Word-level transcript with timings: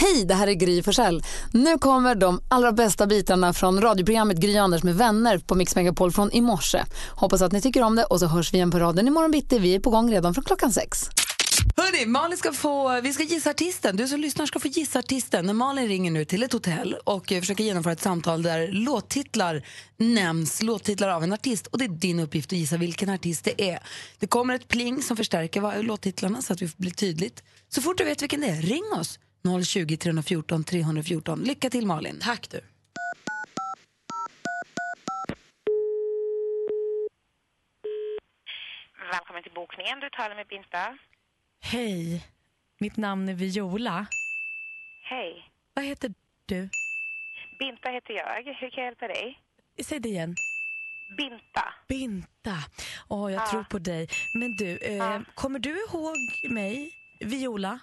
Hej, 0.00 0.24
det 0.24 0.34
här 0.34 0.46
är 0.46 0.52
Gry 0.52 0.82
Forssell. 0.82 1.22
Nu 1.52 1.78
kommer 1.78 2.14
de 2.14 2.40
allra 2.48 2.72
bästa 2.72 3.06
bitarna 3.06 3.52
från 3.52 3.80
radioprogrammet 3.80 4.36
Gry 4.36 4.56
Anders 4.56 4.82
med 4.82 4.96
vänner 4.96 5.38
på 5.38 5.54
Mix 5.54 5.76
Megapol 5.76 6.12
från 6.12 6.32
i 6.32 6.40
morse. 6.40 6.84
Hoppas 7.10 7.42
att 7.42 7.52
ni 7.52 7.60
tycker 7.60 7.82
om 7.82 7.96
det 7.96 8.04
och 8.04 8.20
så 8.20 8.26
hörs 8.26 8.52
vi 8.52 8.56
igen 8.56 8.70
på 8.70 8.78
raden 8.78 9.08
imorgon 9.08 9.30
bitti. 9.30 9.58
Vi 9.58 9.74
är 9.74 9.80
på 9.80 9.90
gång 9.90 10.10
redan 10.12 10.34
från 10.34 10.44
klockan 10.44 10.72
sex. 10.72 10.98
Hörni, 11.76 12.06
Malin 12.06 12.38
ska 12.38 12.52
få, 12.52 13.00
vi 13.00 13.12
ska 13.12 13.22
gissa 13.22 13.50
artisten. 13.50 13.96
Du 13.96 14.08
som 14.08 14.20
lyssnar 14.20 14.46
ska 14.46 14.58
få 14.58 14.68
gissa 14.68 14.98
artisten. 14.98 15.46
När 15.46 15.54
Malin 15.54 15.88
ringer 15.88 16.10
nu 16.10 16.24
till 16.24 16.42
ett 16.42 16.52
hotell 16.52 16.96
och 17.04 17.32
eh, 17.32 17.40
försöker 17.40 17.64
genomföra 17.64 17.92
ett 17.92 18.02
samtal 18.02 18.42
där 18.42 18.68
låttitlar 18.68 19.62
nämns, 19.96 20.62
låttitlar 20.62 21.08
av 21.08 21.22
en 21.22 21.32
artist. 21.32 21.66
Och 21.66 21.78
det 21.78 21.84
är 21.84 21.88
din 21.88 22.20
uppgift 22.20 22.52
att 22.52 22.58
gissa 22.58 22.76
vilken 22.76 23.08
artist 23.08 23.44
det 23.44 23.70
är. 23.70 23.78
Det 24.18 24.26
kommer 24.26 24.54
ett 24.54 24.68
pling 24.68 25.02
som 25.02 25.16
förstärker 25.16 25.82
låttitlarna 25.82 26.42
så 26.42 26.52
att 26.52 26.62
vi 26.62 26.70
blir 26.76 26.90
tydligt. 26.90 27.42
Så 27.68 27.82
fort 27.82 27.98
du 27.98 28.04
vet 28.04 28.22
vilken 28.22 28.40
det 28.40 28.46
är, 28.46 28.62
ring 28.62 28.84
oss. 29.00 29.18
020 29.64 29.96
314 29.96 30.64
314. 30.64 31.40
Lycka 31.44 31.70
till 31.70 31.86
Malin. 31.86 32.18
Tack 32.22 32.50
du. 32.50 32.60
Välkommen 39.12 39.42
till 39.42 39.52
bokningen. 39.52 40.00
Du 40.00 40.10
talar 40.10 40.34
med 40.36 40.46
Binta. 40.46 40.98
Hej, 41.60 42.26
mitt 42.78 42.96
namn 42.96 43.28
är 43.28 43.34
Viola. 43.34 44.06
Hej. 45.02 45.50
Vad 45.74 45.84
heter 45.84 46.14
du? 46.46 46.68
Binta 47.58 47.90
heter 47.90 48.14
jag. 48.14 48.36
Hur 48.44 48.70
kan 48.70 48.82
jag 48.82 48.84
hjälpa 48.84 49.08
dig? 49.08 49.40
Säg 49.82 50.00
det 50.00 50.08
igen. 50.08 50.34
Binta. 51.16 51.74
Binta. 51.88 52.56
Åh, 53.08 53.32
jag 53.32 53.50
tror 53.50 53.62
på 53.64 53.78
dig. 53.78 54.08
Men 54.34 54.56
du, 54.56 54.76
eh, 54.76 55.20
kommer 55.34 55.58
du 55.58 55.70
ihåg 55.70 56.16
mig, 56.50 56.90
Viola? 57.20 57.78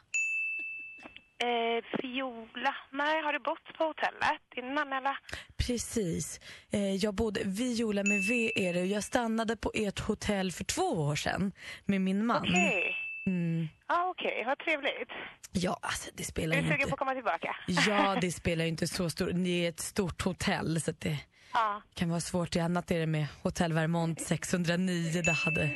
Eh, 1.44 1.83
Viola. 2.03 2.75
Nej, 2.91 3.22
har 3.23 3.33
du 3.33 3.39
bott 3.39 3.78
på 3.78 3.83
hotellet 3.83 4.41
innan 4.55 4.94
eller? 4.94 5.17
Precis. 5.58 6.39
Eh, 6.72 6.95
jag 6.95 7.14
bodde, 7.14 7.42
Viola 7.45 8.03
med 8.03 8.22
V 8.23 8.52
är 8.55 8.73
det. 8.73 8.86
Jag 8.86 9.03
stannade 9.03 9.55
på 9.58 9.72
ert 9.73 10.00
hotell 10.00 10.52
för 10.52 10.64
två 10.64 10.81
år 10.81 11.16
sedan 11.16 11.52
med 11.86 12.02
min 12.02 12.25
man. 12.25 12.42
Okej. 12.42 12.95
Mm. 13.27 13.67
Ja, 13.88 14.05
okej. 14.09 14.44
Vad 14.45 14.59
trevligt. 14.59 15.09
Ja, 15.52 15.80
alltså 15.81 16.09
det 16.14 16.23
Är 16.23 16.25
spelar 16.25 16.55
du 16.55 16.61
ju 16.61 16.67
sugen 16.67 16.80
inte... 16.80 16.89
på 16.89 16.94
att 16.95 17.00
komma 17.00 17.14
tillbaka? 17.14 17.55
Ja, 17.88 18.17
det 18.22 18.31
spelar 18.31 18.66
inte 18.66 18.88
så 18.88 19.09
stort. 19.09 19.30
Det 19.33 19.66
är 19.66 19.70
ett 19.70 19.80
stort 19.80 20.22
hotell 20.22 20.81
så 20.81 20.92
det 20.99 21.17
Ja. 21.53 21.81
kan 21.94 22.09
vara 22.09 22.20
svårt. 22.22 22.55
Annat 22.55 22.92
är 22.92 22.99
det 22.99 23.08
med 23.08 23.25
Hotell 23.44 23.73
Vermont 23.73 24.22
609. 24.22 25.22
Det 25.25 25.31
hade 25.31 25.70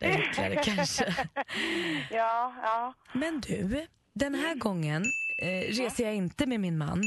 det 0.00 0.06
är 0.06 0.18
enklare 0.26 0.54
kanske. 0.64 1.14
Ja, 2.10 2.54
ja. 2.62 2.94
Men 3.12 3.40
du, 3.40 3.86
den 4.14 4.34
här 4.34 4.54
gången 4.54 5.04
eh, 5.38 5.48
reser 5.60 6.04
jag 6.04 6.14
inte 6.14 6.46
med 6.46 6.60
min 6.60 6.78
man. 6.78 7.02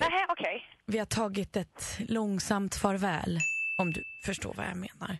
Nej, 0.00 0.26
okej. 0.28 0.66
Vi 0.86 0.98
har 0.98 1.06
tagit 1.06 1.56
ett 1.56 1.98
långsamt 2.08 2.74
farväl, 2.74 3.38
om 3.78 3.92
du 3.92 4.04
förstår 4.24 4.54
vad 4.54 4.66
jag 4.66 4.76
menar. 4.76 5.18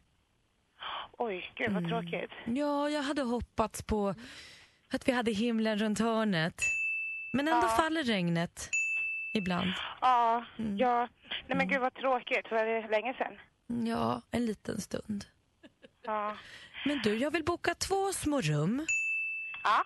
Oj, 1.19 1.53
gud 1.57 1.73
vad 1.73 1.89
tråkigt. 1.89 2.31
Ja, 2.47 2.89
jag 2.91 3.03
hade 3.03 3.23
hoppats 3.23 3.83
på 3.83 4.15
att 4.93 5.09
vi 5.09 5.13
hade 5.13 5.31
himlen 5.31 5.79
runt 5.79 5.99
hörnet. 5.99 6.63
Men 7.33 7.49
ändå 7.49 7.69
faller 7.69 8.03
regnet 8.05 8.71
ibland. 9.35 9.73
Ja, 10.01 10.45
Mm. 10.59 10.79
ja. 10.79 11.09
Nej 11.47 11.59
men 11.59 11.69
gud 11.69 11.81
vad 11.81 11.95
tråkigt. 11.95 12.51
Var 12.51 12.65
det 12.65 12.89
länge 12.89 13.15
sedan? 13.15 13.39
Ja, 13.87 14.23
en 14.31 14.47
liten 14.47 14.81
stund. 14.81 15.25
Ja. 16.03 16.37
Men 16.87 17.01
du, 17.05 17.17
jag 17.19 17.31
vill 17.31 17.45
boka 17.45 17.75
två 17.75 18.13
små 18.13 18.41
rum. 18.41 18.87
Ja, 19.63 19.85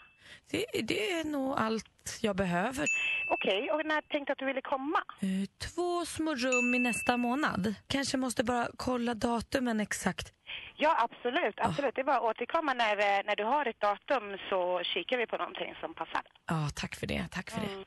Det, 0.50 0.64
det 0.82 1.12
är 1.12 1.24
nog 1.24 1.54
allt 1.58 2.18
jag 2.20 2.36
behöver. 2.36 2.86
okej. 3.28 3.70
Och 3.70 3.86
när 3.86 4.00
tänkte 4.00 4.32
att 4.32 4.38
du 4.38 4.44
ville 4.44 4.60
komma? 4.60 5.02
Eh, 5.20 5.28
Två 5.74 6.04
små 6.06 6.34
rum 6.34 6.74
i 6.74 6.78
nästa 6.78 7.16
månad. 7.16 7.74
Kanske 7.86 8.16
måste 8.16 8.44
bara 8.44 8.68
kolla 8.76 9.14
datumen 9.14 9.80
exakt. 9.80 10.32
Ja, 10.76 10.96
absolut. 11.10 11.54
absolut. 11.58 11.94
Det 11.94 12.00
är 12.00 12.04
bara 12.04 12.16
att 12.16 12.22
återkomma 12.22 12.74
när, 12.74 12.96
eh, 12.98 13.20
när 13.24 13.36
du 13.36 13.44
har 13.44 13.66
ett 13.66 13.80
datum 13.80 14.38
så 14.50 14.80
kikar 14.84 15.16
vi 15.18 15.26
på 15.26 15.36
någonting 15.36 15.74
som 15.80 15.94
passar. 15.94 16.22
Ja, 16.46 16.68
tack 16.74 16.96
för 16.96 17.06
det. 17.06 17.28
Tack 17.30 17.50
för 17.50 17.60
det. 17.60 17.84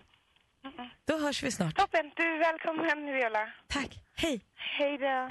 Då 1.06 1.18
hörs 1.18 1.44
vi 1.44 1.52
snart. 1.52 1.75
Toppen. 1.75 2.12
Du 2.16 2.23
är 2.23 2.40
välkommen, 2.40 3.06
Viola. 3.06 3.50
Tack. 3.68 3.90
Hej. 4.16 4.41
Hej 4.56 4.97
då. 4.97 5.29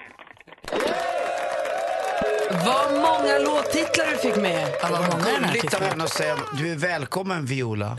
Vad 2.67 2.93
många 2.93 3.39
låttitlar 3.39 4.11
du 4.11 4.17
fick 4.19 4.37
med. 4.37 4.69
Ja, 4.83 4.89
vad 4.91 5.01
många 5.01 5.25
den 5.25 5.45
här 5.45 5.55
Gulligt 5.55 5.75
av 5.75 5.81
henne 5.83 6.05
att 6.05 6.13
säga 6.13 6.37
du 6.59 6.73
är 6.73 6.77
välkommen 6.77 7.47
Viola. 7.47 7.97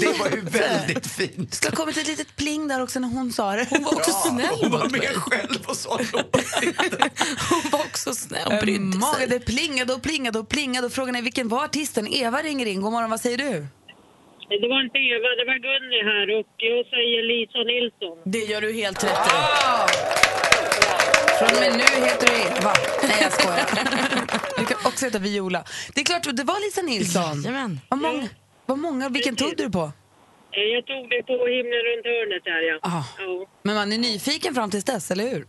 Det 0.00 0.18
var 0.18 0.28
ju 0.28 0.40
väldigt 0.40 1.06
fint. 1.06 1.62
Det 1.62 1.68
har 1.68 1.76
kommit 1.76 1.96
ett 1.96 2.06
litet 2.06 2.36
pling 2.36 2.68
där 2.68 2.82
också 2.82 3.00
när 3.00 3.08
hon 3.08 3.32
sa 3.32 3.52
det. 3.52 3.66
Hon 3.70 3.84
var 3.84 3.92
också 3.94 4.10
Ja, 4.10 4.30
snäll 4.30 4.46
Hon 4.60 4.70
var 4.70 4.88
med 4.88 5.02
själv 5.16 5.58
och 5.66 5.76
sa 5.76 5.90
Hon 7.50 7.70
var 7.72 7.78
också 7.80 8.14
snäll 8.14 8.46
och 8.46 8.58
brydde 8.62 8.80
Många, 8.98 9.12
sig. 9.14 9.26
det 9.26 9.40
plingade 9.40 9.92
och 9.94 10.02
plingade 10.02 10.38
och 10.38 10.48
plingade 10.48 10.86
och 10.86 10.92
frågan 10.92 11.16
är 11.16 11.22
vilken 11.22 11.48
var 11.48 11.64
artisten? 11.64 12.06
Eva 12.14 12.38
ringer 12.42 12.66
in. 12.66 12.80
God 12.80 12.92
morgon, 12.92 13.10
vad 13.10 13.20
säger 13.20 13.38
du? 13.38 13.66
Det 14.62 14.68
var 14.68 14.84
inte 14.84 14.98
Eva, 14.98 15.28
det 15.38 15.44
var 15.50 15.58
Gunni 15.66 16.00
här 16.10 16.38
och 16.40 16.46
jag 16.56 16.86
säger 16.86 17.22
Lisa 17.30 17.58
Nilsson. 17.58 18.16
Det 18.24 18.38
gör 18.38 18.60
du 18.60 18.72
helt 18.72 19.04
rätt 19.04 19.10
i. 19.26 20.21
Från 21.42 21.56
och 21.56 21.60
med 21.60 21.72
nu 21.72 22.04
heter 22.06 22.26
du 22.26 22.32
Eva. 22.42 22.72
Nej, 23.02 23.18
jag 23.22 23.32
skojar. 23.32 23.66
Du 24.58 24.64
kan 24.66 24.76
också 24.86 25.04
heta 25.04 25.18
Viola. 25.18 25.64
Det 25.94 26.00
är 26.00 26.04
klart, 26.04 26.36
det 26.36 26.44
var 26.44 26.64
Lisa 26.66 26.82
Nilsson. 26.82 27.42
Jajamän. 27.42 27.80
Vad 27.88 28.00
många, 28.00 28.28
vad 28.66 28.78
många, 28.78 29.08
vilken 29.08 29.36
tog 29.36 29.56
du 29.56 29.70
på? 29.70 29.92
Eh, 30.58 30.62
Jag 30.74 30.86
tog 30.86 31.02
det 31.10 31.22
på 31.30 31.32
himlen 31.56 31.82
runt 31.88 32.04
hörnet 32.12 32.44
där 32.44 32.60
ja. 32.70 32.76
Ah. 32.82 33.04
Ja, 33.18 33.46
Men 33.62 33.74
man 33.74 33.92
är 33.92 33.98
nyfiken 33.98 34.54
fram 34.54 34.70
tills 34.70 34.84
dess, 34.84 35.10
eller 35.10 35.24
hur? 35.30 35.46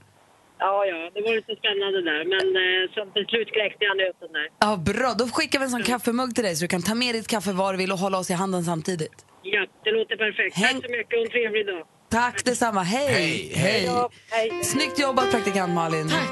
ja, 0.60 0.86
ja 0.86 1.12
det 1.14 1.22
var 1.22 1.36
lite 1.36 1.56
spännande 1.62 2.00
där 2.12 2.22
men 2.34 2.46
eh, 2.64 2.94
som 2.96 3.14
till 3.14 3.26
slut 3.26 3.48
kläckte 3.58 3.86
jag 3.86 3.98
nöten 3.98 4.30
där. 4.38 4.48
Ja, 4.60 4.78
bra. 4.78 5.14
Då 5.20 5.28
skickar 5.28 5.60
vi 5.60 5.66
en 5.66 5.72
sån 5.72 5.84
kaffemugg 5.84 6.36
till 6.36 6.44
dig 6.44 6.56
så 6.56 6.64
du 6.64 6.68
kan 6.68 6.82
ta 6.82 6.96
med 6.96 7.16
ditt 7.16 7.28
kaffe 7.28 7.52
var 7.52 7.74
du 7.74 7.78
vill 7.78 7.92
och 7.92 7.98
hålla 7.98 8.18
oss 8.18 8.30
i 8.30 8.34
handen 8.34 8.64
samtidigt. 8.64 9.26
Ja, 9.44 9.66
det 9.84 9.92
låter 9.92 10.16
perfekt. 10.26 10.56
Häng- 10.58 10.74
Tack 10.82 10.86
så 10.86 10.92
mycket 10.98 11.14
och 11.18 11.24
en 11.26 11.30
trevlig 11.32 11.66
dag. 11.68 11.84
Tack 12.14 12.46
detsamma. 12.46 12.84
Hej! 12.84 13.08
Hej, 13.08 13.54
hej. 13.56 13.84
Ja, 13.84 14.10
hej. 14.30 14.64
Snyggt 14.64 15.00
jobbat 15.00 15.32
praktikant 15.32 15.74
Malin. 15.74 16.10
Tack. 16.10 16.30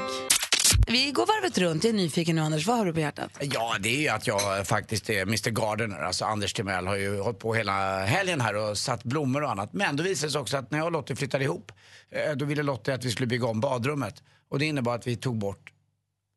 Vi 0.86 1.10
går 1.10 1.26
varvet 1.26 1.58
runt. 1.58 1.84
Jag 1.84 1.90
är 1.90 1.96
nyfiken 1.96 2.36
nu 2.36 2.42
Anders. 2.42 2.66
Vad 2.66 2.76
har 2.76 2.86
du 2.86 2.92
på 2.92 3.00
hjärtat? 3.00 3.30
Ja, 3.40 3.76
det 3.80 3.88
är 3.88 4.00
ju 4.00 4.08
att 4.08 4.26
jag 4.26 4.66
faktiskt 4.66 5.10
är 5.10 5.22
Mr 5.22 5.50
Gardener. 5.50 5.98
Alltså 5.98 6.24
Anders 6.24 6.52
Timell 6.52 6.86
har 6.86 6.96
ju 6.96 7.20
hållit 7.20 7.38
på 7.38 7.54
hela 7.54 8.04
helgen 8.04 8.40
här 8.40 8.56
och 8.56 8.78
satt 8.78 9.04
blommor 9.04 9.42
och 9.42 9.50
annat. 9.50 9.72
Men 9.72 9.96
då 9.96 10.02
visade 10.02 10.26
det 10.26 10.32
sig 10.32 10.40
också 10.40 10.56
att 10.56 10.70
när 10.70 10.78
jag 10.78 10.86
och 10.86 10.92
Lottie 10.92 11.16
flyttade 11.16 11.44
ihop, 11.44 11.72
eh, 12.10 12.32
då 12.36 12.44
ville 12.44 12.62
Lottie 12.62 12.94
att 12.94 13.04
vi 13.04 13.10
skulle 13.10 13.26
bygga 13.26 13.46
om 13.46 13.60
badrummet. 13.60 14.22
Och 14.50 14.58
det 14.58 14.64
innebar 14.64 14.94
att 14.94 15.06
vi 15.06 15.16
tog 15.16 15.38
bort 15.38 15.72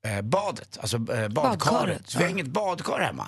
eh, 0.08 0.22
badet, 0.22 0.78
alltså 0.82 0.96
eh, 0.98 1.02
badkaret. 1.02 1.34
Badkaret, 1.34 2.10
Så 2.10 2.18
vi 2.18 2.24
har 2.24 2.30
ja. 2.32 2.34
inget 2.34 2.48
badkar 2.48 3.00
hemma. 3.00 3.28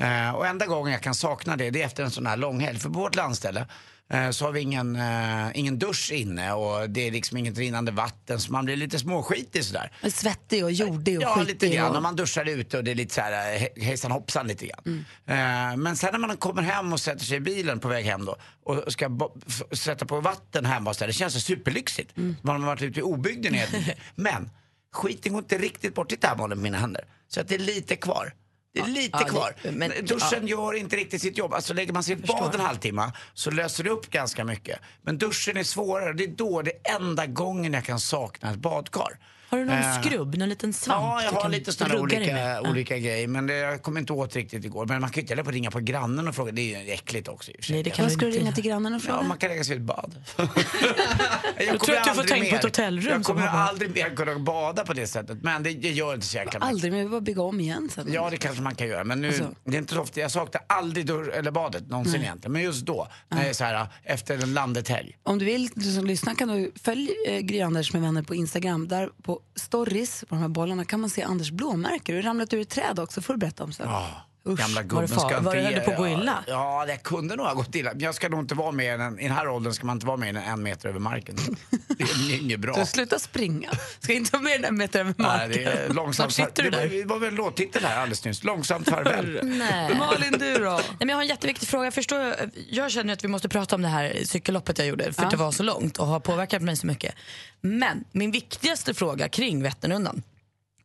Eh, 0.00 0.30
och 0.34 0.46
enda 0.46 0.66
gången 0.66 0.92
jag 0.92 1.02
kan 1.02 1.14
sakna 1.14 1.56
det, 1.56 1.70
det 1.70 1.82
är 1.82 1.86
efter 1.86 2.02
en 2.04 2.10
sån 2.10 2.26
här 2.26 2.36
långhelg. 2.36 2.78
För 2.78 2.88
på 2.90 2.98
vårt 2.98 3.14
landställe 3.16 3.66
eh, 4.10 4.30
så 4.30 4.44
har 4.44 4.52
vi 4.52 4.60
ingen, 4.60 4.96
eh, 4.96 5.48
ingen 5.54 5.78
dusch 5.78 6.12
inne 6.12 6.52
och 6.52 6.90
det 6.90 7.06
är 7.06 7.10
liksom 7.10 7.36
inget 7.36 7.58
rinnande 7.58 7.92
vatten 7.92 8.40
så 8.40 8.52
man 8.52 8.64
blir 8.64 8.76
lite 8.76 8.98
småskitig 8.98 9.64
sådär. 9.64 9.92
Svettig 10.10 10.64
och 10.64 10.72
jordig 10.72 11.16
och 11.16 11.22
Ja, 11.22 11.42
lite 11.42 11.68
grann. 11.68 11.90
och- 11.90 11.96
Och 11.96 12.02
man 12.02 12.16
duschar 12.16 12.48
ute 12.48 12.78
och 12.78 12.84
det 12.84 12.90
är 12.90 12.94
lite 12.94 13.14
så 13.14 13.20
här 13.20 13.54
eh, 13.56 13.60
he- 13.60 13.80
hejsan 13.84 14.10
hoppsan 14.10 14.46
lite 14.46 14.66
grann. 14.66 15.04
Eh, 15.26 15.76
men 15.76 15.96
sen 15.96 16.08
när 16.12 16.18
man 16.18 16.36
kommer 16.36 16.62
hem 16.62 16.92
och 16.92 17.00
sätter 17.00 17.24
sig 17.24 17.36
i 17.36 17.40
bilen 17.40 17.80
på 17.80 17.88
väg 17.88 18.04
hem 18.04 18.24
då 18.24 18.36
och 18.64 18.92
ska 18.92 19.08
bo- 19.08 19.36
f- 19.46 19.78
sätta 19.78 20.06
på 20.06 20.20
vatten 20.20 20.66
hemma 20.66 20.90
och 20.90 20.96
så 20.96 21.00
där, 21.00 21.06
det 21.06 21.12
känns 21.12 21.34
så 21.34 21.40
superlyxigt. 21.40 22.12
Man 22.42 22.60
har 22.60 22.66
varit 22.66 22.82
ute 22.82 23.00
i 23.00 23.02
obygden 23.02 23.56
Men 24.14 24.50
skiten 24.92 25.32
går 25.32 25.38
inte 25.42 25.58
riktigt 25.58 25.94
bort. 25.94 26.12
Här 26.22 26.36
Malin 26.36 26.58
på 26.58 26.62
mina 26.62 26.78
händer. 26.78 27.04
Så 27.28 27.40
att 27.40 27.48
det 27.48 27.54
är 27.54 27.58
lite 27.58 27.96
kvar. 27.96 28.32
Det 28.72 28.80
är 28.80 28.86
lite 28.86 29.18
ja, 29.20 29.26
kvar. 29.26 29.54
men- 29.72 29.92
Duschen 30.04 30.46
gör 30.46 30.72
inte 30.74 30.96
riktigt 30.96 31.22
sitt 31.22 31.38
jobb. 31.38 31.52
Alltså 31.54 31.74
lägger 31.74 31.92
man 31.92 32.02
sig 32.02 32.12
i 32.12 32.16
bad 32.16 32.54
en 32.54 32.60
halvtimme 32.60 33.12
så 33.34 33.50
löser 33.50 33.84
det 33.84 33.90
upp 33.90 34.10
ganska 34.10 34.44
mycket. 34.44 34.78
Men 35.02 35.18
duschen 35.18 35.56
är 35.56 35.64
svårare. 35.64 36.12
Det 36.12 36.24
är 36.24 36.28
då, 36.28 36.62
det 36.62 36.72
enda 36.84 37.26
gången 37.26 37.72
jag 37.72 37.84
kan 37.84 38.00
sakna 38.00 38.50
ett 38.50 38.56
badkar. 38.58 39.18
Har 39.50 39.58
du 39.58 39.64
någon 39.64 39.74
Eh, 39.78 40.00
skrubb, 40.02 40.34
någon 40.36 40.48
liten 40.48 40.72
svamp? 40.72 41.02
Ja, 41.02 41.22
jag 41.22 41.32
har 41.32 41.40
kan 41.42 41.50
lite 41.50 41.72
sådana 41.72 42.00
olika, 42.00 42.20
med? 42.20 42.56
Ja. 42.64 42.70
olika 42.70 42.98
grejer. 42.98 43.28
Men 43.28 43.46
det, 43.46 43.54
jag 43.54 43.82
kom 43.82 43.96
inte 43.98 44.12
åt 44.12 44.36
riktigt 44.36 44.64
igår. 44.64 44.86
Men 44.86 45.00
man 45.00 45.10
kan 45.10 45.14
ju 45.14 45.20
inte 45.20 45.32
heller 45.32 45.44
på 45.44 45.50
ringa 45.50 45.70
på 45.70 45.80
grannen 45.80 46.28
och 46.28 46.34
fråga. 46.34 46.52
Det 46.52 46.74
är 46.74 46.82
ju 46.82 46.90
äckligt 46.92 47.28
också 47.28 47.50
i 47.50 47.54
och 47.54 47.56
för 47.56 47.62
sig. 47.64 47.74
Nej, 47.74 47.82
det 47.82 47.90
kan 47.90 48.04
Vad 48.04 48.12
ska 48.12 48.26
du 48.26 48.32
ringa 48.32 48.52
till 48.52 48.64
grannen 48.64 48.94
och 48.94 49.00
Ja, 49.00 49.04
fråga? 49.12 49.22
man 49.22 49.38
kan 49.38 49.50
lägga 49.50 49.64
sig 49.64 49.74
i 49.74 49.76
ett 49.78 49.82
bad. 49.84 50.14
jag 50.36 51.66
Jag 51.66 51.80
tror 51.80 51.96
att 51.96 52.04
du 52.04 52.10
får 52.14 52.36
in 52.36 52.50
på 52.50 52.56
ett 52.56 52.62
hotellrum 52.64 53.12
Jag 53.12 53.24
kommer 53.24 53.46
aldrig 53.46 53.94
mer 53.94 54.16
kunna 54.16 54.38
bada 54.38 54.84
på 54.84 54.92
det 54.92 55.06
sättet. 55.06 55.38
Men 55.42 55.62
det, 55.62 55.70
det 55.72 55.90
gör 55.90 56.14
inte 56.14 56.26
så 56.26 56.36
jäkla 56.36 56.58
mycket. 56.58 56.68
Aldrig, 56.68 56.92
men 56.92 57.02
vi 57.02 57.08
bara 57.08 57.20
bygga 57.20 57.42
om 57.42 57.60
igen 57.60 57.88
sen. 57.94 58.08
Ja, 58.12 58.30
det 58.30 58.36
kanske 58.36 58.62
man 58.62 58.74
kan 58.74 58.88
göra. 58.88 59.04
Men 59.04 59.20
nu, 59.20 59.28
Alltså. 59.28 59.54
det 59.64 59.76
är 59.76 59.78
inte 59.78 59.94
så 59.94 60.00
ofta. 60.00 60.20
Jag 60.20 60.30
saknar 60.30 60.62
aldrig 60.66 61.06
dörr 61.06 61.28
eller 61.28 61.50
badet 61.50 61.88
någonsin 61.88 62.20
egentligen. 62.20 62.52
Men 62.52 62.62
just 62.62 62.86
då, 62.86 63.08
när 63.28 63.42
det 63.42 63.48
är 63.48 63.52
så 63.52 63.64
här, 63.64 63.86
efter 64.04 64.42
en 64.42 64.54
landet-helg. 64.54 65.16
Om 65.22 65.38
du 65.38 65.44
vill, 65.44 65.68
du 65.74 65.92
som 65.92 66.06
lyssnar, 66.06 66.34
kan 66.34 66.48
du 66.48 66.72
följa 66.82 67.10
eh, 67.26 67.38
Gry 67.40 67.60
Anders 67.60 67.92
med 67.92 68.02
vänner 68.02 68.22
på 68.22 68.34
Instagram. 68.34 68.88
Där 68.88 69.10
på 69.22 69.39
stories, 69.54 70.24
på 70.28 70.34
de 70.34 70.40
här 70.40 70.48
bollarna, 70.48 70.84
kan 70.84 71.00
man 71.00 71.10
se 71.10 71.22
Anders 71.22 71.50
blåmärken. 71.50 72.14
Du 72.14 72.22
har 72.22 72.22
ramlat 72.22 72.52
ur 72.52 72.60
ett 72.60 72.68
träd 72.68 72.98
också, 72.98 73.20
får 73.20 73.34
du 73.34 73.38
berätta 73.38 73.64
om 73.64 73.72
sen. 73.72 73.88
Ja 73.88 74.06
var 74.42 74.82
det 74.82 74.88
gubben 74.88 75.08
far- 75.08 75.28
ska 75.28 75.40
var 75.40 75.54
det 75.54 75.60
inte... 75.62 75.74
höll 75.74 75.84
på 75.84 75.90
att 75.90 75.96
gå 75.96 76.08
illa? 76.08 76.44
Ja, 76.46 76.84
det 76.86 76.96
kunde 76.96 77.36
nog 77.36 77.46
ha 77.46 77.54
gått 77.54 77.74
illa. 77.74 77.90
Men 77.90 78.00
jag 78.00 78.14
ska 78.14 78.28
nog 78.28 78.40
inte 78.40 78.54
vara 78.54 78.72
mer 78.72 78.98
än, 78.98 79.18
i 79.18 79.22
den 79.22 79.32
här 79.36 79.48
åldern 79.48 79.72
ska 79.72 79.86
man 79.86 79.96
inte 79.96 80.06
vara 80.06 80.16
mer 80.16 80.28
än 80.28 80.36
en 80.36 80.62
meter 80.62 80.88
över 80.88 80.98
marken. 81.00 81.36
Det 81.98 82.34
är 82.34 82.40
inget 82.42 82.60
bra. 82.60 82.74
Så 82.74 82.86
sluta 82.86 83.18
springa. 83.18 83.70
Ska 84.00 84.12
inte 84.12 84.36
vara 84.38 84.54
än 84.54 84.64
en 84.64 84.76
meter 84.78 85.00
över 85.00 85.14
Nej, 85.16 85.26
marken. 85.26 85.50
det 85.50 85.64
är 85.64 85.88
långsamt. 85.88 86.38
Var 86.38 86.46
sitter 86.46 86.62
du 86.62 86.70
det 86.70 86.76
var, 86.76 86.84
där? 86.84 86.90
det 86.96 87.04
var 87.04 87.18
väl 87.18 87.28
en 87.28 87.34
låttitel 87.34 87.84
här 87.84 87.96
alldeles 88.00 88.24
nyss. 88.24 88.44
Långsamt 88.44 88.88
farväl. 88.88 89.40
Nej. 89.44 89.94
Malin, 89.98 90.32
du 90.38 90.54
då? 90.58 90.70
Nej, 90.70 90.82
men 90.98 91.08
jag 91.08 91.16
har 91.16 91.22
en 91.22 91.28
jätteviktig 91.28 91.68
fråga. 91.68 91.84
Jag, 91.84 91.94
förstår, 91.94 92.34
jag 92.70 92.90
känner 92.90 93.12
att 93.12 93.24
vi 93.24 93.28
måste 93.28 93.48
prata 93.48 93.74
om 93.76 93.82
det 93.82 93.88
här 93.88 94.16
cykelloppet 94.24 94.78
jag 94.78 94.86
gjorde 94.86 95.12
för 95.12 95.24
att 95.24 95.30
det 95.30 95.36
var 95.36 95.52
så 95.52 95.62
långt 95.62 95.98
och 95.98 96.06
har 96.06 96.20
påverkat 96.20 96.62
mig 96.62 96.76
så 96.76 96.86
mycket. 96.86 97.14
Men 97.60 98.04
min 98.12 98.30
viktigaste 98.30 98.94
fråga 98.94 99.28
kring 99.28 99.62
Vätternrundan. 99.62 100.22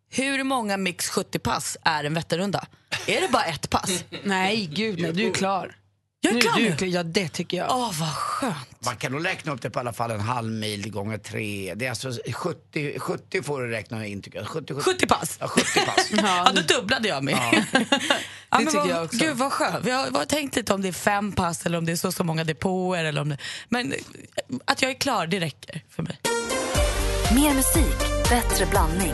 Hur 0.10 0.44
många 0.44 0.78
mix 0.78 1.12
70-pass 1.12 1.78
är 1.84 2.04
en 2.04 2.14
Vätternrunda? 2.14 2.66
Är 3.08 3.22
det 3.22 3.28
bara 3.28 3.44
ett 3.46 3.70
pass? 3.70 4.04
Nej, 4.24 4.66
gud 4.74 5.00
nej, 5.02 5.14
du 5.14 5.28
är 5.28 5.34
klar. 5.34 5.76
Jag 6.22 6.32
är 6.32 6.36
Nu 6.36 6.42
klar 6.42 6.56
du 6.56 6.70
nu. 6.70 6.76
klar. 6.76 6.88
Ja, 6.88 7.04
det 7.04 7.30
tycker 7.30 7.58
jag. 7.58 7.68
Åh, 7.72 7.92
vad 8.00 8.14
skönt. 8.14 8.86
Man 8.86 8.96
kan 8.96 9.12
nog 9.12 9.26
räkna 9.26 9.52
upp 9.54 9.62
det 9.62 9.70
på 9.70 9.80
alla 9.80 9.94
fall 9.94 10.12
en 10.12 10.20
halv 10.20 10.52
mil 10.52 10.92
gånger 10.92 11.18
tre. 11.18 11.74
Det 11.76 11.86
är 11.86 11.90
alltså 11.90 12.12
70, 12.34 13.00
70 13.00 13.44
får 13.44 13.62
du 13.62 13.68
räkna 13.72 14.06
in 14.06 14.22
tycker 14.22 14.40
jag. 14.40 14.48
70, 14.48 14.74
70, 14.74 14.84
70 14.84 15.08
pass? 15.08 15.38
Ja, 15.42 15.48
70 15.48 15.86
pass. 15.86 16.10
Ja, 16.12 16.52
då 16.56 16.62
dubblade 16.62 17.08
jag 17.08 17.24
mig. 17.24 17.34
Ja. 17.34 17.80
men 18.50 18.66
tycker 18.66 18.80
vad, 18.80 18.90
jag 18.90 19.04
också. 19.06 19.18
Gud 19.18 19.38
vad 19.38 19.52
skönt. 19.54 19.86
Jag 19.88 20.12
har 20.12 20.26
tänkt 20.26 20.56
lite 20.56 20.74
om 20.74 20.82
det 20.82 20.88
är 20.88 20.92
fem 20.94 21.32
pass 21.32 21.66
eller 21.66 21.78
om 21.78 21.86
det 21.86 21.92
är 21.92 21.96
så 21.96 22.12
så 22.12 22.24
många 22.24 22.44
depåer. 22.44 23.04
Eller 23.06 23.22
om 23.22 23.30
det, 23.30 23.38
men 23.70 23.92
eh, 23.94 24.00
att 24.66 24.82
jag 24.82 24.92
är 24.92 24.96
klar, 24.96 25.28
det 25.28 25.40
räcker 25.40 25.84
för 25.90 26.04
mig. 26.04 26.20
Mer 27.36 27.54
musik, 27.54 28.30
bättre 28.30 28.66
blandning. 28.66 29.14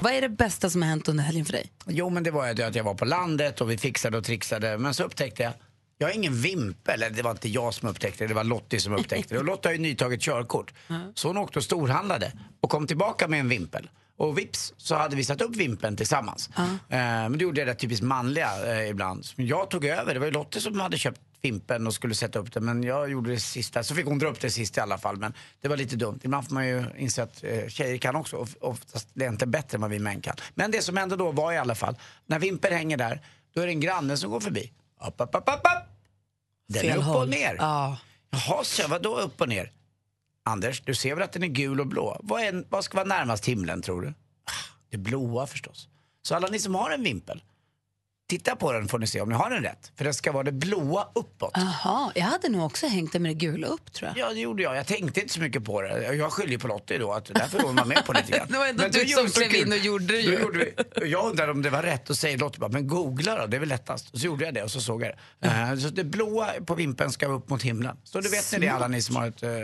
Vad 0.00 0.12
är 0.12 0.20
det 0.20 0.28
bästa 0.28 0.70
som 0.70 0.82
har 0.82 0.88
hänt 0.88 1.08
under 1.08 1.24
helgen 1.24 1.44
för 1.44 1.52
dig? 1.52 1.70
Jo, 1.86 2.10
men 2.10 2.22
det 2.22 2.30
var 2.30 2.52
ju 2.52 2.62
att 2.62 2.74
jag 2.74 2.84
var 2.84 2.94
på 2.94 3.04
landet 3.04 3.60
och 3.60 3.70
vi 3.70 3.78
fixade 3.78 4.18
och 4.18 4.24
trixade. 4.24 4.78
Men 4.78 4.94
så 4.94 5.04
upptäckte 5.04 5.42
jag, 5.42 5.52
jag 5.98 6.08
har 6.08 6.14
ingen 6.14 6.34
vimpel. 6.40 7.02
Eller 7.02 7.16
det 7.16 7.22
var 7.22 7.30
inte 7.30 7.48
jag 7.48 7.74
som 7.74 7.88
upptäckte 7.88 8.24
det, 8.24 8.28
det 8.28 8.34
var 8.34 8.44
Lottie 8.44 8.80
som 8.80 8.92
upptäckte 8.92 9.34
det. 9.34 9.38
Och 9.38 9.44
Lotta 9.44 9.68
har 9.68 9.74
ju 9.74 9.78
nytaget 9.78 10.20
körkort. 10.20 10.74
Så 11.14 11.28
hon 11.28 11.36
åkte 11.36 11.58
och 11.58 11.64
storhandlade 11.64 12.32
och 12.60 12.70
kom 12.70 12.86
tillbaka 12.86 13.28
med 13.28 13.40
en 13.40 13.48
vimpel. 13.48 13.90
Och 14.16 14.38
vips 14.38 14.74
så 14.76 14.94
hade 14.94 15.16
vi 15.16 15.24
satt 15.24 15.40
upp 15.40 15.56
vimpeln 15.56 15.96
tillsammans. 15.96 16.50
Eh, 16.56 16.68
men 16.88 17.32
det 17.38 17.42
gjorde 17.42 17.60
jag 17.60 17.68
det 17.68 17.74
typiskt 17.74 18.04
manliga 18.04 18.48
eh, 18.66 18.88
ibland. 18.90 19.24
Men 19.36 19.46
jag 19.46 19.70
tog 19.70 19.84
över, 19.84 20.14
det 20.14 20.20
var 20.20 20.26
ju 20.26 20.32
Lottie 20.32 20.60
som 20.60 20.80
hade 20.80 20.98
köpt 20.98 21.20
vimpeln 21.42 21.86
och 21.86 21.94
skulle 21.94 22.14
sätta 22.14 22.38
upp 22.38 22.52
den. 22.52 22.64
Men 22.64 22.82
jag 22.82 23.10
gjorde 23.10 23.30
det 23.30 23.40
sista, 23.40 23.82
så 23.84 23.94
fick 23.94 24.06
hon 24.06 24.18
dra 24.18 24.28
upp 24.28 24.40
det 24.40 24.50
sista 24.50 24.80
i 24.80 24.82
alla 24.82 24.98
fall. 24.98 25.16
Men 25.16 25.34
det 25.60 25.68
var 25.68 25.76
lite 25.76 25.96
dumt. 25.96 26.20
Ibland 26.22 26.46
får 26.46 26.54
man 26.54 26.66
ju 26.68 26.84
inse 26.98 27.22
att 27.22 27.44
eh, 27.44 27.68
tjejer 27.68 27.98
kan 27.98 28.16
också, 28.16 28.36
of- 28.36 28.56
oftast 28.60 29.08
det 29.14 29.24
är 29.24 29.28
inte 29.28 29.46
bättre 29.46 29.76
än 29.76 29.80
vad 29.80 29.90
vi 29.90 29.98
män 29.98 30.20
kan. 30.20 30.36
Men 30.54 30.70
det 30.70 30.82
som 30.82 30.96
hände 30.96 31.16
då 31.16 31.30
var 31.32 31.52
i 31.52 31.58
alla 31.58 31.74
fall, 31.74 31.96
när 32.26 32.38
vimpeln 32.38 32.74
hänger 32.76 32.96
där, 32.96 33.20
då 33.54 33.60
är 33.60 33.66
det 33.66 33.72
en 33.72 33.80
granne 33.80 34.16
som 34.16 34.30
går 34.30 34.40
förbi. 34.40 34.72
Upp, 35.06 35.14
upp, 35.16 35.20
upp, 35.20 35.34
upp, 35.36 35.48
upp. 35.48 35.62
Den 36.68 36.84
är 36.84 36.88
Fel 36.88 36.98
upp 36.98 37.04
håll. 37.04 37.22
och 37.22 37.28
ner. 37.28 37.56
Ja. 37.58 37.98
Jaha, 38.30 38.64
så 38.64 38.88
vadå 38.88 39.18
upp 39.18 39.40
och 39.40 39.48
ner? 39.48 39.72
Anders, 40.44 40.80
du 40.80 40.94
ser 40.94 41.14
väl 41.14 41.22
att 41.24 41.32
den 41.32 41.42
är 41.42 41.46
gul 41.46 41.80
och 41.80 41.86
blå? 41.86 42.20
Vad, 42.22 42.40
är, 42.42 42.64
vad 42.68 42.84
ska 42.84 42.96
vara 42.96 43.06
närmast 43.06 43.44
himlen 43.46 43.82
tror 43.82 44.02
du? 44.02 44.08
Ah, 44.08 44.52
Det 44.90 44.96
blåa 44.96 45.46
förstås. 45.46 45.88
Så 46.22 46.34
alla 46.34 46.48
ni 46.48 46.58
som 46.58 46.74
har 46.74 46.90
en 46.90 47.02
vimpel, 47.02 47.42
titta 48.30 48.56
på 48.56 48.72
den 48.72 48.88
får 48.88 48.98
ni 48.98 49.06
se 49.06 49.20
om 49.20 49.28
ni 49.28 49.34
har 49.34 49.50
den 49.50 49.62
rätt. 49.62 49.92
För 49.96 50.04
det 50.04 50.14
ska 50.14 50.32
vara 50.32 50.42
det 50.44 50.52
blåa 50.52 51.08
uppåt. 51.14 51.50
Jaha, 51.54 52.12
jag 52.14 52.22
hade 52.22 52.48
nog 52.48 52.64
också 52.66 52.86
hängt 52.86 53.12
det 53.12 53.18
med 53.18 53.30
det 53.30 53.34
gula 53.34 53.66
upp 53.66 53.92
tror 53.92 54.08
jag. 54.14 54.18
Ja, 54.28 54.32
det 54.34 54.40
gjorde 54.40 54.62
jag. 54.62 54.76
Jag 54.76 54.86
tänkte 54.86 55.20
inte 55.20 55.32
så 55.34 55.40
mycket 55.40 55.64
på 55.64 55.82
det. 55.82 56.14
Jag 56.14 56.32
skyller 56.32 56.58
på 56.58 56.68
Lottie 56.68 56.98
då, 56.98 57.12
att 57.12 57.24
därför 57.34 57.58
hon 57.62 57.76
var 57.76 57.84
med 57.84 58.04
på 58.06 58.12
lite 58.12 58.32
grann. 58.32 58.46
Det 58.50 58.58
var 58.58 58.66
ändå 58.66 58.82
Men 58.82 58.92
du 58.92 59.04
det 59.04 59.08
som 59.08 59.26
klev 59.26 59.54
in 59.54 59.72
och 59.72 59.78
gjorde 59.78 60.04
det 60.06 60.20
ju. 60.20 60.38
gjorde 60.40 60.58
vi. 60.58 61.10
Jag 61.10 61.24
undrar 61.30 61.48
om 61.50 61.62
det 61.62 61.70
var 61.70 61.82
rätt 61.82 62.10
och 62.10 62.16
säger 62.16 62.38
Lottie 62.38 62.60
bara, 62.60 62.70
men 62.70 62.86
googla 62.86 63.36
då, 63.40 63.46
det 63.46 63.56
är 63.56 63.60
väl 63.60 63.68
lättast. 63.68 64.10
Och 64.14 64.18
så 64.20 64.26
gjorde 64.26 64.44
jag 64.44 64.54
det 64.54 64.62
och 64.62 64.70
så 64.70 64.80
såg 64.80 65.02
jag 65.02 65.12
det. 65.40 65.48
Eh, 65.48 65.76
Så 65.76 65.88
det 65.88 66.04
blåa 66.04 66.46
på 66.66 66.74
vimpen 66.74 67.12
ska 67.12 67.26
upp 67.26 67.48
mot 67.48 67.62
himlen. 67.62 67.96
Så 68.04 68.20
då 68.20 68.28
vet 68.30 68.52
ni 68.52 68.58
det 68.58 68.68
alla 68.68 68.88
ni 68.88 69.02
som 69.02 69.16
har 69.16 69.26
ett, 69.26 69.42
eh, 69.42 69.50
eh, 69.50 69.58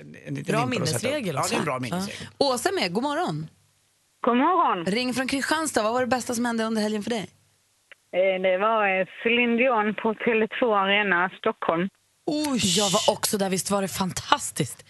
en, 0.00 0.16
en 0.26 0.34
liten 0.34 0.52
Bra 0.52 0.66
minnesregel 0.66 1.34
Ja, 1.34 1.46
det 1.50 1.54
är 1.54 1.58
en 1.58 1.64
bra 1.64 1.78
minnesregel. 1.78 2.26
Åsa 2.38 2.68
är 2.68 2.74
med, 2.74 2.92
god 2.92 3.02
morgon. 3.02 3.46
God 4.24 4.36
morgon. 4.36 4.86
Ring 4.86 5.14
från 5.14 5.28
Kristianstad, 5.28 5.82
vad 5.82 5.92
var 5.92 6.00
det 6.00 6.06
bästa 6.06 6.34
som 6.34 6.44
hände 6.44 6.64
under 6.64 6.82
helgen 6.82 7.02
för 7.02 7.10
dig? 7.10 7.30
Eh, 8.16 8.42
Det 8.42 8.58
var 8.58 9.00
eh, 9.00 9.06
Céline 9.22 9.56
Dion 9.56 9.94
på 9.94 10.14
Tele2 10.14 10.76
Arena, 10.84 11.30
Stockholm. 11.38 11.88
Jag 12.78 12.90
var 12.90 13.14
också 13.14 13.38
där, 13.38 13.50
visst 13.50 13.70
var 13.70 13.82
det 13.82 13.88
fantastiskt? 13.88 14.84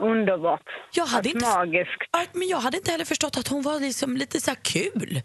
Underbart. 0.00 0.62
Jag 0.94 1.06
hade 1.06 1.28
inte- 1.28 1.46
Magiskt. 1.46 2.02
Ja, 2.12 2.24
Men 2.32 2.48
jag 2.48 2.58
hade 2.58 2.76
inte 2.76 2.90
heller 2.90 3.04
förstått 3.04 3.38
att 3.38 3.48
hon 3.48 3.62
var 3.62 3.80
liksom 3.80 4.16
lite 4.16 4.40
så 4.40 4.50
här 4.50 4.58
kul. 4.62 5.22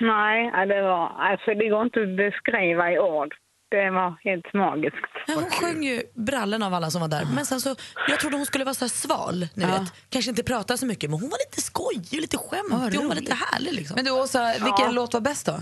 Nej, 0.00 0.50
ja, 0.54 0.66
det 0.66 0.82
var... 0.82 1.08
Alltså 1.18 1.54
det 1.54 1.68
går 1.68 1.82
inte 1.82 2.02
att 2.02 2.16
beskriva 2.16 2.92
i 2.92 2.98
ord. 2.98 3.34
Det 3.70 3.90
var 3.90 4.16
helt 4.24 4.52
magiskt. 4.54 4.96
Ja, 5.26 5.34
hon 5.34 5.50
sjöng 5.50 5.84
ju 5.84 6.02
brallen 6.14 6.62
av 6.62 6.74
alla 6.74 6.90
som 6.90 7.00
var 7.00 7.08
där. 7.08 7.24
Men 7.34 7.46
sen 7.46 7.60
så, 7.60 7.74
jag 8.08 8.20
trodde 8.20 8.36
hon 8.36 8.46
skulle 8.46 8.64
vara 8.64 8.74
så 8.74 8.84
här 8.84 8.90
sval, 8.90 9.46
ni 9.54 9.64
vet. 9.64 9.92
Kanske 10.08 10.30
inte 10.30 10.42
prata 10.42 10.76
så 10.76 10.86
mycket, 10.86 11.10
men 11.10 11.20
hon 11.20 11.30
var 11.30 11.38
lite 11.50 11.60
skojig, 11.62 12.20
lite 12.20 12.36
skämtig, 12.38 12.98
hon 12.98 13.08
var 13.08 13.14
lite 13.14 13.34
härlig 13.34 13.72
liksom. 13.72 13.94
Men 13.94 14.04
du 14.04 14.10
Åsa, 14.10 14.52
vilken 14.64 14.94
låt 14.94 15.14
var 15.14 15.20
bäst 15.20 15.46
då? 15.46 15.52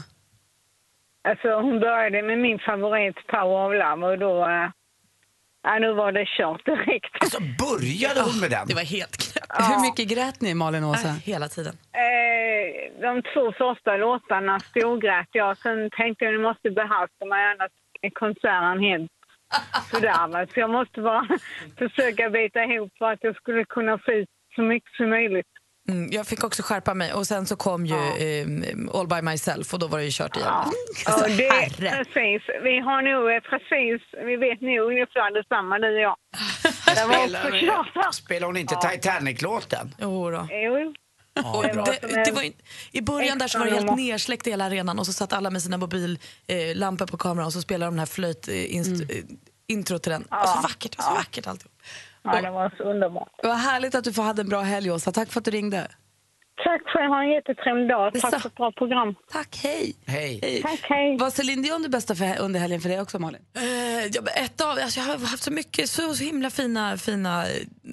Alltså 1.28 1.48
hon 1.60 1.80
började 1.80 2.22
med 2.22 2.38
min 2.38 2.58
favorit 2.58 3.26
Power 3.26 3.66
of 3.66 3.72
Love 3.72 4.06
och 4.12 4.18
då... 4.18 4.44
eh, 4.44 4.68
Ja, 5.64 5.78
nu 5.78 5.92
var 5.92 6.12
det 6.12 6.24
kört 6.38 6.64
direkt. 6.66 7.14
Alltså 7.20 7.38
började 7.40 8.20
hon 8.20 8.40
med 8.40 8.50
den? 8.50 8.66
Det 8.68 8.74
var 8.74 8.82
helt 8.96 9.16
knäppt. 9.22 9.70
Hur 9.70 9.80
mycket 9.86 10.08
grät 10.14 10.40
ni 10.40 10.54
Malin 10.54 10.84
och 10.84 10.90
Åsa? 10.90 11.08
Äh, 11.08 11.14
hela 11.14 11.48
tiden. 11.48 11.74
Eh, 12.04 13.00
de 13.00 13.22
två 13.22 13.52
första 13.52 13.96
låtarna 13.96 14.60
storgrät 14.60 15.28
jag. 15.32 15.58
Sen 15.58 15.90
tänkte 15.96 16.24
jag 16.24 16.34
nu 16.34 16.40
måste 16.40 16.70
behärska 16.70 17.24
mig 17.32 17.44
annars 17.52 17.70
är 18.02 18.10
konserten 18.10 18.80
helt 18.80 19.10
sådär. 19.90 20.28
va. 20.28 20.46
Så 20.54 20.60
jag 20.60 20.70
måste 20.70 21.00
bara 21.00 21.28
försöka 21.78 22.30
bita 22.30 22.64
ihop 22.64 22.92
för 22.98 23.12
att 23.12 23.18
jag 23.22 23.36
skulle 23.36 23.64
kunna 23.64 23.98
få 23.98 24.12
ut 24.12 24.28
så 24.54 24.62
mycket 24.62 24.92
som 24.96 25.10
möjligt. 25.10 25.46
Mm, 25.88 26.10
jag 26.12 26.26
fick 26.26 26.44
också 26.44 26.62
skärpa 26.62 26.94
mig 26.94 27.12
och 27.12 27.26
sen 27.26 27.46
så 27.46 27.56
kom 27.56 27.86
ju 27.86 27.94
eh, 27.94 28.46
All 28.94 29.06
by 29.08 29.22
myself 29.22 29.74
och 29.74 29.78
då 29.80 29.86
var 29.86 29.98
det 29.98 30.04
ju 30.04 30.10
kört 30.12 30.36
igen. 30.36 30.48
Alltså, 31.06 31.24
och 31.24 31.30
det, 31.30 31.52
herre. 31.52 31.90
precis. 32.04 32.42
Vi 32.62 32.78
har 32.78 33.02
nog 33.02 33.34
eh, 33.34 33.40
precis, 33.40 34.02
vi 34.26 34.36
vet 34.36 34.60
nog 34.60 34.90
ungefär 34.90 35.34
detsamma 35.34 35.78
du 35.78 35.94
och 35.94 36.00
jag. 36.00 36.16
Det 36.94 37.06
var 37.06 37.24
också 37.24 37.58
klart. 37.92 38.14
Spelar, 38.14 38.46
hon 38.46 38.56
inte 38.56 38.74
Titanic-låten? 38.76 39.94
Jo 39.98 40.30
då. 40.30 40.48
Jo. 40.50 40.94
Och 41.44 41.62
det 41.62 41.72
var 41.72 42.24
det, 42.24 42.32
var, 42.32 42.42
ju- 42.42 42.52
I 42.92 43.00
början 43.00 43.38
där 43.38 43.48
så 43.48 43.58
var 43.58 43.66
det 43.66 43.72
helt 43.72 43.96
nersläckt 43.96 44.46
i 44.46 44.50
hela 44.50 44.64
arenan 44.64 44.98
och 44.98 45.06
så 45.06 45.12
satt 45.12 45.32
alla 45.32 45.50
med 45.50 45.62
sina 45.62 45.76
mobillampor 45.76 47.06
eh, 47.06 47.10
på 47.10 47.16
kameran 47.16 47.46
och 47.46 47.52
så 47.52 47.60
spelade 47.62 47.86
de 47.86 47.94
den 47.94 47.98
här 47.98 48.06
flöjt, 48.06 48.48
eh, 48.48 48.74
inst, 48.76 49.02
eh, 49.02 49.06
till 49.98 50.10
den. 50.12 50.22
Och 50.22 50.48
så 50.48 50.60
vackert, 50.62 50.94
och 50.94 51.04
så 51.04 51.14
vackert 51.14 51.46
alltihop. 51.46 51.72
Ja, 52.24 52.40
det 52.42 52.50
var 52.50 52.74
så 52.78 52.82
underbart. 52.82 53.28
Vad 53.42 53.56
härligt 53.56 53.94
att 53.94 54.04
du 54.04 54.12
får 54.12 54.22
hade 54.22 54.42
en 54.42 54.48
bra 54.48 54.60
helg 54.60 54.90
Åsa. 54.90 55.12
Tack 55.12 55.28
för 55.32 55.40
att 55.40 55.44
du 55.44 55.50
ringde. 55.50 55.88
Tack 56.56 56.82
själv, 56.86 57.08
ha 57.10 57.22
en 57.22 57.30
jättetrevlig 57.30 57.88
dag. 57.88 58.12
Tack 58.20 58.40
för 58.40 58.48
ett 58.48 58.54
bra 58.54 58.72
program. 58.72 59.14
Tack, 59.32 59.60
hej. 59.62 59.94
Hej. 60.06 60.62
Tack, 60.62 60.80
hej. 60.82 61.16
Var 61.18 61.30
Céline 61.30 61.62
Dion 61.62 61.82
det 61.82 61.88
bästa 61.88 62.14
för, 62.14 62.38
under 62.40 62.60
helgen 62.60 62.80
för 62.80 62.88
dig 62.88 63.00
också 63.00 63.18
Malin? 63.18 63.40
Eh, 63.56 63.62
ja, 64.12 64.22
ett 64.36 64.60
av, 64.60 64.68
alltså 64.70 65.00
jag 65.00 65.06
har 65.06 65.18
haft 65.18 65.42
så 65.42 65.50
mycket, 65.50 65.90
så, 65.90 66.14
så 66.14 66.24
himla 66.24 66.50
fina, 66.50 66.96
fina 66.96 67.44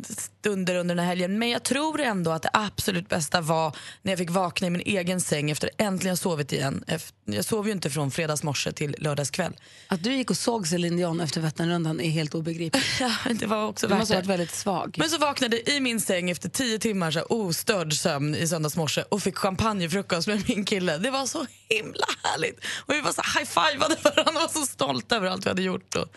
stunder 0.03 0.75
under 0.75 0.95
den 0.95 1.03
här 1.05 1.09
helgen. 1.09 1.39
Men 1.39 1.49
jag 1.49 1.63
tror 1.63 2.01
ändå 2.01 2.31
att 2.31 2.41
det 2.41 2.49
absolut 2.53 3.09
bästa 3.09 3.41
var 3.41 3.75
när 4.01 4.11
jag 4.11 4.19
fick 4.19 4.29
vakna 4.29 4.67
i 4.67 4.69
min 4.69 4.81
egen 4.85 5.21
säng 5.21 5.51
efter 5.51 5.69
äntligen 5.77 6.17
sovit 6.17 6.53
igen. 6.53 6.83
Jag 7.25 7.45
sov 7.45 7.65
ju 7.67 7.71
inte 7.71 7.89
från 7.89 8.11
fredags 8.11 8.43
morse 8.43 8.71
till 8.71 8.95
lördagskväll. 8.99 9.53
Att 9.87 10.03
du 10.03 10.13
gick 10.13 10.29
och 10.29 10.37
såg 10.37 10.67
Céline 10.67 10.97
Dion 10.97 11.19
efter 11.21 11.41
Vätternrundan 11.41 11.99
är 12.01 12.09
helt 12.09 12.35
obegripligt. 12.35 12.85
Ja, 12.99 13.11
det 13.33 13.45
var 13.45 13.67
också 13.67 13.87
Du 13.87 13.95
måste 13.95 14.13
ha 14.13 14.19
varit 14.19 14.29
väldigt 14.29 14.51
svag. 14.51 14.95
Men 14.97 15.09
så 15.09 15.17
vaknade 15.17 15.71
i 15.71 15.79
min 15.79 16.01
säng 16.01 16.29
efter 16.29 16.49
tio 16.49 16.79
timmar 16.79 17.11
så 17.11 17.19
här, 17.19 17.31
ostörd 17.31 17.93
sömn 17.93 18.35
i 18.35 18.47
söndags 18.49 18.75
morse 18.77 19.03
och 19.09 19.21
fick 19.21 19.37
champagnefrukost 19.37 20.27
med 20.27 20.43
min 20.49 20.65
kille. 20.65 20.97
Det 20.97 21.11
var 21.11 21.25
så 21.25 21.45
himla 21.69 22.05
härligt. 22.23 22.65
Och 22.85 22.93
vi 22.93 23.01
var 23.01 23.11
så 23.11 23.21
high-fivade 23.39 23.95
varandra 24.03 24.31
och 24.31 24.33
var 24.41 24.47
så 24.47 24.59
stolta 24.65 25.15
över 25.15 25.27
allt 25.27 25.45
vi 25.45 25.49
hade 25.49 25.61
gjort. 25.61 25.95
Och 25.95 26.07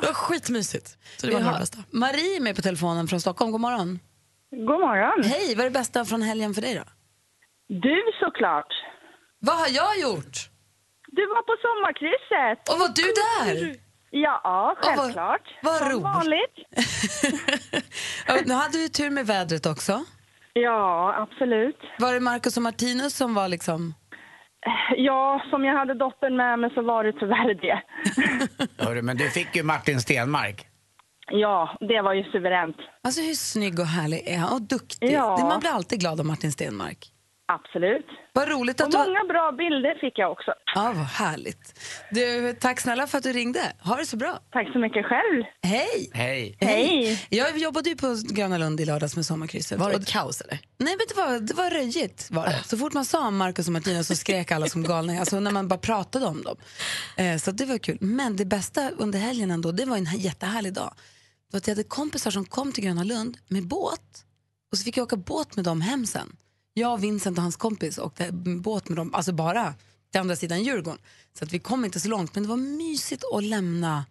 det 0.00 0.06
var 0.06 0.12
skitmysigt. 0.14 0.88
Så 1.16 1.26
det 1.26 1.32
var 1.32 1.38
Vi 1.40 1.44
det 1.44 1.50
har 1.50 1.58
bästa. 1.60 1.78
Marie 1.90 2.36
är 2.36 2.40
med 2.40 2.56
på 2.56 2.62
telefonen 2.62 3.08
från 3.08 3.20
Stockholm. 3.20 3.52
God 3.52 3.60
morgon. 3.60 3.98
God 4.50 4.80
morgon. 4.80 5.24
Hej, 5.24 5.54
vad 5.54 5.66
är 5.66 5.70
det 5.70 5.78
bästa 5.78 6.04
från 6.04 6.22
helgen 6.22 6.54
för 6.54 6.62
dig 6.62 6.74
då? 6.74 6.82
Du 7.68 8.02
såklart. 8.20 8.72
Vad 9.38 9.56
har 9.58 9.68
jag 9.68 9.98
gjort? 10.00 10.36
Du 11.06 11.26
var 11.26 11.42
på 11.42 11.54
sommarkrysset. 11.64 12.68
Och 12.68 12.78
var 12.78 12.88
du 12.88 13.02
där? 13.02 13.76
Ja, 14.10 14.76
självklart. 14.82 15.40
vad 15.62 15.78
Som 15.78 15.88
roligt. 15.88 16.02
vanligt. 16.02 16.56
Nu 18.46 18.54
hade 18.54 18.78
vi 18.78 18.88
tur 18.88 19.10
med 19.10 19.26
vädret 19.26 19.66
också. 19.66 20.04
Ja, 20.54 21.14
absolut. 21.22 21.76
Var 21.98 22.14
det 22.14 22.20
Marcus 22.20 22.56
och 22.56 22.62
Martinus 22.62 23.16
som 23.16 23.34
var 23.34 23.48
liksom... 23.48 23.94
Ja, 24.96 25.42
som 25.50 25.64
jag 25.64 25.78
hade 25.78 25.94
dottern 25.94 26.36
med 26.36 26.58
mig 26.58 26.70
så 26.74 26.82
var 26.82 27.04
det 27.04 27.12
tyvärr 27.12 27.54
det. 27.54 27.82
Hörru, 28.84 29.02
men 29.02 29.16
du 29.16 29.30
fick 29.30 29.56
ju 29.56 29.62
Martin 29.62 30.00
Stenmark. 30.00 30.66
Ja, 31.30 31.76
det 31.80 32.02
var 32.02 32.12
ju 32.14 32.24
suveränt. 32.24 32.76
Alltså 33.04 33.20
hur 33.20 33.34
snygg 33.34 33.78
och 33.78 33.86
härlig 33.86 34.28
är 34.28 34.38
han? 34.38 34.52
Och 34.52 34.62
duktig. 34.62 35.12
Ja. 35.12 35.36
Det- 35.36 35.42
Man 35.44 35.60
blir 35.60 35.70
alltid 35.70 36.00
glad 36.00 36.20
av 36.20 36.26
Martin 36.26 36.52
Stenmark. 36.52 37.10
Absolut. 37.46 38.06
Vad 38.32 38.48
roligt 38.48 38.80
att 38.80 38.86
Och 38.86 38.92
du... 38.92 38.98
många 38.98 39.24
bra 39.24 39.52
bilder 39.58 39.98
fick 40.00 40.18
jag 40.18 40.32
också. 40.32 40.52
Ja, 40.74 40.92
vad 40.96 41.06
härligt. 41.06 41.80
Du, 42.10 42.52
tack 42.60 42.80
snälla 42.80 43.06
för 43.06 43.18
att 43.18 43.24
du 43.24 43.32
ringde. 43.32 43.72
Ha 43.80 43.96
det 43.96 44.06
så 44.06 44.16
bra. 44.16 44.38
Tack 44.52 44.72
så 44.72 44.78
mycket 44.78 45.04
själv. 45.06 45.44
Hej! 45.62 46.10
Hej. 46.12 46.56
Hej. 46.60 47.26
Jag 47.30 47.58
jobbade 47.58 47.88
ju 47.90 47.96
på 47.96 48.16
Gröna 48.34 48.58
Lund 48.58 48.80
i 48.80 48.84
lördags 48.84 49.16
med 49.16 49.26
sommarkrysset. 49.26 49.78
Var 49.78 49.90
det 49.90 49.96
Och- 49.96 50.06
kaos 50.06 50.40
eller? 50.40 50.58
Nej, 50.78 50.96
men 50.98 51.06
det 51.08 51.14
var, 51.16 51.38
det 51.40 51.54
var 51.54 51.70
röjigt. 51.70 52.30
Var 52.30 52.46
det. 52.46 52.62
Så 52.64 52.78
fort 52.78 52.92
man 52.92 53.04
sa 53.04 53.30
Marcus 53.30 53.66
och 53.66 53.72
Martina 53.72 54.04
så 54.04 54.14
skrek 54.14 54.52
alla 54.52 54.66
som 54.66 54.82
galningar. 54.82 55.20
Alltså 55.20 55.40
när 55.40 55.50
man 55.50 55.68
bara 55.68 55.78
pratade 55.78 56.26
om 56.26 56.42
dem. 56.42 56.56
Eh, 57.16 57.36
så 57.36 57.50
det 57.50 57.64
var 57.66 57.78
kul. 57.78 57.98
Men 58.00 58.36
det 58.36 58.44
bästa 58.44 58.90
under 58.90 59.18
helgen 59.18 59.50
ändå, 59.50 59.72
det 59.72 59.84
var 59.84 59.96
en 59.96 60.06
här 60.06 60.18
jättehärlig 60.18 60.72
dag. 60.72 60.94
Det 60.96 61.52
var 61.52 61.58
att 61.58 61.66
jag 61.66 61.74
hade 61.74 61.88
kompisar 61.88 62.30
som 62.30 62.44
kom 62.44 62.72
till 62.72 62.84
Gröna 62.84 63.04
Lund 63.04 63.36
med 63.48 63.66
båt. 63.68 64.24
Och 64.72 64.78
så 64.78 64.84
fick 64.84 64.96
jag 64.96 65.04
åka 65.04 65.16
båt 65.16 65.56
med 65.56 65.64
dem 65.64 65.80
hem 65.80 66.06
sen. 66.06 66.36
Jag, 66.74 66.98
Vincent 66.98 67.38
och 67.38 67.42
hans 67.42 67.56
kompis 67.56 67.98
åkte 67.98 68.32
båt 68.32 68.88
med 68.88 68.96
dem, 68.96 69.14
alltså 69.14 69.32
bara 69.32 69.74
till 70.10 70.20
andra 70.20 70.36
sidan 70.36 70.62
Djurgården. 70.62 70.98
Så 71.38 71.44
att 71.44 71.52
vi 71.52 71.58
kom 71.58 71.84
inte 71.84 72.00
så 72.00 72.08
långt, 72.08 72.34
men 72.34 72.42
det 72.42 72.48
var 72.48 72.56
mysigt 72.56 73.24
att 73.32 73.44
lämna 73.44 74.04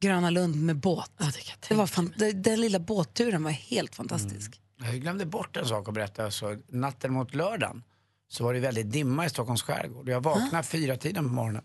Gröna 0.00 0.30
Lund 0.30 0.56
med 0.56 0.76
båt. 0.76 1.10
det 1.68 1.74
var 1.74 1.86
fan, 1.86 2.14
det, 2.16 2.32
den 2.32 2.60
lilla 2.60 2.78
båtturen 2.78 3.42
var 3.42 3.50
helt 3.50 3.94
fantastisk. 3.94 4.60
Jag 4.82 5.00
glömde 5.00 5.26
bort 5.26 5.56
en 5.56 5.66
sak 5.66 5.88
att 5.88 5.94
berätta. 5.94 6.30
Så 6.30 6.56
natten 6.68 7.12
mot 7.12 7.34
lördagen 7.34 7.82
så 8.28 8.44
var 8.44 8.54
det 8.54 8.60
väldigt 8.60 8.92
dimma 8.92 9.26
i 9.26 9.30
Stockholms 9.30 9.62
skärgård. 9.62 10.08
Jag 10.08 10.20
vaknade 10.20 10.64
fyra 10.64 10.96
tiden 10.96 11.28
på 11.28 11.34
morgonen. 11.34 11.62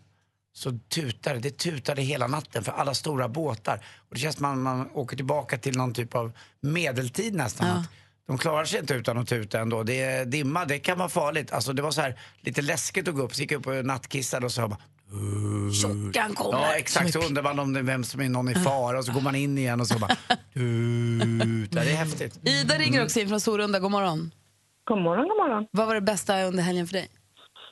Så 0.52 0.78
tutade 0.88 1.38
det 1.38 1.58
tutade 1.58 2.02
hela 2.02 2.26
natten 2.26 2.64
för 2.64 2.72
alla 2.72 2.94
stora 2.94 3.28
båtar. 3.28 3.84
Och 3.96 4.14
det 4.14 4.20
känns 4.20 4.36
som 4.36 4.42
man, 4.42 4.62
man 4.62 4.90
åker 4.90 5.16
tillbaka 5.16 5.58
till 5.58 5.76
någon 5.76 5.94
typ 5.94 6.14
av 6.14 6.32
medeltid 6.60 7.34
nästan. 7.34 7.66
Att 7.66 7.86
De 8.26 8.38
klarar 8.38 8.64
sig 8.64 8.80
inte 8.80 8.94
utan 8.94 9.18
att 9.18 9.28
tuta 9.28 9.60
ändå. 9.60 9.82
Det 9.82 10.02
är 10.02 10.24
dimma, 10.24 10.64
det 10.64 10.78
kan 10.78 10.98
vara 10.98 11.08
farligt. 11.08 11.52
Alltså 11.52 11.72
det 11.72 11.82
var 11.82 11.90
så 11.90 12.00
här 12.00 12.14
lite 12.40 12.62
läskigt 12.62 13.08
att 13.08 13.14
gå 13.14 13.22
upp. 13.22 13.34
Så 13.34 13.40
gick 13.42 13.52
jag 13.52 13.58
upp 13.58 13.66
och 13.66 13.84
nattkissade 13.84 14.46
och 14.46 14.52
så 14.52 14.60
man 14.60 14.78
Tjockan 15.82 16.34
kommer. 16.34 16.58
Ja 16.58 16.74
exakt, 16.76 17.12
så 17.12 17.18
undrar 17.18 17.42
man 17.42 17.58
om 17.58 17.72
det 17.72 17.80
är 17.80 17.84
vem 17.84 18.04
som 18.04 18.20
är 18.20 18.28
någon 18.28 18.48
i 18.48 18.54
fara 18.54 18.98
och 18.98 19.04
så 19.04 19.12
går 19.12 19.20
man 19.20 19.34
in 19.34 19.58
igen 19.58 19.80
och 19.80 19.86
så 19.86 19.98
bara 19.98 20.08
tuta. 20.54 21.80
Det 21.84 21.90
är 21.92 21.96
häftigt. 21.96 22.40
Ida 22.48 22.74
ringer 22.74 23.04
också 23.04 23.20
in 23.20 23.28
från 23.28 23.40
Sorunda. 23.40 23.78
God 23.78 23.90
morgon. 23.90 24.30
God 24.84 24.98
morgon, 24.98 25.28
god 25.28 25.36
morgon. 25.36 25.66
Vad 25.70 25.86
var 25.86 25.94
det 25.94 26.00
bästa 26.00 26.42
under 26.42 26.62
helgen 26.62 26.86
för 26.86 26.94
dig? 26.94 27.08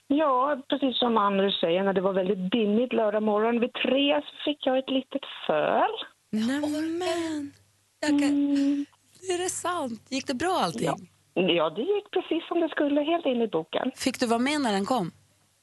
Ja, 0.07 0.63
precis 0.69 0.99
som 0.99 1.17
Anders 1.17 1.61
säger, 1.61 1.85
när 1.85 1.93
det 1.93 2.01
var 2.01 2.13
väldigt 2.13 2.51
dimmigt 2.51 2.93
lördag 2.93 3.23
morgon 3.23 3.61
vid 3.61 3.73
tre 3.73 4.21
så 4.21 4.33
fick 4.45 4.67
jag 4.67 4.79
ett 4.79 4.91
litet 4.91 5.23
föl. 5.47 5.95
Nämen! 6.33 7.53
Jag 8.01 8.11
kan... 8.21 8.87
Är 9.31 9.39
det 9.39 9.51
sant? 9.51 10.03
Gick 10.09 10.27
det 10.27 10.35
bra 10.35 10.61
allting? 10.65 10.87
Ja. 10.87 10.97
Ja, 11.35 11.71
det 11.71 11.83
gick 11.83 12.11
precis 12.11 12.49
som 12.49 12.61
det 12.61 12.69
skulle, 12.69 13.01
helt 13.01 13.27
enligt 13.27 13.51
boken. 13.51 13.91
Fick 13.97 14.21
du 14.21 14.27
vara 14.27 14.39
med 14.39 14.61
när 14.61 14.73
den 14.73 14.87
kom? 14.87 15.11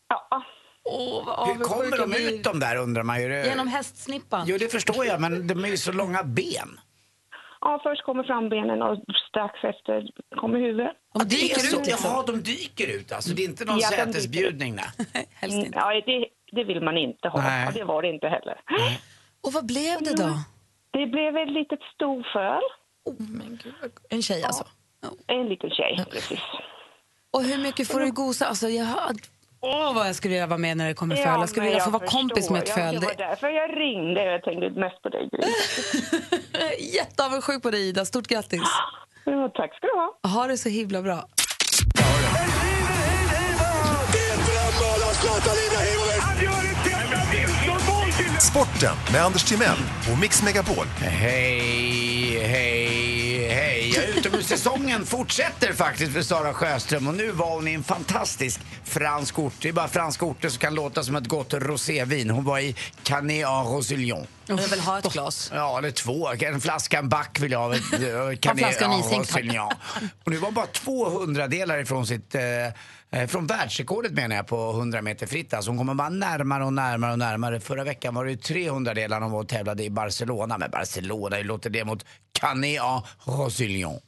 Ja. 0.08 0.44
Vad 1.26 1.48
Hur 1.48 1.64
kommer 1.64 1.98
de 1.98 2.14
ut 2.36 2.44
de 2.44 2.60
där 2.60 2.76
undrar 2.78 3.04
man 3.04 3.22
ju. 3.22 3.44
Genom 3.46 3.68
hästsnippan. 3.68 4.44
Jo 4.48 4.58
det 4.60 4.72
förstår 4.72 5.06
jag 5.06 5.22
men 5.22 5.48
de 5.48 5.64
är 5.66 5.70
ju 5.70 5.78
så 5.78 5.92
långa 5.92 6.24
ben. 6.24 6.80
Ja, 7.62 7.80
först 7.84 8.04
kommer 8.06 8.24
frambenen 8.24 8.82
och 8.82 8.98
strax 9.30 9.64
efter 9.64 10.10
kommer 10.36 10.60
huvudet. 10.60 10.92
De 11.14 11.24
dyker 11.28 11.60
så, 11.60 11.80
ut 11.80 11.86
liksom. 11.88 12.10
Jaha, 12.12 12.24
de 12.28 12.42
dyker 12.42 12.88
ut 13.00 13.12
alltså. 13.12 13.34
Det 13.36 13.42
är 13.44 13.50
inte 13.50 13.66
någon 13.66 13.80
Ja, 13.80 13.88
sätesbjudning 13.90 14.76
nej. 14.76 14.86
Helst 15.34 15.54
Mm, 15.56 15.66
inte. 15.66 15.78
Ja, 15.80 16.02
det, 16.06 16.28
det 16.52 16.64
vill 16.64 16.82
man 16.82 16.98
inte 16.98 17.28
ha. 17.28 17.42
Nej. 17.42 17.66
Ja, 17.66 17.72
det 17.80 17.84
var 17.84 18.02
det 18.02 18.10
inte 18.10 18.28
heller. 18.28 18.62
Och 19.42 19.54
vad 19.54 19.66
blev 19.66 20.02
det 20.04 20.16
då? 20.24 20.30
Det 20.92 21.06
blev 21.08 21.38
ett 21.38 21.52
litet 21.52 21.80
storföl. 23.02 23.92
En 24.10 24.22
tjej 24.22 24.44
alltså? 24.44 24.64
En 25.28 25.50
liten 25.50 25.70
tjej, 25.70 26.06
precis. 26.12 26.40
Och 27.32 27.44
hur 27.44 27.58
mycket 27.58 27.88
får 27.88 28.00
du 28.00 28.12
gosa? 28.12 28.46
Alltså, 28.46 28.70
jag 28.70 28.86
har... 28.86 29.12
Åh, 29.64 29.94
vad 29.96 30.08
jag 30.08 30.16
skulle 30.16 30.32
vilja 30.34 30.48
vara 30.48 30.58
med 30.58 30.78
när 30.78 30.88
det 30.88 30.94
kommer 30.94 31.16
föl. 31.16 31.26
Jag 31.26 31.50
skulle 31.50 31.64
men 31.64 31.70
vilja 31.72 31.84
få 31.84 31.92
vara 31.92 32.08
kompis 32.08 32.50
med 32.50 32.64
ett 32.64 32.70
Ja, 32.70 32.76
föl. 32.76 33.00
Det 33.00 33.06
var 33.06 33.14
därför 33.14 33.50
jag 33.50 33.78
ringde. 33.78 34.24
Jag 34.26 34.44
tänkte 34.44 34.70
mest 34.70 35.02
på 35.02 35.10
dig, 35.10 35.30
Jätteavundsjuk 36.96 37.64
på 37.64 37.72
dig, 37.72 37.88
Ida. 37.90 38.06
Stort 38.06 38.28
grattis. 38.28 38.62
Ja, 39.26 39.52
tack 39.54 39.76
ska 39.76 39.88
du 39.88 39.94
ha. 39.94 40.30
Ha 40.30 40.48
det 40.48 40.58
så 40.58 40.70
himla 40.70 41.02
bra. 41.02 41.28
Sporten 48.40 48.96
med 49.14 49.22
Anders 49.26 49.44
Timell 49.44 49.78
och 50.14 50.20
Mix 50.20 50.44
Megapol. 50.44 50.86
Hej. 50.98 52.01
Utomhussäsongen 54.52 55.06
fortsätter 55.06 55.74
faktiskt 55.74 56.14
för 56.14 56.22
Sara 56.22 56.54
Sjöström 56.54 57.08
och 57.08 57.16
nu 57.16 57.32
var 57.32 57.56
hon 57.56 57.68
i 57.68 57.74
en 57.74 57.84
fantastisk 57.84 58.60
fransk 58.84 59.40
ort. 59.40 59.54
Det 59.62 59.70
är 59.70 59.74
bara 59.74 59.88
franska 59.88 60.26
orter 60.26 60.50
som 60.50 60.60
kan 60.60 60.76
låta 60.76 61.04
som 61.04 61.16
ett 61.16 61.28
gott 61.28 61.54
rosévin. 61.54 62.30
Hon 62.30 62.44
var 62.44 62.60
i 62.60 62.76
Canet 63.04 63.46
en 63.46 63.66
Roussillon. 63.66 64.28
Jag 64.48 64.58
vill 64.58 64.80
ha 64.80 65.00
ett 65.00 65.14
glas. 65.14 65.52
Ja, 65.54 65.78
eller 65.78 65.92
två. 65.92 66.30
En 66.30 66.62
flaska, 66.62 67.00
en 67.00 67.10
back 67.10 67.40
vill 67.40 67.52
jag 67.52 67.60
ha. 67.60 67.74
eh, 67.76 68.38
Canet 68.40 68.60
flaska 68.60 68.86
en 68.86 68.92
nysänkt. 68.92 69.36
Och 70.24 70.32
nu 70.32 70.38
var 70.38 70.52
bara 70.52 70.66
200 70.66 71.48
delar 71.48 71.78
ifrån 71.78 72.08
sitt 72.08 72.36
eh, 72.36 72.42
eh, 73.22 73.28
från 73.28 73.48
världsrekordet 73.48 74.12
menar 74.12 74.36
jag 74.36 74.48
på 74.48 74.72
100 74.72 75.02
meter 75.02 75.28
fritt. 75.28 75.54
Alltså 75.54 75.72
hon 75.72 75.78
kommer 75.78 75.94
bara 75.94 76.10
närmare 76.10 76.66
och 76.66 76.74
närmare 76.74 77.12
och 77.12 77.20
närmare. 77.20 77.60
Förra 77.60 77.84
veckan 77.84 78.16
var 78.16 78.26
det 78.26 78.32
ju 78.32 78.38
300 78.38 78.94
delar 78.94 79.22
hon 79.22 79.32
var 79.32 79.40
och 79.40 79.48
tävlade 79.48 79.84
i 79.84 79.90
Barcelona. 79.90 80.58
Men 80.58 80.72
Barcelona, 80.72 81.36
hur 81.36 81.44
låter 81.44 81.70
det 81.70 81.86
mot 81.86 82.06
Canet 82.34 82.82
en 82.82 83.02
Roussillon? 83.34 84.00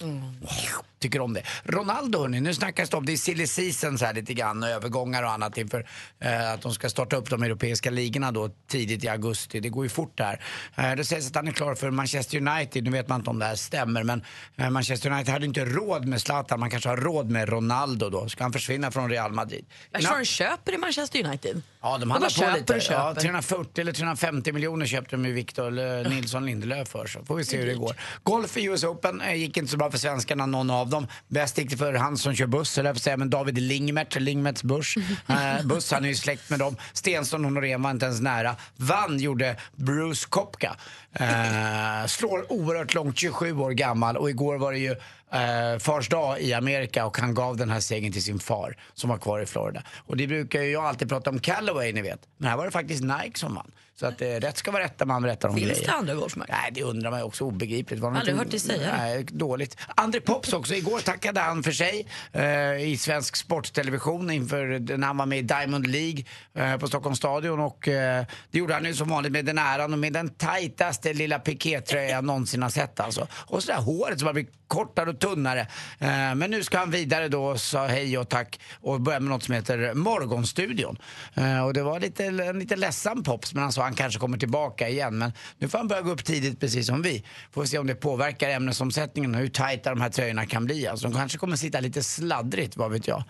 Tycker 1.00 1.22
om 1.22 1.34
det. 1.34 1.44
Ronaldo 1.64 2.20
hörni, 2.20 2.40
nu 2.42 2.54
snackas 2.54 2.90
det 2.90 2.98
om, 2.98 3.06
det 3.06 3.14
är 3.14 3.18
silly 3.18 3.48
season 3.48 3.98
så 3.98 4.06
här 4.06 4.14
lite 4.14 4.34
grann, 4.34 4.64
övergångar 4.64 5.24
och 5.24 5.32
annat 5.32 5.58
inför 5.58 5.88
eh, 6.20 6.52
att 6.52 6.62
de 6.62 6.74
ska 6.74 6.90
starta 6.90 7.16
upp 7.16 7.30
de 7.30 7.44
europeiska 7.44 7.90
ligorna 7.90 8.32
då 8.32 8.50
tidigt 8.68 9.04
i 9.04 9.08
augusti. 9.08 9.60
Det 9.60 9.70
går 9.70 9.86
ju 9.86 9.90
fort 9.90 10.18
där. 10.18 10.42
Eh, 10.76 10.92
det 10.96 11.06
sägs 11.06 11.28
att 11.28 11.36
han 11.36 11.48
är 11.48 11.52
klar 11.52 11.76
för 11.76 11.92
Manchester 11.92 12.38
United, 12.48 12.84
nu 12.84 12.90
vet 12.92 13.08
man 13.08 13.20
inte 13.20 13.30
om 13.30 13.40
det 13.40 13.46
här 13.46 13.56
stämmer 13.56 14.04
men 14.04 14.24
eh, 14.56 14.70
Manchester 14.70 15.12
United 15.12 15.34
hade 15.34 15.46
inte 15.46 15.66
råd 15.66 16.06
med 16.06 16.22
Zlatan, 16.22 16.60
man 16.60 16.70
kanske 16.70 16.90
har 16.90 16.98
råd 16.98 17.30
med 17.30 17.50
Ronaldo 17.50 18.10
då. 18.10 18.30
Ska 18.30 18.44
han 18.44 18.54
försvinna 18.54 18.92
från 18.92 19.10
Real 19.10 19.32
Madrid? 19.34 19.66
Jag 19.92 20.02
tror 20.02 20.18
de 20.20 20.26
köper 20.26 20.74
i 20.74 20.78
Manchester 20.78 21.26
United. 21.26 21.62
Ja, 21.82 21.92
de 21.98 22.00
De 22.02 22.12
handlar 22.12 22.20
bara 22.20 22.30
på 22.30 22.30
köper 22.40 22.58
lite. 22.60 22.74
och 22.74 22.80
Ja, 22.80 23.10
köper. 23.10 23.22
340 23.22 23.82
eller 23.82 23.92
350 23.94 24.52
miljoner 24.52 24.86
köpte 24.86 25.16
de 25.16 25.26
ju 25.26 25.34
Victor 25.34 26.10
Nilsson 26.10 26.46
Lindelöf 26.46 26.88
för. 26.88 27.08
Så 27.08 27.26
får 27.26 27.36
vi 27.36 27.46
se 27.46 27.58
hur 27.58 27.68
det 27.68 27.74
går. 27.76 27.96
Golf 28.24 28.58
i 28.58 28.64
US 28.64 28.84
Open 28.84 29.22
eh, 29.22 29.34
gick 29.34 29.58
inte 29.58 29.72
så 29.72 29.78
bra 29.78 29.92
för 29.92 29.98
svenskarna, 29.98 30.46
någon 30.46 30.70
av 30.70 30.90
dem. 30.90 31.08
Bäst 31.28 31.58
gick 31.58 31.70
det 31.70 31.78
för 31.78 31.94
han 31.94 32.18
som 32.18 32.36
kör 32.36 32.48
buss, 32.48 32.78
eller 32.78 32.90
jag 32.90 32.98
säga, 32.98 33.18
men 33.18 33.30
David 33.30 33.58
Lingmert, 33.58 34.16
Lingmerts 34.16 34.64
buss. 34.64 34.96
Eh, 35.28 35.66
buss, 35.66 35.92
han 35.92 36.06
är 36.06 36.10
ju 36.10 36.16
släkt 36.16 36.50
med 36.50 36.60
dem. 36.60 36.76
Stensson 36.94 37.46
och 37.46 37.52
Norén 37.52 37.82
var 37.82 37.92
inte 37.92 38.06
ens 38.06 38.22
nära. 38.22 38.56
Vann 38.76 39.20
gjorde 39.20 39.58
Bruce 39.76 40.28
Kopka. 40.30 40.76
Eh, 41.14 42.08
slår 42.08 42.52
oerhört 42.52 42.94
långt, 42.94 43.18
27 43.18 43.58
år 43.60 43.72
gammal 43.72 44.18
och 44.18 44.30
igår 44.30 44.58
var 44.58 44.72
det 44.72 44.78
ju 44.78 44.96
eh, 45.32 45.80
fars 45.80 46.10
dag 46.10 46.42
i 46.42 46.54
Amerika 46.54 47.06
och 47.06 47.18
han 47.18 47.34
gav 47.34 47.58
den 47.58 47.70
här 47.70 47.80
segern 47.80 48.12
till 48.12 48.24
sin 48.24 48.40
far 48.40 48.78
som 48.94 49.10
var 49.10 49.18
kvar 49.18 49.40
i 49.40 49.46
Florida. 49.46 49.84
Och 50.08 50.18
det 50.18 50.28
brukar 50.28 50.62
ju 50.62 50.72
jag 50.72 50.86
alltid 50.86 51.10
prata 51.10 51.30
om 51.30 51.40
Callaway, 51.40 51.94
ni 51.94 52.02
vet. 52.02 52.20
Men 52.38 52.50
här 52.50 52.58
var 52.58 52.66
det 52.66 52.72
faktiskt 52.72 53.04
Nike 53.04 53.40
som 53.40 53.56
vann. 53.56 53.72
Så 53.96 54.06
att 54.06 54.22
eh, 54.22 54.28
rätt 54.28 54.58
ska 54.58 54.72
vara 54.72 54.84
rätt 54.84 55.00
när 55.00 55.06
man 55.06 55.22
berättar 55.22 55.50
om 55.50 55.56
Finns 55.56 55.68
grejer. 55.72 55.86
det 55.88 55.94
andra 55.94 56.16
golfmärken? 56.16 56.56
Nej, 56.62 56.72
det 56.74 56.84
undrar 56.84 57.12
man 57.12 57.20
ju 57.20 57.26
också. 57.26 57.44
Obegripligt. 57.46 58.02
Var 58.02 58.12
Aldrig 58.12 58.36
hört 58.36 58.52
dig 58.52 58.60
säga. 58.60 58.98
Nej, 58.98 59.24
dåligt. 59.24 59.78
André 59.96 60.22
Pops 60.22 60.54
också. 60.54 60.74
Igår 60.74 61.00
tackade 61.00 61.40
han 61.40 61.64
för 61.64 61.72
sig 61.72 62.08
eh, 62.32 62.90
i 62.90 62.98
svensk 63.00 63.36
sporttelevision 63.36 64.32
inför 64.32 64.98
när 64.98 65.08
han 65.08 65.18
var 65.18 65.26
med 65.26 65.40
i 65.40 65.42
Diamond 65.42 65.88
League 65.88 66.24
eh, 66.54 66.78
på 66.78 66.88
Stockholms 66.88 67.18
stadion. 67.18 67.60
Och 67.60 67.88
eh, 67.88 68.26
det 68.52 68.58
gjorde 68.60 68.74
han 68.74 68.86
ju 68.86 68.94
som 68.94 69.10
vanligt 69.10 69.32
med 69.32 69.46
den 69.46 69.58
äran 69.58 69.94
och 69.94 70.00
med 70.00 70.14
den 70.14 70.30
tajtaste 70.30 71.14
lilla 71.14 71.40
pikétröja 71.40 72.10
jag 72.10 72.24
någonsin 72.24 72.62
har 72.64 72.70
sett 72.70 73.00
alltså. 73.00 73.28
Och 73.34 73.64
så 73.64 73.72
där 73.72 73.80
håret 73.80 74.20
som 74.20 74.26
har 74.26 74.34
blivit 74.34 74.54
kortare 74.68 75.10
och 75.10 75.20
tunnare. 75.20 75.60
Eh, 76.00 76.08
men 76.36 76.52
nu 76.52 76.64
ska 76.64 76.78
han 76.78 76.92
vidare 76.92 77.28
då 77.28 77.46
och 77.46 77.62
sa 77.62 77.88
hej 77.88 78.18
och 78.18 78.30
tack 78.30 78.60
och 78.82 79.02
börja 79.02 79.20
med 79.20 79.30
något 79.30 79.44
som 79.44 79.54
heter 79.54 79.94
Morgonstudion. 79.94 80.98
Eh, 81.34 81.66
och 81.66 81.74
det 81.74 81.84
var 81.84 82.00
lite, 82.00 82.26
en 82.26 82.60
lite 82.60 82.76
ledsen 82.76 83.24
pops 83.24 83.54
men 83.54 83.64
han 83.64 83.72
sa 83.72 83.83
han 83.84 83.96
kanske 83.96 84.20
kommer 84.20 84.38
tillbaka 84.38 84.90
igen. 84.90 85.18
Men 85.18 85.34
nu 85.58 85.68
får 85.70 85.78
han 85.78 85.88
börja 85.88 86.02
gå 86.02 86.12
upp 86.12 86.26
tidigt 86.26 86.60
precis 86.60 86.88
som 86.88 87.02
vi. 87.02 87.24
Får 87.52 87.66
se 87.66 87.78
om 87.78 87.88
det 87.88 87.96
påverkar 87.96 88.50
ämnesomsättningen 88.50 89.36
och 89.36 89.42
hur 89.42 89.50
tajta 89.50 89.90
de 89.90 90.02
här 90.02 90.10
tröjorna 90.10 90.46
kan 90.46 90.66
bli. 90.66 90.88
Alltså, 90.88 91.08
de 91.08 91.18
kanske 91.18 91.38
kommer 91.38 91.56
sitta 91.56 91.80
lite 91.80 92.04
sladdrigt, 92.04 92.78
vad 92.78 92.92
vet 92.92 93.08
jag. 93.08 93.24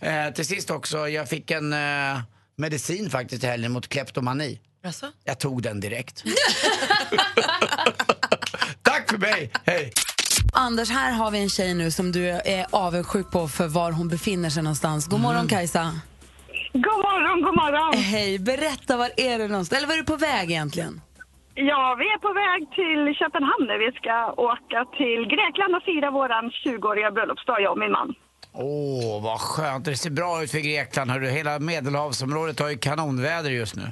Eh, 0.00 0.30
till 0.30 0.46
sist 0.46 0.70
också, 0.70 1.08
jag 1.08 1.28
fick 1.28 1.50
en 1.50 1.72
eh, 1.72 2.20
medicin 2.56 3.10
faktiskt 3.10 3.44
i 3.44 3.46
helgen 3.46 3.72
mot 3.72 3.88
kleptomani. 3.88 4.60
Alltså? 4.84 5.06
Jag 5.24 5.38
tog 5.38 5.62
den 5.62 5.80
direkt. 5.80 6.24
Tack 8.82 9.10
för 9.10 9.18
mig, 9.18 9.50
hej! 9.64 9.92
Anders, 10.52 10.90
här 10.90 11.12
har 11.12 11.30
vi 11.30 11.38
en 11.38 11.48
tjej 11.48 11.74
nu 11.74 11.90
som 11.90 12.12
du 12.12 12.28
är 12.28 12.66
avundsjuk 12.70 13.30
på 13.30 13.48
för 13.48 13.68
var 13.68 13.92
hon 13.92 14.08
befinner 14.08 14.50
sig 14.50 14.62
någonstans. 14.62 15.06
God 15.06 15.20
morgon 15.20 15.36
Mm. 15.36 15.48
Kajsa. 15.48 16.00
God 16.86 16.98
morgon, 17.08 17.42
god 17.46 17.54
morgon. 17.62 17.92
Hej, 18.02 18.38
berätta 18.38 18.96
var 18.96 19.10
är 19.16 19.38
du 19.38 19.48
någonstans? 19.48 19.78
Eller 19.78 19.88
var 19.88 19.94
är 19.94 19.98
du 19.98 20.04
på 20.04 20.16
väg 20.16 20.50
egentligen? 20.50 21.00
Ja, 21.54 21.96
vi 21.98 22.04
är 22.16 22.18
på 22.28 22.32
väg 22.44 22.60
till 22.78 23.00
Köpenhamn 23.20 23.64
nu. 23.70 23.78
Vi 23.86 23.90
ska 24.00 24.14
åka 24.32 24.78
till 25.00 25.20
Grekland 25.34 25.72
och 25.76 25.82
fira 25.90 26.10
våran 26.10 26.44
20-åriga 26.64 27.10
bröllopsdag, 27.10 27.60
jag 27.60 27.72
och 27.72 27.78
min 27.78 27.92
man. 27.92 28.14
Åh, 28.52 29.22
vad 29.24 29.40
skönt. 29.40 29.84
Det 29.84 29.96
ser 29.96 30.10
bra 30.10 30.42
ut 30.42 30.50
för 30.50 30.58
Grekland. 30.58 31.10
Hörru. 31.10 31.26
Hela 31.26 31.58
Medelhavsområdet 31.58 32.60
har 32.60 32.68
ju 32.70 32.78
kanonväder 32.78 33.50
just 33.50 33.76
nu. 33.76 33.86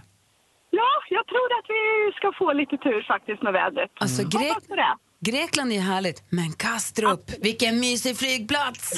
Ja, 0.71 0.91
jag 1.11 1.27
tror 1.27 1.49
att 1.59 1.67
vi 1.69 2.13
ska 2.19 2.33
få 2.39 2.53
lite 2.53 2.77
tur 2.77 3.03
faktiskt 3.13 3.43
med 3.43 3.53
vädret. 3.53 3.91
Alltså, 4.01 4.23
Mm. 4.23 4.31
Grek-. 4.31 4.99
Grekland 5.21 5.73
är 5.73 5.81
härligt, 5.81 6.19
men 6.31 6.53
Kastrup, 6.53 7.25
vilken 7.43 7.81
mysig 7.81 8.19
flygplats! 8.19 8.93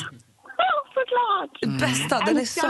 Ja, 0.57 0.73
såklart. 0.97 1.52
Det 1.61 1.87
bästa, 1.87 2.18
den 2.26 2.37
är 2.37 2.45
så, 2.45 2.66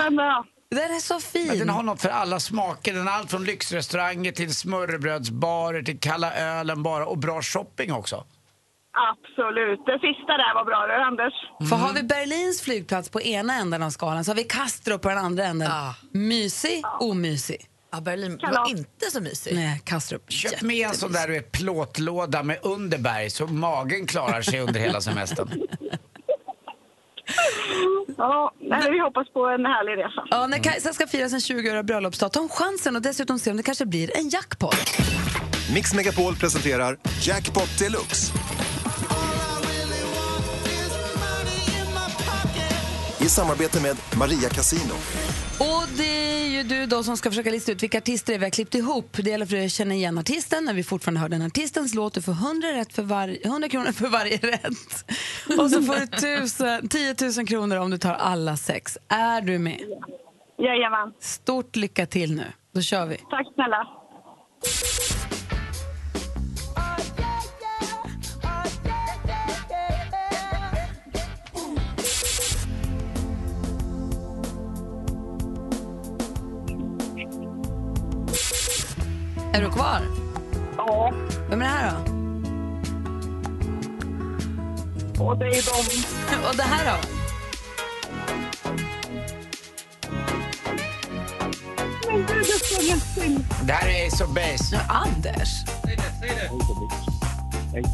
den 0.70 0.78
är 0.96 1.00
så 1.00 1.20
fin. 1.20 1.58
den 1.58 1.68
har 1.68 1.82
något 1.82 2.02
för 2.02 2.08
alla 2.08 2.40
smaker. 2.40 2.94
Den 2.94 3.06
har 3.06 3.14
allt 3.14 3.30
från 3.30 3.44
lyxrestauranger 3.44 4.32
till 4.32 4.54
smörrebrödsbarer 4.54 5.82
till 5.82 6.00
kalla 6.00 6.34
ölen 6.34 6.82
bara 6.82 7.06
och 7.06 7.18
bra 7.18 7.42
shopping 7.42 7.92
också. 7.92 8.24
Absolut. 9.12 9.86
Det 9.86 9.92
sista 9.92 10.32
där 10.32 10.54
var 10.54 10.64
bra 10.64 10.86
du, 10.86 10.94
Anders. 10.94 11.34
För 11.70 11.76
har 11.76 11.92
vi 11.92 12.02
Berlins 12.02 12.62
flygplats 12.62 13.08
på 13.10 13.20
ena 13.22 13.54
änden 13.54 13.82
av 13.82 13.90
skalan 13.90 14.24
så 14.24 14.30
har 14.30 14.36
vi 14.36 14.44
Kastrup 14.44 15.02
på 15.02 15.08
den 15.08 15.18
andra 15.18 15.44
änden. 15.44 15.70
Mysig, 16.12 16.82
omysig. 17.00 17.66
Ja, 17.92 18.00
Berlin 18.00 18.38
Kalas. 18.38 18.56
var 18.58 18.70
inte 18.70 19.10
så 19.10 19.20
mysig. 19.20 19.54
Nej, 19.54 19.80
Kastrup. 19.84 20.32
Köp 20.32 20.62
med 20.62 20.88
en 20.88 20.94
sån 20.94 21.12
där 21.12 21.26
du 21.26 21.32
vet, 21.32 21.52
plåtlåda 21.52 22.42
med 22.42 22.58
underberg 22.62 23.30
så 23.30 23.46
magen 23.46 24.06
klarar 24.06 24.42
sig 24.42 24.60
under 24.60 24.80
hela 24.80 25.00
semestern. 25.00 25.48
Ja, 28.16 28.52
nej, 28.60 28.90
vi 28.90 29.00
hoppas 29.00 29.32
på 29.32 29.46
en 29.46 29.66
härlig 29.66 30.04
resa. 30.04 30.26
Ja, 30.30 30.46
när 30.46 30.58
Kajsa 30.58 30.92
ska 30.92 31.06
fira 31.06 31.28
sin 31.28 31.38
20-åriga 31.38 31.82
bröllopsdag, 31.82 32.32
ta 32.32 32.48
chansen 32.48 32.96
och 32.96 33.02
dessutom 33.02 33.38
se 33.38 33.50
om 33.50 33.56
det 33.56 33.62
kanske 33.62 33.86
blir 33.86 34.16
en 34.16 34.28
jackpot. 34.28 34.76
Mix 35.74 35.94
Megapol 35.94 36.34
presenterar 36.36 36.96
Jackpot 37.22 37.78
Deluxe. 37.78 38.32
I 43.20 43.28
samarbete 43.28 43.82
med 43.82 43.96
Maria 44.18 44.48
Casino. 44.48 44.94
Och 45.60 45.84
det 45.96 46.04
är 46.42 46.48
ju 46.48 46.62
du 46.62 46.86
då 46.86 47.02
som 47.02 47.16
ska 47.16 47.30
försöka 47.30 47.50
lista 47.50 47.72
ut 47.72 47.82
vilka 47.82 47.98
artister 47.98 48.32
det 48.32 48.38
vi 48.38 48.44
har 48.44 48.50
klippt 48.50 48.74
ihop. 48.74 49.16
Det 49.16 49.30
gäller 49.30 49.46
för 49.46 49.56
dig 49.56 49.66
att 49.66 49.72
känna 49.72 49.94
igen 49.94 50.18
artisten 50.18 50.64
när 50.64 50.74
vi 50.74 50.82
fortfarande 50.84 51.20
hör 51.20 51.28
den 51.28 51.42
artistens 51.42 51.94
låt. 51.94 52.14
Du 52.14 52.22
får 52.22 52.32
100, 52.32 52.68
rätt 52.72 52.92
för 52.92 53.02
var- 53.02 53.46
100 53.46 53.68
kronor 53.68 53.92
för 53.92 54.08
varje 54.08 54.36
rätt. 54.42 55.04
Och 55.58 55.70
så 55.70 55.82
får 55.82 55.94
du 55.96 56.36
1000, 56.38 56.88
10 56.88 57.14
000 57.36 57.46
kronor 57.46 57.76
om 57.76 57.90
du 57.90 57.98
tar 57.98 58.14
alla 58.14 58.56
sex. 58.56 58.98
Är 59.08 59.40
du 59.40 59.58
med? 59.58 59.80
Jajamän. 60.58 61.12
Stort 61.20 61.76
lycka 61.76 62.06
till 62.06 62.34
nu. 62.34 62.44
Då 62.74 62.80
kör 62.80 63.06
vi. 63.06 63.16
Tack 63.16 63.46
snälla. 63.54 63.86
Är 79.52 79.60
du 79.62 79.70
kvar? 79.70 80.00
Ja, 80.76 81.12
Vem 81.50 81.62
är 81.62 81.64
det 81.64 81.70
här 81.70 81.92
då? 85.16 85.24
och 85.24 85.38
det 85.38 85.46
är 85.46 85.62
de. 85.62 86.46
Och 86.48 86.56
det 86.56 86.62
här 86.62 86.84
då? 86.92 87.08
Men 92.08 92.26
gud, 92.26 92.36
det 92.38 92.64
står 92.66 92.82
ledsen. 92.82 93.46
Det 93.62 93.72
här 93.72 93.88
är 93.88 94.06
Ace 94.06 94.24
of 94.24 94.30
Base. 94.30 94.64
Ja, 94.88 94.94
Anders. 94.94 95.48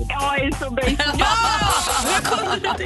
Ja, 0.08 0.36
är 0.36 0.64
så 0.64 0.70
basic. 0.70 0.98
Ja, 1.18 2.74
det 2.78 2.84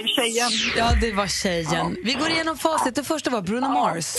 är 0.00 0.06
tjejen. 0.06 0.50
Ja, 0.76 0.92
det 1.00 1.12
var 1.12 1.26
tjejen. 1.26 1.96
Vi 2.02 2.12
går 2.12 2.28
igenom 2.30 2.58
facit. 2.58 2.94
Det 2.94 3.04
första 3.04 3.30
var 3.30 3.42
Bruno 3.42 3.68
Mars. 3.68 4.16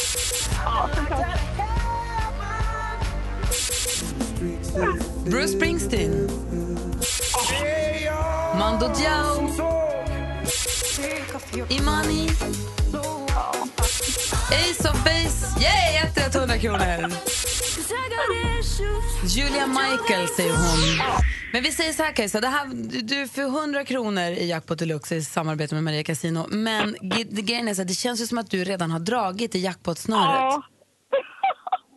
Bruce 5.25 5.47
Springsteen. 5.47 6.29
Mando 8.59 8.87
Diao. 8.87 9.49
Imani. 11.69 12.29
Ace 14.51 14.89
of 14.89 15.03
Base. 15.03 15.59
Yay! 15.61 15.97
Ett 16.03 16.17
rätt, 16.17 16.35
100 16.35 16.57
kronor. 16.57 17.11
Julia 19.27 19.67
Michael 19.67 20.27
säger 20.27 20.51
hon. 20.51 21.05
Men 21.53 21.63
vi 21.63 21.71
säger 21.71 21.93
så 21.93 22.03
här 22.03 22.11
Kajsa, 22.11 22.41
det 22.41 22.47
här, 22.47 22.65
du- 23.03 23.27
får 23.27 23.41
100 23.61 23.83
kronor 23.85 24.23
i 24.23 24.49
Jackpot 24.49 24.79
Deluxe 24.79 25.15
i 25.15 25.21
samarbete 25.21 25.75
med 25.75 25.83
Maria 25.83 26.03
Casino. 26.03 26.45
Men 26.49 26.95
grejen 27.45 27.67
är 27.67 27.73
så 27.73 27.81
här, 27.81 27.87
det 27.87 27.93
känns 27.93 28.21
ju 28.21 28.25
som 28.27 28.37
att 28.37 28.51
du 28.51 28.63
redan 28.63 28.91
har 28.91 28.99
dragit 28.99 29.55
i 29.55 29.59
jackpot-snöret. 29.59 30.25
Ja. 30.39 30.63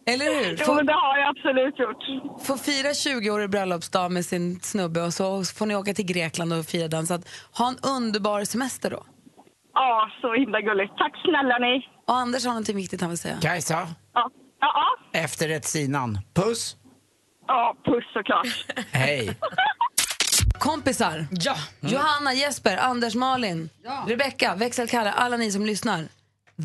Eller 0.07 0.25
hur? 0.25 0.57
Jo, 0.61 0.65
Får, 0.67 0.75
men 0.75 0.87
det 0.87 0.93
har 0.93 1.19
jag 1.19 1.29
absolut 1.29 1.79
gjort. 1.79 2.05
får 2.47 2.57
fira 2.57 2.89
20-årig 2.89 3.51
bröllopsdag 3.51 4.13
med 4.13 4.25
sin 4.25 4.61
snubbe 4.61 5.03
och 5.03 5.15
så 5.15 5.45
får 5.45 5.67
ni 5.67 5.77
åka 5.77 5.95
till 5.95 6.07
Grekland 6.07 6.53
och 6.53 6.65
fira 6.67 6.89
den. 6.89 7.07
Så 7.07 7.15
att, 7.15 7.29
ha 7.59 7.69
en 7.69 7.77
underbar 7.97 8.45
semester 8.45 8.91
då. 8.91 9.03
Ja, 9.75 10.11
så 10.21 10.35
himla 10.35 10.61
gulligt. 10.61 10.93
Tack 10.99 11.13
snälla 11.25 11.59
ni. 11.59 11.87
Och 12.11 12.17
Anders 12.17 12.45
har 12.45 12.51
någonting 12.51 12.77
viktigt 12.77 13.01
han 13.01 13.11
vill 13.11 13.19
säga. 13.19 13.39
Kajsa, 13.43 13.89
Ja, 14.15 14.31
ja, 14.61 14.97
ja. 15.13 15.19
efterrättssinan. 15.19 16.19
Puss, 16.35 16.77
ja 17.47 17.77
puss 17.85 18.05
såklart. 18.13 18.47
hej. 18.91 19.37
Kompisar. 20.59 21.27
Ja. 21.31 21.57
Johanna, 21.81 22.35
Jesper, 22.35 22.77
Anders, 22.77 23.15
Malin, 23.15 23.71
Rebecca, 24.07 24.55
växelkalle, 24.55 25.13
alla 25.13 25.37
ni 25.37 25.53
som 25.53 25.67
lyssnar. 25.67 26.09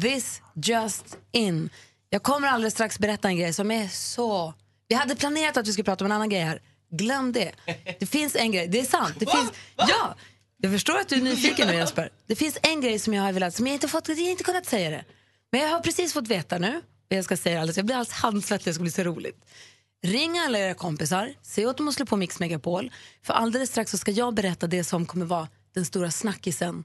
This 0.01 0.41
just 0.55 1.17
in. 1.31 1.69
Jag 2.09 2.23
kommer 2.23 2.47
alldeles 2.47 2.73
strax 2.73 2.99
berätta 2.99 3.27
en 3.27 3.37
grej 3.37 3.53
som 3.53 3.71
är 3.71 3.87
så... 3.87 4.53
Vi 4.87 4.95
hade 4.95 5.15
planerat 5.15 5.57
att 5.57 5.67
vi 5.67 5.71
skulle 5.71 5.85
prata 5.85 6.05
om 6.05 6.11
en 6.11 6.15
annan 6.15 6.29
grej 6.29 6.41
här. 6.41 6.61
Glöm 6.91 7.31
det. 7.31 7.51
Det 7.99 8.05
finns 8.05 8.35
en 8.35 8.51
grej, 8.51 8.67
det 8.67 8.79
är 8.79 8.85
sant. 8.85 9.15
Det 9.19 9.31
finns, 9.31 9.51
ja, 9.75 10.15
jag 10.57 10.71
förstår 10.71 10.97
att 10.97 11.09
du 11.09 11.15
är 11.15 11.21
nyfiken 11.21 11.67
nu 11.67 11.73
Jesper. 11.73 12.09
Det 12.27 12.35
finns 12.35 12.57
en 12.61 12.81
grej 12.81 12.99
som 12.99 13.13
jag 13.13 13.23
har 13.23 13.31
velat, 13.31 13.53
som 13.53 13.67
jag 13.67 13.73
inte 13.73 13.87
fått, 13.87 14.07
jag 14.09 14.15
har 14.15 14.21
inte 14.21 14.43
kunnat 14.43 14.65
säga 14.65 14.89
det. 14.89 15.05
Men 15.51 15.61
jag 15.61 15.69
har 15.69 15.79
precis 15.79 16.13
fått 16.13 16.27
veta 16.27 16.57
nu, 16.57 16.77
och 16.77 17.15
jag 17.15 17.23
ska 17.23 17.37
säga 17.37 17.59
alldeles, 17.59 17.77
jag 17.77 17.85
blir 17.85 17.95
alldeles 17.95 18.13
handsvettig, 18.13 18.65
det 18.69 18.73
ska 18.73 18.81
bli 18.81 18.91
så 18.91 19.03
roligt. 19.03 19.45
Ring 20.03 20.39
alla 20.39 20.59
era 20.59 20.73
kompisar, 20.73 21.33
säg 21.41 21.67
åt 21.67 21.77
dem 21.77 21.87
att 21.87 21.93
slå 21.93 22.05
på 22.05 22.17
Mix 22.17 22.39
Megapol. 22.39 22.91
För 23.21 23.33
alldeles 23.33 23.69
strax 23.69 23.91
så 23.91 23.97
ska 23.97 24.11
jag 24.11 24.33
berätta 24.33 24.67
det 24.67 24.83
som 24.83 25.05
kommer 25.05 25.25
vara 25.25 25.47
den 25.73 25.85
stora 25.85 26.11
snackisen. 26.11 26.83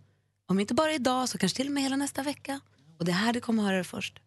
Om 0.49 0.61
inte 0.61 0.75
bara 0.75 0.93
idag 0.93 1.29
så 1.29 1.39
kanske 1.39 1.57
till 1.57 1.67
och 1.67 1.73
med 1.73 1.83
hela 1.83 1.97
nästa 1.97 2.23
vecka. 2.23 2.61
Och 2.99 3.05
det 3.05 3.11
är 3.11 3.17
här 3.17 3.33
du 3.33 3.41
kommer 3.41 3.63
höra 3.63 3.77
det 3.77 3.85
först. 3.85 4.21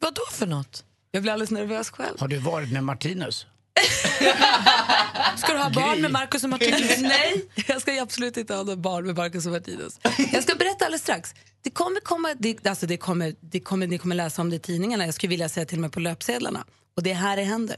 Vad 0.00 0.14
då 0.14 0.22
för 0.30 0.46
något? 0.46 0.84
Jag 1.10 1.22
blir 1.22 1.32
alldeles 1.32 1.50
nervös 1.50 1.90
själv. 1.90 2.20
Har 2.20 2.28
du 2.28 2.38
varit 2.38 2.72
med 2.72 2.84
Martinus? 2.84 3.46
Ska 5.36 5.52
du 5.52 5.58
ha 5.58 5.70
barn 5.70 6.00
med 6.00 6.10
Marcus 6.10 6.44
och 6.44 6.50
Martinus? 6.50 6.98
Nej, 7.00 7.44
jag 7.66 7.80
ska 7.80 7.92
ju 7.94 7.98
absolut 8.00 8.36
inte 8.36 8.54
ha 8.54 8.76
barn 8.76 9.06
med 9.06 9.16
Marcus 9.16 9.46
och 9.46 9.52
Martinus. 9.52 9.98
Jag 10.32 10.42
ska 10.42 10.54
berätta 10.54 10.84
alldeles 10.84 11.02
strax. 11.02 11.34
Det 11.62 11.70
kommer 11.70 12.00
komma, 12.00 12.34
det, 12.38 12.66
alltså 12.66 12.86
det 12.86 12.96
kommer, 12.96 13.34
det 13.40 13.60
kommer, 13.60 13.86
ni 13.86 13.98
kommer 13.98 14.14
läsa 14.14 14.42
om 14.42 14.50
det 14.50 14.56
i 14.56 14.58
tidningarna. 14.58 15.04
Jag 15.04 15.14
skulle 15.14 15.30
vilja 15.30 15.48
säga 15.48 15.66
till 15.66 15.78
och 15.78 15.82
med 15.82 15.92
på 15.92 16.00
löpsedlarna. 16.00 16.64
Och 16.96 17.02
det 17.02 17.10
är 17.10 17.14
här 17.14 17.36
det 17.36 17.42
händer. 17.42 17.76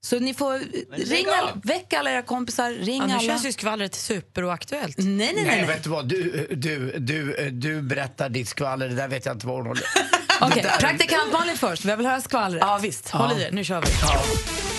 Så 0.00 0.18
ni 0.18 0.34
får 0.34 0.58
ringa, 0.96 1.60
väck 1.64 1.92
alla 1.92 2.10
era 2.12 2.22
kompisar, 2.22 2.70
ring 2.70 3.00
Ja, 3.00 3.06
nu 3.06 3.12
alla. 3.12 3.22
känns 3.22 3.46
ju 3.46 3.52
skvallret 3.52 3.94
superoaktuellt. 3.94 4.98
Nej, 4.98 5.06
nej, 5.06 5.32
nej. 5.34 5.44
Nej, 5.44 5.56
nej. 5.56 5.66
vet 5.66 5.84
du 5.84 5.90
vad? 5.90 6.08
Du, 6.08 6.46
du, 6.50 6.98
du, 6.98 7.50
du 7.50 7.82
berättar 7.82 8.28
ditt 8.28 8.48
skvaller. 8.48 8.88
Det 8.88 8.94
där 8.94 9.08
vet 9.08 9.26
jag 9.26 9.34
inte 9.34 9.46
var 9.46 9.56
hon 9.56 9.66
håller. 9.66 9.84
Okej, 10.40 10.66
praktikant 10.80 11.32
Malin 11.32 11.56
först. 11.56 11.84
Vi 11.84 11.96
vill 11.96 12.06
höra 12.06 12.20
skvallret. 12.20 12.62
Ja, 12.62 12.78
visst. 12.82 13.08
Håll 13.10 13.32
i 13.32 13.42
er, 13.42 13.50
nu 13.52 13.64
kör 13.64 13.80
vi. 13.80 13.86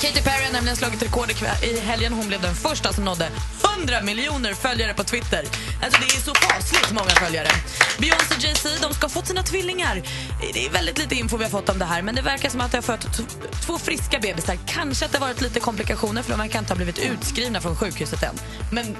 Katy 0.01 0.21
Perry 0.21 0.45
har 0.45 0.53
nämligen 0.53 0.77
slagit 0.77 1.03
rekord 1.03 1.31
i 1.63 1.79
helgen. 1.79 2.13
Hon 2.13 2.27
blev 2.27 2.41
den 2.41 2.55
första 2.55 2.93
som 2.93 3.05
nådde 3.05 3.29
100 3.77 4.01
miljoner 4.01 4.53
följare 4.53 4.93
på 4.93 5.03
Twitter. 5.03 5.43
Alltså 5.83 6.01
det 6.01 6.05
är 6.05 6.21
så 6.21 6.33
fasligt 6.35 6.91
många 6.91 7.09
följare. 7.09 7.47
Beyoncé 7.97 8.35
och 8.35 8.43
Jay-Z 8.43 8.69
de 8.81 8.93
ska 8.93 9.03
ha 9.03 9.09
fått 9.09 9.27
sina 9.27 9.43
tvillingar. 9.43 10.01
Det 10.53 10.65
är 10.65 10.69
väldigt 10.69 10.97
lite 10.97 11.15
info 11.15 11.37
vi 11.37 11.43
har 11.43 11.51
fått 11.51 11.69
om 11.69 11.79
det 11.79 11.85
här 11.85 12.01
men 12.01 12.15
det 12.15 12.21
verkar 12.21 12.49
som 12.49 12.61
att 12.61 12.71
de 12.71 12.77
har 12.77 12.81
fött 12.81 13.07
två 13.65 13.77
friska 13.77 14.19
bebisar. 14.19 14.57
Kanske 14.67 15.05
att 15.05 15.11
det 15.11 15.17
har 15.17 15.27
varit 15.27 15.41
lite 15.41 15.59
komplikationer 15.59 16.23
för 16.23 16.29
de 16.29 16.39
verkar 16.39 16.59
inte 16.59 16.71
ha 16.71 16.75
blivit 16.75 16.99
utskrivna 16.99 17.61
från 17.61 17.75
sjukhuset 17.75 18.23
än. 18.23 18.35
Men 18.71 18.95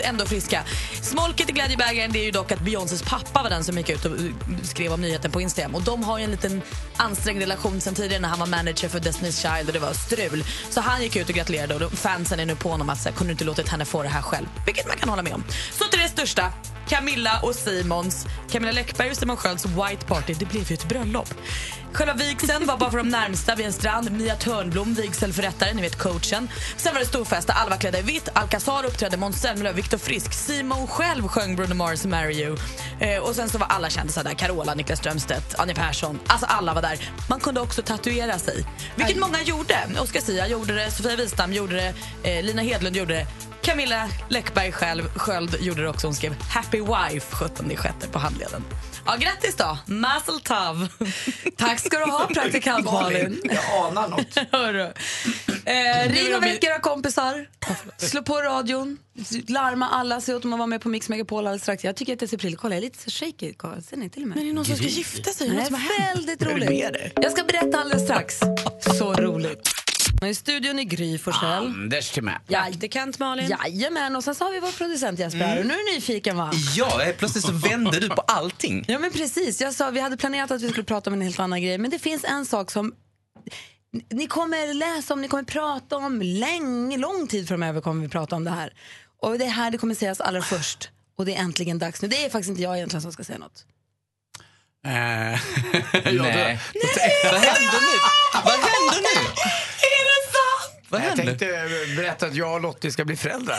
ändå 0.00 0.26
friska. 0.26 0.64
Smolket 1.02 1.50
i 1.50 1.52
glädjebägaren 1.52 2.12
det 2.12 2.18
är 2.18 2.24
ju 2.24 2.30
dock 2.30 2.52
att 2.52 2.60
Beyoncés 2.60 3.02
pappa 3.02 3.42
var 3.42 3.50
den 3.50 3.64
som 3.64 3.76
gick 3.76 3.88
ut 3.88 4.04
och 4.04 4.12
skrev 4.62 4.92
om 4.92 5.00
nyheten 5.00 5.30
på 5.30 5.40
Instagram. 5.40 5.74
Och 5.74 5.82
de 5.82 6.02
har 6.02 6.18
ju 6.18 6.24
en 6.24 6.30
liten 6.30 6.62
ansträngd 6.96 7.40
relation 7.40 7.80
sen 7.80 7.94
tidigare 7.94 8.22
när 8.22 8.28
han 8.28 8.38
var 8.38 8.46
manager 8.46 8.88
för 8.88 8.98
Destiny's 8.98 9.56
Child 9.56 9.68
och 9.68 9.72
det 9.72 9.78
var 9.78 9.92
strul. 9.92 10.44
Så 10.70 10.80
han 10.80 11.02
gick 11.02 11.16
ut 11.16 11.28
och 11.28 11.34
gratulerade 11.34 11.86
och 11.86 11.92
fansen 11.92 12.40
är 12.40 12.46
nu 12.46 12.56
på 12.56 12.68
honom 12.68 12.90
att 12.90 13.00
säga, 13.00 13.14
kunde 13.14 13.32
inte 13.32 13.44
låtit 13.44 13.68
henne 13.68 13.84
få 13.84 14.02
det 14.02 14.08
här 14.08 14.22
själv? 14.22 14.46
Vilket 14.66 14.86
man 14.86 14.96
kan 14.96 15.08
hålla 15.08 15.22
med 15.22 15.34
om. 15.34 15.44
Så 15.72 15.84
till 15.84 16.00
det 16.00 16.08
största. 16.08 16.52
Camilla 16.88 17.40
och 17.42 17.54
Simons, 17.54 18.26
Camilla 18.50 18.72
Läckberg 18.72 19.10
och 19.10 19.16
Simon 19.16 19.36
Skölds 19.36 19.66
White 19.66 20.06
Party, 20.06 20.34
det 20.34 20.44
blev 20.44 20.70
ju 20.70 20.74
ett 20.74 20.88
bröllop. 20.88 21.34
Själva 21.96 22.14
vigseln 22.14 22.66
var 22.66 22.76
bara 22.76 22.90
för 22.90 22.98
de 22.98 23.08
närmsta 23.08 23.54
vid 23.54 23.66
en 23.66 23.72
strand. 23.72 24.12
Mia 24.12 24.36
Törnblom, 24.36 24.94
vigselförrättare, 24.94 25.74
ni 25.74 25.82
vet 25.82 25.98
coachen. 25.98 26.48
Sen 26.76 26.94
var 26.94 27.00
det 27.00 27.06
storfest 27.06 27.46
där 27.46 27.54
alla 27.54 27.70
var 27.70 27.76
klädda 27.76 27.98
i 27.98 28.02
vitt. 28.02 28.28
Alcazar 28.32 28.84
uppträdde, 28.84 29.16
Måns 29.16 29.40
Zelmerlöw, 29.40 29.76
Viktor 29.76 29.98
Frisk, 29.98 30.32
Simon 30.32 30.86
själv 30.86 31.28
sjöng 31.28 31.56
Bruno 31.56 31.74
Mars 31.74 32.04
Marry 32.04 32.34
You. 32.34 32.56
Eh, 33.00 33.22
och 33.22 33.34
sen 33.34 33.48
så 33.48 33.58
var 33.58 33.66
alla 33.66 33.90
kändisar 33.90 34.24
där. 34.24 34.34
Carola, 34.34 34.74
Niklas 34.74 34.98
Strömstedt, 34.98 35.54
Anja 35.58 35.74
Persson. 35.74 36.18
Alltså 36.26 36.46
alla 36.46 36.74
var 36.74 36.82
där. 36.82 37.10
Man 37.28 37.40
kunde 37.40 37.60
också 37.60 37.82
tatuera 37.82 38.38
sig. 38.38 38.64
Vilket 38.96 39.18
många 39.18 39.42
gjorde. 39.42 39.76
Oscar 40.00 40.20
Sia 40.20 40.48
gjorde 40.48 40.74
det, 40.74 40.90
Sofia 40.90 41.16
Wistam 41.16 41.52
gjorde 41.52 41.74
det, 41.76 41.94
eh, 42.30 42.44
Lina 42.44 42.62
Hedlund 42.62 42.96
gjorde 42.96 43.14
det. 43.14 43.26
Camilla 43.62 44.08
Läckberg 44.28 44.72
själv, 44.72 45.08
Sköld 45.14 45.56
gjorde 45.60 45.82
det 45.82 45.88
också. 45.88 46.06
Hon 46.06 46.14
skrev 46.14 46.36
Happy 46.50 46.80
Wife 46.80 47.36
17 47.36 47.76
sjätte 47.76 48.08
på 48.08 48.18
handleden. 48.18 48.64
Ja, 49.06 49.16
grattis 49.16 49.56
då! 49.56 49.78
Mazel 49.86 50.40
tov! 50.40 50.88
Tack 51.56 51.80
ska 51.80 51.98
du 51.98 52.04
ha, 52.10 52.26
praktikant 52.34 52.84
Malin. 52.84 53.40
Jag 53.44 53.86
anar 53.88 54.08
något. 54.08 54.38
Hörru. 54.52 54.92
Eh, 55.64 56.10
ring 56.12 56.34
och 56.36 56.42
väck 56.42 56.64
era 56.64 56.78
kompisar. 56.78 57.46
Slå 57.96 58.22
på 58.22 58.34
radion. 58.42 58.98
Larma 59.48 59.88
alla. 59.88 60.20
Se 60.20 60.34
åt 60.34 60.42
dem 60.42 60.52
att 60.52 60.58
vara 60.58 60.66
med 60.66 60.80
på 60.80 60.88
Mix 60.88 61.08
Megapol 61.08 61.38
alldeles 61.46 61.62
strax. 61.62 61.84
Jag 61.84 61.96
tycker 61.96 62.12
att 62.12 62.18
det 62.18 62.28
ser 62.28 62.36
precis. 62.38 62.58
Kolla, 62.58 62.74
jag 62.74 62.78
är 62.78 62.82
lite 62.86 63.10
shaky. 63.10 63.54
Kolla, 63.56 63.80
Ser 63.80 63.96
ni 63.96 64.10
till 64.10 64.22
och 64.22 64.28
med? 64.28 64.36
Men 64.36 64.44
det 64.46 64.50
är 64.50 64.54
någon 64.54 64.64
som 64.64 64.76
ska 64.76 64.86
gifta 64.86 65.30
sig. 65.30 65.48
Nej, 65.48 65.68
väldigt 66.14 66.42
Är 66.42 66.46
det 66.46 66.54
roligt. 66.54 66.68
det? 66.92 67.10
Jag 67.22 67.32
ska 67.32 67.44
berätta 67.44 67.78
alldeles 67.80 68.04
strax. 68.04 68.40
Så 68.98 69.12
roligt. 69.14 69.68
I 70.26 70.34
studion 70.34 70.78
är 70.78 70.82
Gry 70.84 71.18
Forssell. 71.18 71.66
Anders 71.66 72.10
Timell. 72.10 72.34
Praktikant 72.46 73.18
Malin. 73.18 73.48
Jajamän, 73.48 74.16
och 74.16 74.24
sen 74.24 74.34
så 74.34 74.44
har 74.44 74.52
vi 74.52 74.60
vår 74.60 74.72
producent 74.72 75.18
Jesper 75.18 75.40
här. 75.40 75.58
Och 75.60 75.66
nu 75.66 75.74
är 75.74 75.78
du 75.90 75.94
nyfiken 75.94 76.36
va? 76.36 76.50
Ja, 76.76 77.02
eh, 77.02 77.14
plötsligt 77.14 77.44
så 77.44 77.52
vände 77.52 78.00
du 78.00 78.08
på 78.08 78.20
allting. 78.20 78.84
Ja 78.88 78.98
men 78.98 79.10
precis, 79.12 79.60
jag 79.60 79.74
sa, 79.74 79.90
vi 79.90 80.00
hade 80.00 80.16
planerat 80.16 80.50
att 80.50 80.62
vi 80.62 80.68
skulle 80.68 80.84
prata 80.84 81.10
om 81.10 81.14
en 81.14 81.20
helt 81.20 81.40
annan 81.40 81.62
grej 81.62 81.78
men 81.78 81.90
det 81.90 81.98
finns 81.98 82.24
en 82.24 82.46
sak 82.46 82.70
som 82.70 82.94
ni 84.10 84.26
kommer 84.26 84.74
läsa 84.74 85.14
om, 85.14 85.22
ni 85.22 85.28
kommer 85.28 85.42
prata 85.42 85.96
om 85.96 86.22
länge, 86.22 86.96
lång 86.96 87.26
tid 87.26 87.48
framöver 87.48 87.80
kommer 87.80 88.02
vi 88.02 88.08
prata 88.08 88.36
om 88.36 88.44
det 88.44 88.50
här. 88.50 88.72
Och 89.22 89.38
det 89.38 89.44
är 89.44 89.48
här 89.50 89.70
det 89.70 89.78
kommer 89.78 89.94
sägas 89.94 90.20
allra 90.20 90.42
först. 90.42 90.90
Och 91.18 91.24
det 91.26 91.34
är 91.34 91.40
äntligen 91.40 91.78
dags 91.78 92.02
nu. 92.02 92.08
Det 92.08 92.24
är 92.24 92.30
faktiskt 92.30 92.50
inte 92.50 92.62
jag 92.62 92.76
egentligen 92.76 93.02
som 93.02 93.12
ska 93.12 93.24
säga 93.24 93.38
något. 93.38 93.64
Eh, 94.86 94.92
Nej. 94.92 95.40
Nej. 96.02 96.60
Vad 97.24 97.40
händer 97.40 97.80
nu? 97.80 97.98
Vad 98.44 98.52
händer 98.52 99.00
nu? 99.02 99.30
Vad 100.88 101.00
Jag 101.00 101.06
händer? 101.06 101.24
tänkte 101.24 101.46
eh, 101.56 101.96
berätta 101.96 102.26
att 102.26 102.34
jag 102.34 102.54
och 102.54 102.60
Lottie 102.60 102.90
ska 102.92 103.04
bli 103.04 103.16
föräldrar. 103.16 103.58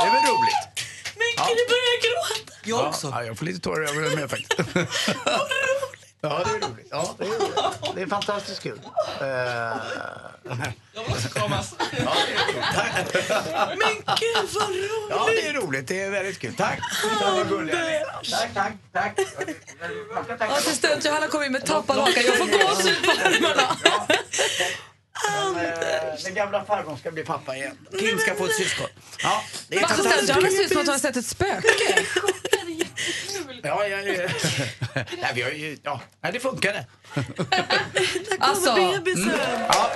Det 0.00 0.06
är 0.06 0.12
väl 0.12 0.22
roligt? 0.22 0.84
Men 1.16 1.46
gud, 1.46 1.56
du 1.56 1.64
börjar 1.68 2.00
gråta. 2.02 2.52
Jag 2.64 2.88
också. 2.88 3.08
Ja, 3.14 3.24
jag 3.24 3.38
får 3.38 3.46
lite 3.46 3.60
tårar 3.60 3.84
i 3.84 3.88
ögonen 3.90 4.14
med 4.14 4.30
faktiskt. 4.30 4.60
Ja, 6.20 6.42
det 6.44 6.50
är 6.66 6.70
roligt. 6.70 6.86
Ja, 6.90 7.14
det 7.18 7.24
är 7.24 7.28
roligt. 7.28 7.94
Det 7.94 8.02
är 8.02 8.06
fantastiskt 8.06 8.62
kul. 8.62 8.80
Eh, 9.20 9.26
Jag 9.26 11.04
vill 11.04 11.12
också 11.12 11.28
kramas. 11.28 11.74
Ja, 11.78 11.86
det 12.26 12.32
är 12.34 12.46
roligt. 12.46 12.64
Tack. 12.74 13.76
Men 13.78 14.16
gud 14.18 14.48
vad 14.54 14.68
roligt. 14.68 14.90
Ja, 15.10 15.26
det 15.26 15.46
är 15.48 15.52
roligt. 15.52 15.88
Det 15.88 16.00
är 16.02 16.10
väldigt 16.10 16.38
kul. 16.38 16.54
Tack. 16.54 16.78
Ja, 17.20 17.30
vad 17.36 17.48
gulliga 17.48 17.76
ni 17.80 17.90
är. 17.92 18.04
Tack, 18.30 18.50
tack, 18.54 18.72
tack. 18.92 19.18
Man 20.14 20.24
ska 20.24 20.36
tacka 20.38 20.52
Assistent 20.54 21.04
Johanna 21.04 21.26
kom 21.26 21.42
in 21.42 21.52
med 21.52 21.66
tappad 21.66 21.96
haka. 21.98 22.20
Jag 22.20 22.36
får 22.38 22.46
gåshud 22.46 23.04
på 23.04 23.10
armarna. 23.10 23.76
Eh, 25.26 26.22
Den 26.24 26.34
gamla 26.34 26.64
farbrorn 26.64 26.98
ska 26.98 27.10
bli 27.10 27.24
pappa 27.24 27.56
igen. 27.56 27.78
Kim 27.98 28.18
ska 28.18 28.34
få 28.34 28.44
ett 28.44 28.54
syskon. 28.56 28.86
Ja, 29.22 29.42
det 29.68 29.76
är 29.76 29.80
fantastiskt 29.80 30.34
kul. 30.34 30.50
ser 30.52 30.62
ut 30.62 30.68
som 30.68 30.78
att 30.80 30.86
hon 30.86 30.92
har 30.92 30.98
sett 30.98 31.16
ett 31.16 31.26
spöke. 31.26 31.68
Ja, 33.62 33.86
ja, 33.86 33.98
ja. 33.98 34.28
Nej, 34.94 35.32
vi 35.34 35.42
har 35.42 35.50
ju, 35.50 35.78
ja, 35.82 36.00
nej, 36.20 36.32
det 36.32 36.40
funkade. 36.40 36.86
Alltså, 38.38 38.74
Bebisen. 38.74 39.32
Ja. 39.68 39.90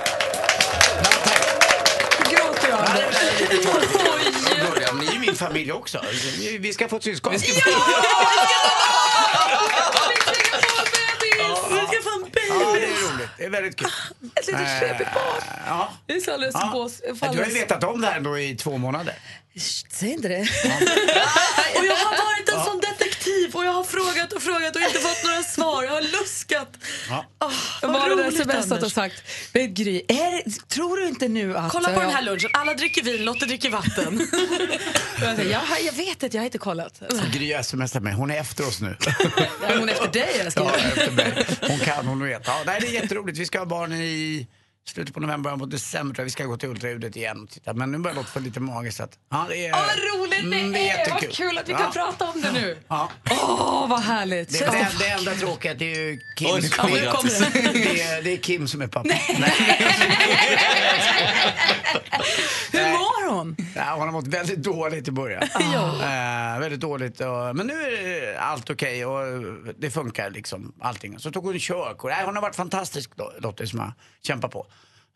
gråter 2.29 2.67
du 2.67 2.73
Anders? 2.73 3.15
Ja, 4.81 4.93
Ni 4.93 5.07
är 5.07 5.11
ju 5.13 5.19
min 5.19 5.35
familj 5.35 5.71
också. 5.71 6.01
Vi- 6.39 6.57
Vi 6.57 6.73
ska 6.73 6.87
få 6.89 6.95
ett 6.97 7.03
syskon. 7.03 7.33
Vi 7.33 7.39
ska 7.39 7.61
få 12.03 12.09
en 12.23 12.31
Ja, 12.61 12.73
det 12.73 12.85
är 12.85 13.13
roligt. 13.13 13.29
Det 13.37 13.45
är 13.45 13.49
väldigt 13.49 13.75
kul. 13.75 13.87
Ett 14.35 14.47
litet 14.47 14.79
skepigt 14.79 15.13
barn. 15.13 15.41
Ja. 15.67 15.93
Det 16.05 16.13
är 16.13 16.19
så 16.19 16.33
alldeles 16.33 16.55
Ja. 16.59 16.69
bås. 16.73 17.01
Du 17.03 17.27
har 17.39 17.45
ju 17.45 17.53
vetat 17.53 17.83
om 17.83 18.01
det 18.01 18.07
här 18.07 18.17
ändå 18.17 18.39
i 18.39 18.55
två 18.55 18.77
månader. 18.77 19.15
Shh, 19.55 19.85
Säg 19.89 20.11
inte 20.11 20.27
det. 20.27 20.39
Och 21.79 21.85
jag 21.85 21.95
har 21.95 22.11
varit 22.25 22.49
en 22.49 22.63
sån 22.65 22.79
detektiv 22.79 23.55
och 23.55 23.65
jag 23.65 23.71
har 23.71 23.83
frågat 23.83 24.33
och 24.33 24.41
frågat 24.43 24.75
och 24.75 24.81
inte 24.81 24.99
fått 24.99 25.23
några 25.25 25.43
svar. 25.43 25.83
Jag 25.83 25.91
har 25.91 26.01
luskat. 26.01 26.69
Ja. 27.09 27.25
Oh, 27.39 27.51
Vad 27.81 27.91
var 27.93 28.09
det 28.09 28.15
roligt 28.15 28.35
smsat 28.43 28.65
och 28.71 28.75
Anders. 28.77 28.93
sagt? 28.93 29.23
Men 29.53 29.73
Gry, 29.73 30.01
är 30.07 30.67
tror 30.67 30.97
du 30.97 31.07
inte 31.07 31.27
nu 31.27 31.57
att... 31.57 31.71
Kolla 31.71 31.93
på 31.93 31.99
den 31.99 32.09
här 32.09 32.21
lunchen. 32.21 32.49
Alla 32.53 32.73
dricker 32.73 33.03
vin, 33.03 33.25
Lotte 33.25 33.45
dricker 33.45 33.69
vatten. 33.69 34.27
Jag, 35.21 35.35
säger, 35.35 35.51
jag, 35.51 35.59
har- 35.59 35.77
jag 35.77 35.93
vet 35.93 36.23
att 36.23 36.33
jag 36.33 36.41
har 36.41 36.45
inte 36.45 36.57
kollat. 36.57 37.01
Gry 37.33 37.63
smsar 37.63 37.99
mig. 37.99 38.13
Hon 38.13 38.31
är 38.31 38.37
efter 38.39 38.67
oss 38.67 38.81
nu. 38.81 38.97
Är 39.67 39.77
hon 39.77 39.89
efter 39.89 40.07
dig 40.07 40.39
eller 40.39 40.51
ska 40.51 40.59
Ja, 40.63 40.71
jag? 40.77 40.85
efter 40.85 41.11
mig. 41.11 41.45
Hon 41.67 41.79
kan, 41.79 42.07
hon 42.07 42.23
vet. 42.23 42.42
Ja, 42.45 42.63
nej, 42.65 42.77
det 42.81 42.87
är 42.87 42.91
jätteroligt. 42.91 43.37
Vi 43.39 43.45
ska 43.45 43.59
ha 43.59 43.65
barn 43.65 43.93
i 43.93 44.47
slutet 44.85 45.13
på 45.13 45.19
november, 45.19 45.43
början 45.43 45.59
på 45.59 45.65
december. 45.65 46.15
tror 46.15 46.23
jag. 46.23 46.25
Vi 46.25 46.31
ska 46.31 46.43
gå 46.45 46.57
till 46.57 46.69
ultraljudet 46.69 47.15
igen 47.15 47.43
och 47.43 47.49
titta. 47.49 47.73
Men 47.73 47.91
nu 47.91 47.97
börjar 47.97 48.15
Lotta 48.15 48.27
få 48.27 48.39
lite 48.39 48.59
mage 48.59 48.91
så 48.91 49.03
att, 49.03 49.17
ja, 49.31 49.45
det 49.49 49.67
är, 49.67 49.73
Åh, 49.73 49.79
vad 49.87 50.21
roligt 50.21 50.51
det 50.51 50.57
Mm, 50.57 50.69
är! 50.69 50.73
det 50.73 50.79
jättekul. 50.85 51.27
Vad 51.27 51.35
kul 51.35 51.57
att 51.57 51.67
vi 51.69 51.71
Ja. 51.71 51.77
kan 51.77 51.91
prata 51.91 52.25
om 52.29 52.41
det 52.41 52.51
nu. 52.51 52.77
Ja. 52.87 53.09
Åh, 53.31 53.89
vad 53.89 53.99
härligt. 54.01 54.51
Det, 54.51 54.65
det, 54.65 54.71
det... 54.71 54.89
det 54.99 55.07
enda 55.09 55.33
tråkiga 55.35 55.71
är 55.71 55.75
att 55.75 55.79
det 55.79 55.91
är 55.93 55.99
ju 55.99 56.19
Kim, 56.37 56.47
nu 56.61 56.69
kommer 56.69 56.91
det, 56.95 57.73
det, 57.73 58.01
är, 58.01 58.21
det 58.23 58.29
är 58.33 58.37
Kim 58.37 58.67
som 58.67 58.81
är 58.81 58.87
pappa. 58.87 59.09
Hur 62.71 62.89
mår 62.91 63.29
hon? 63.33 63.55
Ja, 63.75 63.91
hon 63.93 64.01
har 64.01 64.11
mått 64.11 64.27
väldigt 64.27 64.63
dåligt 64.63 65.07
i 65.07 65.11
början. 65.11 65.43
Eh, 65.43 66.59
väldigt 66.59 66.79
dåligt. 66.79 67.19
Och, 67.21 67.55
men 67.55 67.67
nu 67.67 67.73
är 67.73 68.35
allt 68.37 68.69
okej 68.69 69.05
och 69.05 69.43
det 69.77 69.91
funkar 69.91 70.29
liksom 70.29 70.73
allting. 70.81 71.19
Så 71.19 71.31
tog 71.31 71.45
hon 71.45 71.59
körkort. 71.59 72.11
Nej, 72.11 72.25
hon 72.25 72.35
har 72.35 72.41
varit 72.41 72.55
fantastisk 72.55 73.11
Lo- 73.15 73.31
Lottie 73.39 73.67
som 73.67 73.79
har 73.79 73.93
kämpat 74.27 74.51
på 74.51 74.67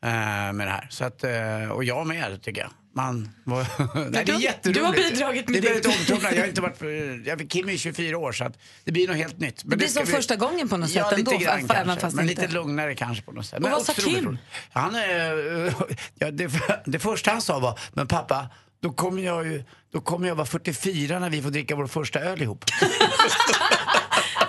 med 0.01 0.67
det 0.67 0.71
här. 0.71 0.88
Så 0.89 1.05
att, 1.05 1.23
eh, 1.23 1.71
och 1.71 1.83
jag 1.83 2.07
med 2.07 2.41
tycker 2.41 2.62
jag. 2.62 2.71
Man, 2.95 3.29
Nej, 3.45 4.25
det 4.25 4.31
är 4.31 4.39
jätteroligt. 4.39 4.63
du 4.79 4.83
har 4.83 4.93
bidragit 4.93 5.49
med 5.49 5.62
det. 5.62 5.69
är 5.69 5.75
ditt. 5.75 5.86
omtumlande. 5.86 6.36
Jag 6.36 6.43
har 6.43 6.47
inte 6.47 6.62
varit, 6.62 7.27
jag, 7.27 7.49
Kim 7.49 7.69
är 7.69 7.77
24 7.77 8.17
år 8.17 8.31
så 8.31 8.43
att 8.43 8.57
det 8.83 8.91
blir 8.91 9.07
något 9.07 9.17
helt 9.17 9.39
nytt. 9.39 9.63
Men 9.63 9.69
Det 9.69 9.77
blir 9.77 9.88
ska 9.88 10.05
som 10.05 10.13
första 10.13 10.36
gången 10.36 10.69
på 10.69 10.77
något 10.77 10.89
ja, 10.89 11.10
sätt 11.10 11.17
lite 11.17 11.31
ändå, 11.31 11.45
Grann, 11.45 11.60
fa- 11.60 11.86
kanske, 11.99 12.15
men 12.15 12.29
inte. 12.29 12.41
lite 12.41 12.53
lugnare 12.53 12.95
kanske 12.95 13.23
på 13.23 13.31
något 13.31 13.45
sätt. 13.45 13.60
Men 13.62 13.71
vad 13.71 13.86
sa 13.86 13.93
Kim? 13.93 14.38
Han, 14.71 14.95
eh, 14.95 15.01
ja, 16.19 16.31
det, 16.31 16.51
det 16.86 16.99
första 16.99 17.31
han 17.31 17.41
sa 17.41 17.60
var, 17.60 17.79
men 17.93 18.07
pappa, 18.07 18.49
då 18.81 18.91
kommer 18.91 19.21
jag 19.21 19.45
ju 19.47 19.63
då 19.93 20.01
kommer 20.01 20.27
jag 20.27 20.36
vara 20.36 20.45
44 20.47 21.19
när 21.19 21.29
vi 21.29 21.41
får 21.41 21.49
dricka 21.49 21.75
vår 21.75 21.88
första 21.88 22.19
öl 22.19 22.41
ihop. 22.41 22.65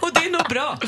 Och 0.00 0.10
det 0.14 0.20
är 0.20 0.30
nog 0.30 0.48
bra. 0.48 0.78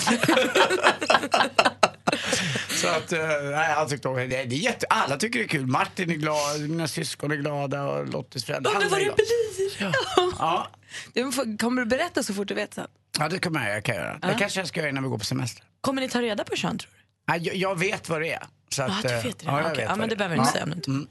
Så 2.80 2.88
att, 2.88 3.12
eh, 3.12 3.20
nej, 3.50 3.72
han 3.74 3.88
tyckte, 3.88 4.08
det, 4.08 4.26
det 4.26 4.40
är 4.40 4.46
jätte, 4.46 4.86
alla 4.90 5.16
tycker 5.16 5.38
det 5.38 5.44
är 5.44 5.48
kul. 5.48 5.66
Martin 5.66 6.10
är 6.10 6.14
glad, 6.14 6.60
mina 6.60 6.88
syskon 6.88 7.32
är 7.32 7.36
glada 7.36 7.82
och 7.84 8.08
Lottes 8.08 8.44
föräldrar. 8.44 8.72
Undrar 8.74 8.88
vad 8.88 8.98
det 9.00 9.04
blir. 9.14 9.94
Ja. 10.38 10.68
Du 11.12 11.32
får- 11.32 11.58
Kommer 11.58 11.82
du 11.82 11.86
berätta 11.88 12.22
så 12.22 12.34
fort 12.34 12.48
du 12.48 12.54
vet 12.54 12.74
sen? 12.74 12.86
ja, 13.18 13.28
det 13.28 13.38
kommer 13.38 13.66
jag, 13.68 13.76
jag 13.76 13.84
kan 13.84 13.94
göra. 13.94 14.18
Det 14.22 14.36
kanske 14.38 14.60
jag 14.60 14.68
ska 14.68 14.80
göra 14.80 14.90
innan 14.90 15.02
vi 15.02 15.08
går 15.08 15.18
på 15.18 15.24
semester. 15.24 15.64
Kommer 15.80 16.02
ni 16.02 16.08
ta 16.08 16.20
reda 16.22 16.44
på 16.44 16.56
kön 16.56 16.78
tror 16.78 16.90
du? 16.92 16.98
Nej, 17.28 17.40
Jag, 17.46 17.56
jag 17.56 17.78
vet 17.78 18.08
vad 18.08 18.20
det 18.20 18.32
är. 18.32 18.42
Så 18.72 18.82
att, 18.82 18.90
Ah, 18.90 18.94
du 19.02 19.08
eh, 19.08 19.22
vet 19.22 19.38
det. 19.38 19.44
ja, 19.46 19.62
jag 19.62 19.70
vet 19.76 19.78
ja, 19.88 19.96
men 19.96 20.08
det 20.08 20.16
behöver 20.16 20.36
du 20.36 20.40
inte 20.42 20.52
säga 20.52 20.64
inte- 20.76 20.90
Mm. 20.90 21.06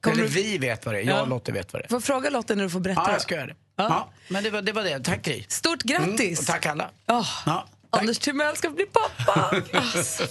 kommer 0.00 0.16
Eller 0.16 0.24
du- 0.28 0.28
vi 0.42 0.58
vet 0.58 0.86
vad 0.86 0.94
det 0.94 0.98
är. 1.00 1.04
Jag 1.04 1.16
Ja. 1.16 1.22
och 1.22 1.28
Lotte 1.28 1.52
vet 1.52 1.72
vad 1.72 1.82
det 1.82 1.86
är. 1.86 1.88
Får 1.88 2.00
fråga 2.00 2.30
Lotte 2.30 2.54
när 2.54 2.64
du 2.64 2.70
får 2.70 2.80
berätta. 2.80 3.02
Ja, 3.06 3.12
jag 3.12 3.20
ska 3.22 3.34
göra 3.34 3.46
det. 3.46 3.54
Ja. 3.76 4.10
men 4.28 4.42
det 4.44 4.50
var, 4.50 4.62
det 4.62 4.72
var 4.72 4.82
det. 4.84 5.00
Tack 5.00 5.22
Gry. 5.22 5.44
Stort 5.48 5.82
grattis! 5.82 6.20
Mm, 6.20 6.32
och 6.38 6.46
tack 6.46 6.66
alla. 6.66 6.90
Åh, 7.08 7.28
Ja, 7.46 7.66
Anders 7.90 8.18
Timell 8.18 8.56
ska 8.56 8.70
bli 8.70 8.86
pappa! 8.86 9.56
Alltså, 9.72 10.22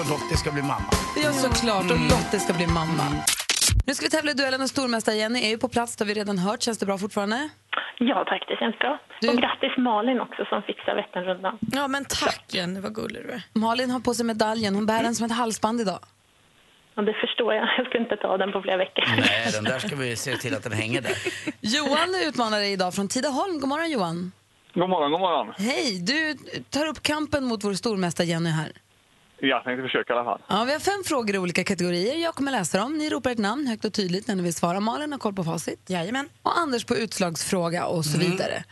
och 0.00 0.10
Lotte 0.10 0.36
ska 0.36 0.50
bli 0.52 0.62
mamma. 0.62 0.84
ja, 1.22 1.32
såklart. 1.32 1.90
Och 1.90 1.98
Lotte 2.10 2.40
ska 2.40 2.52
bli 2.52 2.66
mamma. 2.66 3.04
Nu 3.86 3.94
ska 3.94 4.06
vi 4.06 4.10
tävla 4.10 4.30
i 4.30 4.34
duellen 4.34 4.62
och 4.62 4.68
stormästare 4.70 5.14
Jenny 5.16 5.44
är 5.44 5.48
ju 5.48 5.58
på 5.58 5.68
plats. 5.68 5.96
Det 5.96 6.04
har 6.04 6.06
vi 6.06 6.14
redan 6.14 6.38
hört. 6.38 6.62
Känns 6.62 6.78
det 6.78 6.86
bra 6.86 6.98
fortfarande? 6.98 7.48
Ja 7.98 8.24
tack, 8.28 8.44
det 8.48 8.56
känns 8.56 8.78
bra. 8.78 8.98
Och 9.30 9.36
grattis 9.38 9.76
Malin 9.78 10.20
också 10.20 10.44
som 10.44 10.62
fixar 10.62 10.94
Vätternrundan. 10.94 11.58
Ja, 11.60 11.88
men 11.88 12.04
tack 12.04 12.44
Jenny, 12.48 12.80
vad 12.80 12.94
gullig 12.94 13.22
du 13.22 13.30
är. 13.30 13.42
Malin 13.52 13.90
har 13.90 14.00
på 14.00 14.14
sig 14.14 14.24
medaljen. 14.24 14.74
Hon 14.74 14.86
bär 14.86 15.02
den 15.02 15.14
som 15.14 15.26
ett 15.26 15.32
halsband 15.32 15.80
idag. 15.80 15.98
Ja, 16.94 17.02
det 17.02 17.14
förstår 17.14 17.54
jag. 17.54 17.68
Jag 17.78 17.86
ska 17.86 17.98
inte 17.98 18.16
ta 18.16 18.36
den 18.36 18.52
på 18.52 18.62
flera 18.62 18.76
veckor. 18.76 19.04
Nej, 19.20 19.50
den 19.52 19.64
där 19.64 19.78
ska 19.78 19.96
vi 19.96 20.16
se 20.16 20.36
till 20.36 20.54
att 20.54 20.62
den 20.62 20.72
hänger 20.72 21.00
där. 21.00 21.16
Johan 21.60 22.14
utmanar 22.28 22.58
dig 22.60 22.72
idag 22.72 22.94
från 22.94 23.08
Tidaholm. 23.08 23.60
God 23.60 23.68
morgon 23.68 23.90
Johan. 23.90 24.32
God 24.74 24.88
morgon, 24.90 25.10
god 25.10 25.20
morgon. 25.20 25.54
Hej, 25.58 25.98
du 26.02 26.34
tar 26.70 26.86
upp 26.86 27.02
kampen 27.02 27.44
mot 27.44 27.64
vår 27.64 27.74
stormästare 27.74 28.26
Jenny 28.26 28.50
här. 28.50 28.72
Jag 29.38 29.64
tänkte 29.64 29.82
försöka 29.82 30.12
i 30.12 30.16
alla 30.16 30.24
fall. 30.24 30.40
Ja, 30.48 30.64
vi 30.64 30.72
har 30.72 30.80
fem 30.80 31.02
frågor 31.04 31.34
i 31.34 31.38
olika 31.38 31.64
kategorier. 31.64 32.16
Jag 32.16 32.34
kommer 32.34 32.52
läsa 32.52 32.78
dem. 32.78 32.98
Ni 32.98 33.10
ropar 33.10 33.30
ett 33.30 33.38
namn 33.38 33.66
högt 33.66 33.84
och 33.84 33.92
tydligt 33.92 34.28
när 34.28 34.34
ni 34.34 34.42
vill 34.42 34.54
svara. 34.54 34.80
Malin 34.80 35.12
har 35.12 35.18
koll 35.18 35.34
på 35.34 35.44
facit. 35.44 35.90
Jajamän. 35.90 36.28
Och 36.42 36.58
Anders 36.58 36.84
på 36.84 36.96
utslagsfråga 36.96 37.86
och 37.86 38.04
så 38.04 38.18
vidare. 38.18 38.64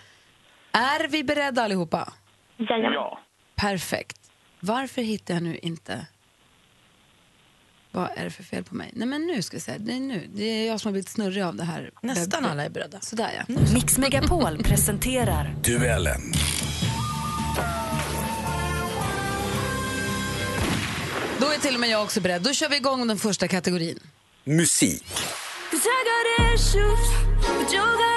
Är 0.72 1.08
vi 1.08 1.24
beredda 1.24 1.62
allihopa? 1.62 2.12
Jajamän. 2.56 2.92
Ja. 2.92 3.20
Perfekt. 3.54 4.16
Varför 4.60 5.02
hittar 5.02 5.34
jag 5.34 5.42
nu 5.42 5.58
inte... 5.62 6.06
Vad 7.92 8.08
är 8.16 8.24
det 8.24 8.30
för 8.30 8.42
fel 8.42 8.64
på 8.64 8.74
mig? 8.74 8.90
Nej 8.94 9.08
men 9.08 9.26
nu 9.26 9.42
ska 9.42 9.56
vi 9.56 9.60
se. 9.60 9.78
Det 9.78 9.92
är 9.92 10.00
nu. 10.00 10.28
Det 10.34 10.44
är 10.44 10.66
jag 10.66 10.80
som 10.80 10.88
har 10.88 10.92
blivit 10.92 11.08
snurrig 11.08 11.42
av 11.42 11.56
det 11.56 11.64
här. 11.64 11.90
Nästan 12.02 12.44
alla 12.44 12.64
är 12.64 12.70
beredda. 12.70 13.00
Sådär 13.00 13.30
ja. 13.48 13.54
Mix 13.74 13.98
Megapol 13.98 14.58
presenterar 14.64 15.54
Duellen. 15.64 16.32
Då 21.38 21.46
är 21.46 21.58
till 21.58 21.74
och 21.74 21.80
med 21.80 21.90
jag 21.90 22.02
också 22.02 22.20
beredd. 22.20 22.42
Då 22.42 22.52
kör 22.52 22.68
vi 22.68 22.76
igång 22.76 23.06
den 23.06 23.18
första 23.18 23.48
kategorin. 23.48 23.98
Musik. 24.44 25.04
Cause 25.70 25.88
I 25.88 26.04
got 26.04 26.54
issues, 26.54 26.98
but 27.58 27.74
you 27.74 27.82
got 27.82 28.11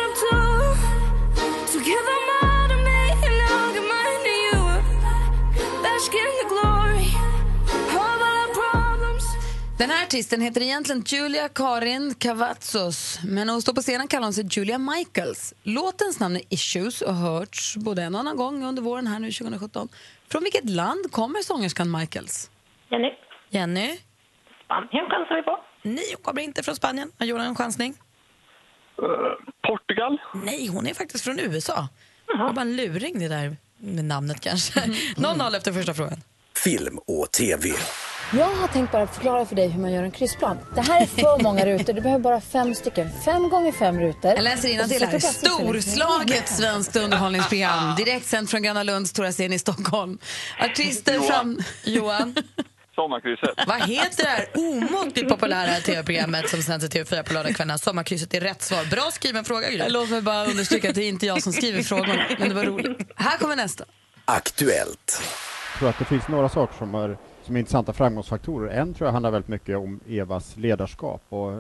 Den 9.78 9.90
här 9.90 10.04
artisten 10.04 10.42
heter 10.42 10.62
egentligen 10.62 11.04
Julia 11.08 11.50
Karin 11.50 12.16
Cavazzos 12.16 13.20
men 13.24 13.48
när 13.48 13.54
hon 13.54 13.62
står 13.62 13.74
på 13.74 13.82
scenen 13.82 14.08
kallar 14.08 14.24
hon 14.24 14.34
sig 14.34 14.46
Julia 14.52 14.78
Michaels. 14.78 15.54
Låtens 15.64 16.20
namn 16.20 16.36
är 16.36 16.42
Issues 16.50 17.02
och 17.02 17.16
har 17.16 17.32
hörts 17.32 17.78
både 17.78 18.04
en 18.04 18.14
och 18.16 18.20
annan 18.20 18.38
gång 18.38 18.64
under 18.64 18.82
våren 18.82 19.08
här 19.08 19.20
nu 19.20 19.32
2017. 19.32 19.88
Från 20.32 20.44
vilket 20.44 20.70
land 20.70 21.12
kommer 21.12 21.40
sångerskan 21.42 21.92
Michaels? 21.92 22.50
Jenny, 22.92 23.10
Jenny? 23.50 23.98
Spanien 24.66 25.06
chansar 25.10 25.36
vi 25.36 25.44
på. 25.44 25.58
Nej, 25.82 26.06
hon 26.16 26.24
kommer 26.24 26.42
inte 26.42 26.64
från 26.64 26.76
Spanien. 26.76 27.12
Har 27.20 27.26
Johan 27.26 27.46
en 27.46 27.56
chansning? 27.56 27.94
Eh, 29.02 29.06
Portugal? 29.68 30.22
Nej, 30.34 30.68
hon 30.68 30.88
är 30.88 30.94
faktiskt 30.94 31.24
från 31.24 31.40
USA. 31.40 31.88
Det 32.28 32.38
var 32.38 32.54
bara 32.54 32.62
en 32.62 32.76
luring 32.76 33.20
det 33.20 33.28
där 33.28 33.58
med 33.78 34.06
namnet 34.06 34.42
kanske. 34.42 34.80
0-0 35.16 35.58
efter 35.58 35.72
första 35.74 35.94
frågan. 35.94 36.22
Film 36.64 36.98
och 37.08 37.32
TV. 37.32 37.70
Jag 38.34 38.46
har 38.46 38.68
tänkt 38.68 38.92
bara 38.92 39.08
förklara 39.08 39.46
för 39.46 39.56
dig 39.56 39.68
hur 39.68 39.82
man 39.82 39.92
gör 39.94 40.04
en 40.04 40.12
kryssplan. 40.12 40.58
Det 40.76 40.82
här 40.82 41.02
är 41.02 41.06
för 41.06 41.44
många 41.44 41.66
rutor. 41.78 41.94
Du 41.94 42.02
behöver 42.02 42.24
bara 42.24 42.42
fem 42.42 42.76
stycken. 42.76 43.10
Fem 43.26 43.50
gånger 43.50 43.72
fem 43.72 44.00
rutor. 44.00 44.32
Jag 44.32 44.44
läser 44.44 44.70
innantill 44.70 45.00
du 45.00 45.06
bara 45.06 45.20
siffror. 45.20 45.80
Storslaget 45.80 46.48
svenskt 46.50 46.96
underhållningsprogram. 46.96 47.96
Direkt 47.98 48.26
sänt 48.26 48.52
från 48.52 48.64
Gröna 48.64 48.84
Lunds 48.84 49.10
stora 49.12 49.32
scen 49.32 49.54
i 49.54 49.60
Stockholm. 49.60 50.18
Artister 50.60 51.14
Johan. 51.14 51.28
fram... 51.28 51.58
Johan, 51.84 52.36
Sommarkrysset. 52.96 53.68
vad 53.68 53.82
heter 53.90 54.24
det 54.24 54.30
här 54.30 54.46
omåttligt 54.56 55.30
populära 55.30 55.76
tv-programmet 55.80 56.50
som 56.50 56.62
sänds 56.64 56.86
i 56.86 56.88
TV4 56.88 57.24
på 57.24 57.34
lördagskvällarna? 57.34 57.78
Sommarkrysset 57.78 58.34
är 58.34 58.42
rätt 58.42 58.62
svar. 58.62 58.86
Bra 58.86 59.10
skriven 59.12 59.46
fråga, 59.46 59.70
Gry. 59.72 59.84
Låt 59.90 60.10
mig 60.10 60.22
bara 60.22 60.46
understryka 60.46 60.90
att 60.90 60.96
det 60.96 61.04
är 61.04 61.10
inte 61.10 61.26
jag 61.26 61.44
som 61.44 61.54
skriver 61.54 61.84
frågorna, 61.84 62.26
men 62.40 62.50
det 62.50 62.56
var 62.56 62.64
roligt. 62.64 62.98
Här 63.16 63.38
kommer 63.38 63.56
nästa. 63.56 63.86
Aktuellt. 64.26 65.22
Jag 65.72 65.80
tror 65.80 65.90
att 65.90 66.00
det 66.00 66.06
finns 66.06 66.28
några 66.28 66.50
saker 66.50 66.78
som 66.78 66.96
är, 66.96 67.18
som 67.46 67.56
är 67.56 67.60
intressanta 67.60 67.94
framgångsfaktorer. 67.94 68.72
En 68.72 68.94
tror 68.94 69.08
jag 69.08 69.12
handlar 69.14 69.32
väldigt 69.32 69.50
mycket 69.50 69.78
om 69.78 70.00
Evas 70.10 70.58
ledarskap. 70.58 71.22
Och, 71.30 71.54
eh, 71.54 71.60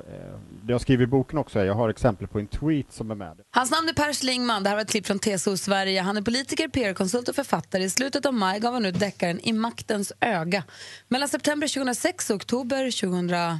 det 0.63 0.71
jag 0.71 0.82
skriver 0.82 1.04
i 1.04 1.08
boken 1.08 1.39
också 1.39 1.60
är, 1.60 1.65
jag 1.65 1.74
har 1.74 1.89
exempel 1.89 2.28
på 2.28 2.39
en 2.39 2.48
tweet 2.48 2.93
som 2.93 3.12
är 3.12 3.15
med. 3.15 3.38
Hans 3.52 3.71
namn 3.71 3.89
är 3.89 3.93
Per 3.93 4.13
Schlingman. 4.13 4.63
Det 4.63 4.69
här 4.69 4.76
var 4.76 4.82
ett 4.82 4.89
klipp 4.89 5.08
från 5.08 5.19
TCO 5.19 5.58
Sverige. 5.58 6.02
Han 6.02 6.17
är 6.17 6.21
politiker, 6.21 6.67
PR-konsult 6.67 7.30
och 7.30 7.36
författare. 7.36 7.84
I 7.84 7.89
slutet 7.89 8.26
av 8.26 8.34
maj 8.34 8.60
gav 8.60 8.74
han 8.74 8.86
ut 8.86 9.00
deckaren 9.00 9.39
I 9.39 9.54
maktens 9.54 10.13
öga. 10.19 10.63
Mellan 11.08 11.30
september 11.30 11.67
2006 11.67 12.30
och 12.30 12.36
oktober 12.36 13.02
2000... 13.02 13.60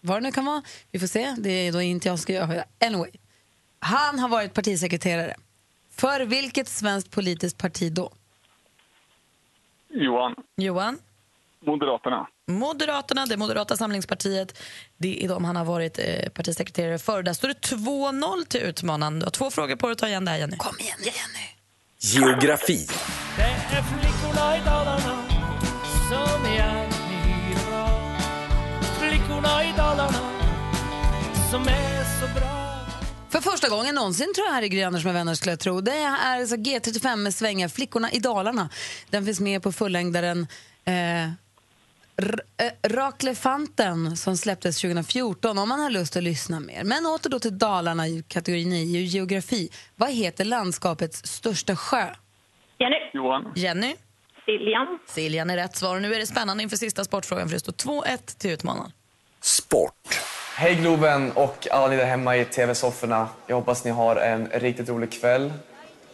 Vad 0.00 0.16
det 0.16 0.20
nu 0.20 0.32
kan 0.32 0.44
vara. 0.44 0.62
Vi 0.90 0.98
får 0.98 1.06
se. 1.06 1.34
Det 1.38 1.50
är 1.50 1.72
då 1.72 1.80
inte 1.82 2.08
jag 2.08 2.18
som 2.18 2.22
ska 2.22 2.32
göra 2.32 2.46
det. 2.46 2.86
Anyway. 2.86 3.10
Han 3.78 4.18
har 4.18 4.28
varit 4.28 4.54
partisekreterare. 4.54 5.34
För 5.90 6.20
vilket 6.20 6.68
svenskt 6.68 7.10
politiskt 7.10 7.58
parti 7.58 7.92
då? 7.92 8.12
Johan. 9.92 10.34
Johan? 10.56 10.98
Moderaterna. 11.66 12.26
Moderaterna, 12.48 13.26
det 13.26 13.36
Moderata 13.36 13.76
samlingspartiet. 13.76 14.62
Det 14.96 15.24
är 15.24 15.28
de 15.28 15.44
han 15.44 15.56
har 15.56 15.64
varit 15.64 15.98
eh, 15.98 16.28
partisekreterare 16.28 16.98
för. 16.98 17.22
Där 17.22 17.32
står 17.32 17.48
det 17.48 17.54
2-0 17.54 18.46
till 18.48 18.60
utmanaren. 18.60 19.18
Du 19.18 19.26
har 19.26 19.30
två 19.30 19.50
frågor 19.50 19.76
på 19.76 19.86
dig 19.86 19.92
att 19.92 19.98
ta 19.98 20.08
igen 20.08 20.24
där, 20.24 20.36
Jenny. 20.36 20.56
Kom 20.56 20.76
igen, 20.80 20.98
Jenny. 21.00 21.46
Geografi. 21.98 22.86
Det 23.36 23.42
är 23.76 23.82
flickorna 23.82 24.56
i 24.56 24.60
Dalarna 24.64 25.24
som 26.08 26.44
är 26.44 26.88
bra. 27.70 28.16
Flickorna 28.98 29.64
i 29.64 29.72
Dalarna 29.76 30.30
som 31.50 31.62
är 31.62 32.20
så 32.20 32.40
bra. 32.40 32.59
För 33.30 33.40
första 33.40 33.68
gången 33.68 33.94
någonsin 33.94 34.34
tror 34.34 34.46
jag 34.46 34.54
här 34.54 34.62
i 34.62 34.68
Gry 34.68 34.82
Anders 34.82 35.04
med 35.04 35.14
vänner 35.14 35.34
skulle 35.34 35.52
jag 35.52 35.60
tro. 35.60 35.80
Det 35.80 35.92
är 35.92 36.40
alltså 36.40 36.56
G35 36.56 37.16
med 37.16 37.34
svängar, 37.34 37.68
Flickorna 37.68 38.12
i 38.12 38.18
Dalarna. 38.18 38.68
Den 39.10 39.24
finns 39.24 39.40
med 39.40 39.62
på 39.62 39.72
fullängdaren 39.72 40.46
eh, 40.84 41.24
eh, 41.24 41.30
Raklefanten 42.82 44.16
som 44.16 44.36
släpptes 44.36 44.80
2014 44.80 45.58
om 45.58 45.68
man 45.68 45.80
har 45.80 45.90
lust 45.90 46.16
att 46.16 46.22
lyssna 46.22 46.60
mer. 46.60 46.84
Men 46.84 47.06
åter 47.06 47.30
då 47.30 47.38
till 47.38 47.58
Dalarna 47.58 48.08
i 48.08 48.24
kategori 48.28 48.64
9, 48.64 49.00
geografi. 49.00 49.70
Vad 49.96 50.10
heter 50.10 50.44
landskapets 50.44 51.26
största 51.26 51.76
sjö? 51.76 52.06
Jenny, 52.78 52.96
Johan. 53.14 53.52
Jenny? 53.56 53.94
Siljan. 54.44 54.98
Siljan 55.06 55.50
är 55.50 55.56
rätt 55.56 55.76
svar. 55.76 55.96
Och 55.96 56.02
nu 56.02 56.14
är 56.14 56.18
det 56.18 56.26
spännande 56.26 56.62
inför 56.62 56.76
sista 56.76 57.04
sportfrågan 57.04 57.48
för 57.48 57.54
det 57.54 57.60
står 57.60 57.72
2-1 57.72 58.38
till 58.38 58.50
utmanaren. 58.50 58.92
Sport. 59.40 60.20
Hej 60.56 60.74
Globen 60.74 61.32
och 61.32 61.68
alla 61.70 61.88
ni 61.88 61.96
där 61.96 62.04
hemma 62.04 62.36
i 62.36 62.44
tv-sofforna. 62.44 63.28
Jag 63.46 63.56
hoppas 63.56 63.84
ni 63.84 63.90
har 63.90 64.16
en 64.16 64.48
riktigt 64.48 64.88
rolig 64.88 65.12
kväll. 65.12 65.52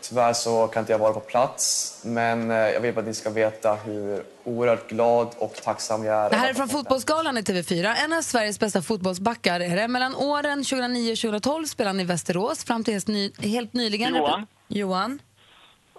Tyvärr 0.00 0.32
så 0.32 0.66
kan 0.66 0.80
inte 0.80 0.92
jag 0.92 0.98
vara 0.98 1.12
på 1.12 1.20
plats, 1.20 2.02
men 2.04 2.50
eh, 2.50 2.56
jag 2.56 2.80
vill 2.80 2.94
bara 2.94 3.00
att 3.00 3.06
ni 3.06 3.14
ska 3.14 3.30
veta 3.30 3.74
hur 3.74 4.22
oerhört 4.44 4.88
glad 4.88 5.28
och 5.38 5.54
tacksam 5.54 6.04
jag 6.04 6.24
är. 6.24 6.30
Det 6.30 6.36
här 6.36 6.50
är 6.50 6.54
från 6.54 6.68
Fotbollsgalan 6.68 7.38
i 7.38 7.40
TV4. 7.40 7.94
En 8.04 8.12
av 8.12 8.22
Sveriges 8.22 8.60
bästa 8.60 8.82
fotbollsbackar 8.82 9.60
är 9.60 9.76
det. 9.76 9.88
Mellan 9.88 10.14
åren 10.14 10.64
2009 10.64 11.12
och 11.12 11.18
2012 11.18 11.64
spelade 11.64 11.90
han 11.90 12.00
i 12.00 12.04
Västerås 12.04 12.64
fram 12.64 12.84
till 12.84 12.94
helt, 12.94 13.08
ny, 13.08 13.32
helt 13.38 13.72
nyligen. 13.72 14.14
Johan. 14.14 14.46
Johan? 14.68 15.18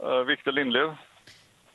Uh, 0.04 0.20
Viktor 0.28 0.52
Lindlöf. 0.52 0.98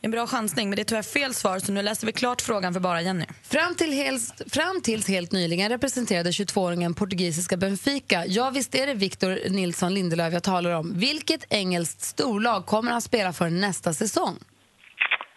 En 0.05 0.11
bra 0.11 0.27
chansning, 0.27 0.69
men 0.69 0.77
det 0.77 0.83
är 0.83 0.85
tyvärr 0.85 1.03
fel 1.03 1.35
svar 1.35 1.59
så 1.59 1.73
nu 1.73 1.83
läser 1.83 2.07
vi 2.07 2.13
klart 2.13 2.41
frågan 2.43 2.73
för 2.73 2.81
bara 2.81 3.03
Jenny. 3.03 3.25
Fram, 3.43 3.75
till 3.75 3.93
helst, 3.93 4.53
fram 4.53 4.81
tills 4.83 5.09
helt 5.09 5.33
nyligen 5.33 5.69
representerade 5.69 6.31
22-åringen 6.31 6.95
portugisiska 6.95 7.57
Benfica. 7.57 8.25
Ja, 8.27 8.51
visst 8.51 8.75
är 8.75 8.87
det 8.87 8.95
Victor 8.95 9.51
Nilsson 9.51 9.95
Lindelöf 9.95 10.33
jag 10.33 10.43
talar 10.43 10.71
om. 10.71 10.99
Vilket 10.99 11.53
engelskt 11.53 12.01
storlag 12.01 12.67
kommer 12.67 12.93
han 12.93 13.03
spela 13.03 13.33
för 13.33 13.51
nästa 13.51 13.93
säsong? 13.93 14.39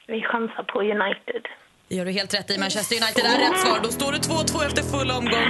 Vi 0.08 0.22
chansar 0.22 0.64
på 0.64 0.80
United. 0.82 1.42
Det 1.90 1.96
gör 1.96 2.06
du 2.06 2.12
helt 2.12 2.34
rätt 2.34 2.52
i. 2.52 2.58
Manchester 2.60 2.96
United 2.96 3.26
är 3.26 3.50
rätt 3.50 3.60
svar. 3.60 3.80
Då 3.84 3.90
står 3.90 4.12
det 4.12 4.18
2-2 4.18 4.66
efter 4.66 4.84
full 4.84 5.12
omgång. 5.12 5.50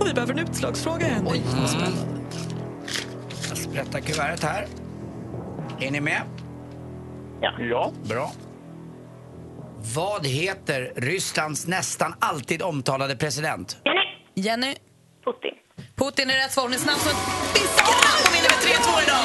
Och 0.00 0.08
vi 0.08 0.14
behöver 0.14 0.32
en 0.32 0.38
utslagsfråga, 0.38 1.06
Henrik. 1.06 1.32
Oj, 1.32 1.42
vad 1.60 1.70
spännande. 1.70 1.98
Jag 3.48 3.58
sprättar 3.58 4.00
kuvertet 4.00 4.44
här. 4.44 4.66
Är 5.80 5.90
ni 5.90 6.00
med? 6.00 6.22
Ja. 7.42 7.52
Ja. 7.58 7.92
Bra. 8.02 8.30
Vad 9.94 10.26
heter 10.26 10.92
Rysslands 10.96 11.66
nästan 11.66 12.14
alltid 12.18 12.62
omtalade 12.62 13.16
president? 13.16 13.76
Jenny? 14.34 14.74
Putin. 15.24 15.54
Putin 15.96 16.30
är 16.30 16.34
rätt 16.34 16.52
svar. 16.52 16.62
Hon 16.62 16.72
är 16.72 16.78
snabb 16.78 16.98
som 16.98 17.10
och 17.10 18.34
vinner 18.34 18.50
med 18.50 18.60
3-2 18.66 19.02
idag. 19.04 19.24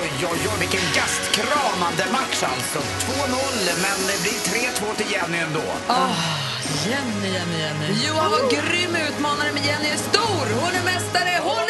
Oj, 0.00 0.10
oj, 0.30 0.40
oj, 0.50 0.56
vilken 0.60 0.86
gast 0.96 1.22
kramande 1.38 2.04
match 2.12 2.42
alltså. 2.42 2.78
2-0, 2.78 2.82
men 3.84 3.98
det 4.08 4.18
blir 4.22 4.38
3-2 4.92 4.96
till 4.96 5.12
Jenny 5.12 5.38
ändå. 5.38 5.66
Ah, 5.86 6.14
Jenny, 6.86 7.28
Jenny, 7.34 7.58
Jenny. 7.64 8.06
Johan 8.06 8.30
var 8.30 8.42
grym 8.54 8.96
utmanare, 9.08 9.50
men 9.54 9.62
Jenny 9.62 9.88
är 9.88 9.96
stor! 10.10 10.44
Hon 10.60 10.72
är 10.80 10.84
mästare! 10.84 11.32
Hon 11.42 11.65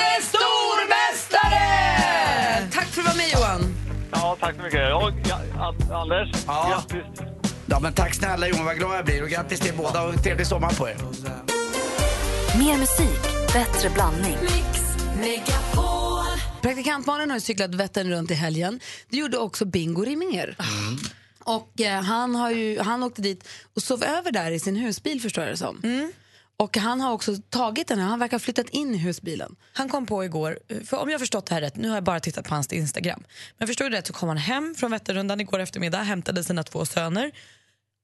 tack 4.47 4.57
så 4.57 4.63
mycket. 4.63 4.81
Ja, 4.81 5.13
ja, 5.29 5.41
A- 5.59 5.95
Anders, 5.95 6.31
grattis. 6.47 7.21
Ja, 7.67 7.81
men 7.81 7.93
tack 7.93 8.15
snälla 8.15 8.49
Johan, 8.49 8.65
vad 8.65 8.77
glad 8.77 8.97
jag 8.97 9.05
blir. 9.05 9.23
Och 9.23 9.29
grattis 9.29 9.61
till 9.61 9.75
båda 9.77 10.03
och 10.03 10.23
trevlig 10.23 10.47
sommar 10.47 10.71
på 10.71 10.89
er. 10.89 10.97
Mer 12.59 12.79
musik, 12.79 13.23
bättre 13.53 13.91
blandning. 13.91 14.37
Praktikant 16.63 17.07
Malin 17.07 17.31
har 17.31 17.37
ju 17.37 17.41
cyklat 17.41 17.75
Vättern 17.75 18.11
runt 18.11 18.31
i 18.31 18.35
helgen. 18.35 18.81
Det 19.11 19.17
gjorde 19.17 19.39
också 19.39 19.65
Bingo 19.65 20.05
Rimér. 20.05 20.57
Och 21.45 21.81
eh, 21.81 22.03
han, 22.03 22.35
har 22.35 22.51
ju, 22.51 22.81
han 22.81 23.03
åkte 23.03 23.23
dit 23.23 23.49
och 23.75 23.83
sov 23.83 24.05
över 24.05 24.33
där 24.33 24.51
i 24.51 24.59
sin 24.61 24.77
husbil 24.77 25.21
förstår 25.21 25.45
jag 25.45 25.53
det 25.53 25.57
som. 25.57 25.81
Och 26.59 26.77
han 26.77 27.01
har 27.01 27.13
också 27.13 27.37
tagit 27.51 27.89
den 27.89 27.99
här, 27.99 28.07
han 28.07 28.19
verkar 28.19 28.35
ha 28.35 28.39
flyttat 28.41 28.69
in 28.69 28.95
i 28.95 28.99
husbilen. 28.99 29.57
Han 29.73 29.89
kom 29.89 30.07
på 30.07 30.25
igår, 30.25 30.59
för 30.85 30.97
om 30.97 31.11
jag 31.11 31.21
förstått 31.21 31.47
det 31.47 31.55
här 31.55 31.61
rätt, 31.61 31.77
nu 31.77 31.89
har 31.89 31.97
jag 31.97 32.05
bara 32.05 32.21
tittat 32.21 32.49
på 32.49 32.55
hans 32.55 32.73
Instagram. 32.73 33.25
Men 33.59 33.69
förstod 33.69 33.85
jag 33.85 33.93
rätt 33.93 34.07
så 34.07 34.13
kom 34.13 34.29
han 34.29 34.39
hem 34.39 34.75
från 34.75 34.91
Vätternrundan 34.91 35.41
igår 35.41 35.59
eftermiddag, 35.59 35.99
hämtade 35.99 36.45
sina 36.45 36.63
två 36.63 36.85
söner. 36.85 37.33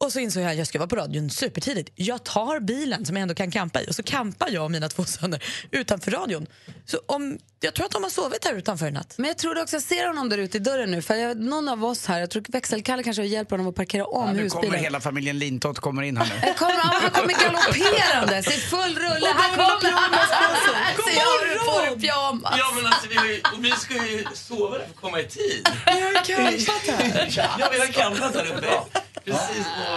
Och 0.03 0.13
så 0.13 0.19
insåg 0.19 0.43
jag 0.43 0.51
att 0.51 0.59
jag 0.59 0.67
ska 0.67 0.79
vara 0.79 0.89
på 0.89 0.97
radion 0.97 1.31
supertidigt. 1.31 1.93
Jag 1.95 2.25
tar 2.25 2.61
bilen 2.61 3.07
som 3.07 3.17
jag 3.17 3.23
ändå 3.23 3.35
kan 3.35 3.51
campa 3.51 3.83
i 3.83 3.87
och 3.91 3.95
så 3.95 4.03
campar 4.03 4.49
jag 4.51 4.65
och 4.65 4.71
mina 4.71 4.89
två 4.89 5.05
söner 5.05 5.45
utanför 5.71 6.11
radion. 6.11 6.47
Så 6.87 6.99
om, 7.07 7.39
jag 7.61 7.75
tror 7.75 7.87
att 7.87 7.93
de 7.93 8.03
har 8.03 8.11
sovit 8.11 8.45
här 8.45 8.55
utanför 8.55 8.87
i 8.87 8.91
natt. 8.91 9.15
Men 9.17 9.29
jag 9.29 9.39
tror 9.39 9.63
också 9.63 9.77
jag 9.77 9.83
ser 9.83 10.07
honom 10.07 10.29
där 10.29 10.39
ute 10.39 10.57
i 10.57 10.61
dörren 10.61 10.91
nu. 10.91 11.03
För 11.03 11.15
jag, 11.15 11.37
någon 11.41 11.69
av 11.69 11.85
oss 11.85 12.07
här, 12.07 12.21
jag 12.21 12.31
tror 12.31 12.45
växelkalle 12.49 13.03
kanske 13.03 13.25
hjälper 13.25 13.57
honom 13.57 13.69
att 13.71 13.75
parkera 13.75 14.07
om 14.07 14.27
Ja, 14.27 14.33
nu 14.33 14.43
husbilen. 14.43 14.71
kommer 14.71 14.83
hela 14.85 15.01
familjen 15.01 15.39
Lintott 15.39 15.79
kommer 15.79 16.03
in 16.03 16.17
här 16.17 16.25
nu. 16.35 16.35
Här 16.35 16.55
kommer, 16.59 16.75
han 16.79 17.11
kommer 17.11 17.35
galopperandes 17.45 18.47
i 18.47 18.61
full 18.61 18.95
rulle. 18.95 19.27
Här 19.27 19.57
kommer 19.57 19.91
han! 19.91 20.11
God 21.67 21.85
dig 21.85 22.01
pyjamas. 22.01 22.55
Ja 22.59 22.73
men 22.77 22.87
alltså 22.87 23.09
vi, 23.09 23.17
har 23.17 23.27
ju, 23.27 23.41
och 23.57 23.65
vi 23.65 23.71
ska 23.71 23.95
ju 23.95 24.25
sova 24.35 24.79
där 24.79 24.85
för 24.85 24.91
att 24.91 25.01
komma 25.01 25.21
i 25.21 25.27
tid. 25.29 25.69
Vi 25.87 26.01
har 26.01 26.51
ju 26.51 26.65
campat 26.65 27.15
här. 27.15 27.33
Ja, 27.59 27.69
vi 27.73 27.79
har 27.79 27.87
campat 27.87 28.35
här 28.35 28.47
uppe. 28.57 28.69
Precis 29.25 29.67
på... 29.67 29.92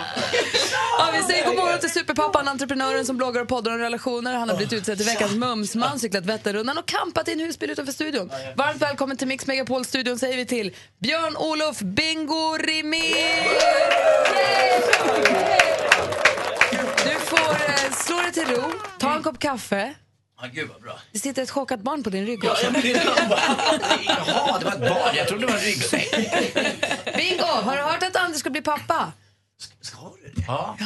Ja, 0.97 1.09
vi 1.13 1.23
säger 1.23 1.45
god 1.45 1.55
morgon 1.55 1.79
till 1.79 1.89
superpappan, 1.91 2.47
entreprenören 2.47 3.05
som 3.05 3.17
bloggar 3.17 3.41
och 3.41 3.47
poddar 3.47 3.71
om 3.71 3.77
relationer. 3.77 4.33
Han 4.33 4.49
har 4.49 4.55
blivit 4.55 4.73
utsedd 4.73 4.97
till 4.97 5.05
veckans 5.07 5.31
mumsman, 5.35 5.99
cyklat 5.99 6.25
Vätternrundan 6.25 6.77
och 6.77 6.85
campat 6.85 7.27
i 7.27 7.31
en 7.31 7.39
husbil 7.39 7.69
utanför 7.69 7.93
studion. 7.93 8.31
Varmt 8.55 8.81
välkommen 8.81 9.17
till 9.17 9.27
Mix 9.27 9.47
Megapol-studion 9.47 10.19
säger 10.19 10.37
vi 10.37 10.45
till 10.45 10.75
Björn-Olof 10.99 11.79
Bingo 11.79 12.57
Rimér! 12.57 13.45
Du 17.03 17.19
får 17.19 17.49
eh, 17.49 17.91
slå 18.05 18.21
dig 18.21 18.31
till 18.31 18.47
ro, 18.55 18.71
ta 18.99 19.15
en 19.15 19.23
kopp 19.23 19.39
kaffe. 19.39 19.93
Ja, 20.41 20.47
gud 20.53 20.69
vad 20.73 20.81
bra. 20.81 20.99
Det 21.11 21.19
sitter 21.19 21.41
ett 21.43 21.49
chockat 21.51 21.79
barn 21.79 22.03
på 22.03 22.09
din 22.09 22.25
rygg 22.25 22.39
Ja, 22.43 22.51
också. 22.51 22.63
jag 22.63 22.73
blir 22.73 22.95
Jaha, 24.07 24.59
det 24.59 24.65
var 24.65 24.71
ett 24.71 24.79
barn. 24.79 25.15
Jag 25.15 25.27
trodde 25.27 25.45
det 25.45 25.51
var 25.51 25.59
en 25.59 25.65
ryggsäck. 25.65 26.11
Bingo, 27.17 27.43
har 27.45 27.75
du 27.77 27.81
hört 27.81 28.03
att 28.03 28.15
Anders 28.15 28.39
ska 28.39 28.49
bli 28.49 28.61
pappa? 28.61 29.11
Ja. 30.47 30.77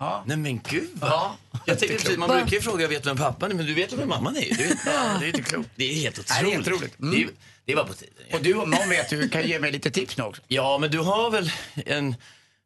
Ja. 0.00 0.22
Nej 0.26 0.36
men 0.36 0.60
gud 0.68 0.88
vad. 0.94 1.30
Jag 1.66 1.78
tänkte 1.78 1.98
precis, 1.98 2.16
man 2.18 2.28
brukar 2.30 2.52
ju 2.52 2.60
fråga 2.60 2.88
vet 2.88 3.02
du 3.02 3.08
vem 3.08 3.16
pappan 3.16 3.50
är 3.50 3.54
men 3.54 3.66
du 3.66 3.74
vet 3.74 3.92
ju 3.92 3.96
vem 3.96 4.08
mamman 4.08 4.36
är. 4.36 4.40
Du 4.56 4.64
vet, 4.68 4.84
det 4.84 4.90
är 4.90 5.26
inte 5.26 5.42
klokt. 5.42 5.68
Det 5.76 5.84
är 5.90 5.94
helt 5.94 6.18
otroligt. 6.18 6.30
Nej, 6.30 6.42
det 6.44 6.50
är 6.50 6.54
helt 6.54 6.68
roligt. 6.68 6.98
Mm. 7.00 7.14
Det, 7.14 7.22
är- 7.22 7.28
det 7.64 7.74
var 7.74 7.84
på 7.84 7.94
tiden. 7.94 8.14
Och 8.32 8.42
du 8.42 8.54
om 8.54 8.70
någon 8.70 8.88
vet 8.88 9.10
du 9.10 9.28
kan 9.28 9.46
ge 9.48 9.58
mig 9.58 9.72
lite 9.72 9.90
tips 9.90 10.16
nu 10.16 10.24
också. 10.24 10.42
Ja 10.48 10.78
men 10.78 10.90
du 10.90 10.98
har 10.98 11.30
väl 11.30 11.52
en, 11.74 12.16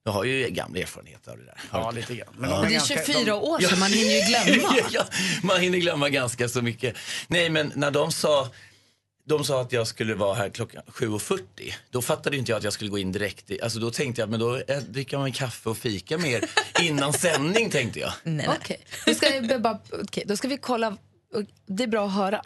du 0.05 0.11
har 0.11 0.25
ju 0.25 0.49
gamla 0.51 0.81
erfarenheter 0.81 1.31
av 1.31 1.39
det 1.39 1.45
där. 1.45 1.61
Ja, 1.73 1.91
lite 1.91 2.15
grann. 2.15 2.29
Men 2.39 2.51
Ja. 2.51 2.57
de 2.57 2.63
Det 2.63 2.69
är 2.69 2.73
ganska- 2.73 3.05
24 3.07 3.35
år 3.37 3.59
sedan, 3.61 3.79
man 3.79 3.93
hinner 3.93 4.13
ju 4.15 4.55
glömma. 4.55 4.77
ja, 4.91 5.05
man 5.43 5.61
hinner 5.61 5.79
glömma 5.79 6.09
ganska 6.09 6.49
så 6.49 6.63
mycket. 6.63 6.97
Nej, 7.29 7.51
men 7.51 7.73
när 7.75 7.91
de 7.91 8.13
sa, 8.13 8.49
de 9.25 9.45
sa 9.45 9.61
att 9.61 9.73
jag 9.73 9.87
skulle 9.87 10.15
vara 10.15 10.35
här 10.35 10.49
klockan 10.49 10.83
7.40, 10.87 11.73
då 11.91 12.03
fattade 12.03 12.37
inte 12.37 12.53
jag 12.53 12.59
att 12.59 12.65
jag 12.65 12.73
skulle 12.73 12.91
gå 12.91 12.99
in 12.99 13.13
direkt. 13.13 13.51
I, 13.51 13.61
alltså 13.61 13.79
då 13.79 13.91
tänkte 13.91 14.23
jag, 14.23 14.31
men 14.31 14.41
då 14.41 14.57
eh, 14.57 14.79
dricker 14.79 15.19
man 15.19 15.33
kaffe 15.33 15.69
och 15.69 15.77
fika 15.77 16.19
mer 16.19 16.45
innan 16.83 17.13
sändning 17.13 17.71
tänkte 17.71 18.01
jag. 18.01 18.13
Okej, 18.61 18.81
då, 19.07 19.15
ska 19.15 19.41
vi 19.41 19.59
bara, 19.59 19.79
okej, 20.03 20.25
då 20.27 20.37
ska 20.37 20.49
vi 20.49 20.57
kolla. 20.59 20.97
Det 21.67 21.83
är 21.83 21.89
bra 21.89 22.07
att 22.07 22.15
höra. 22.15 22.43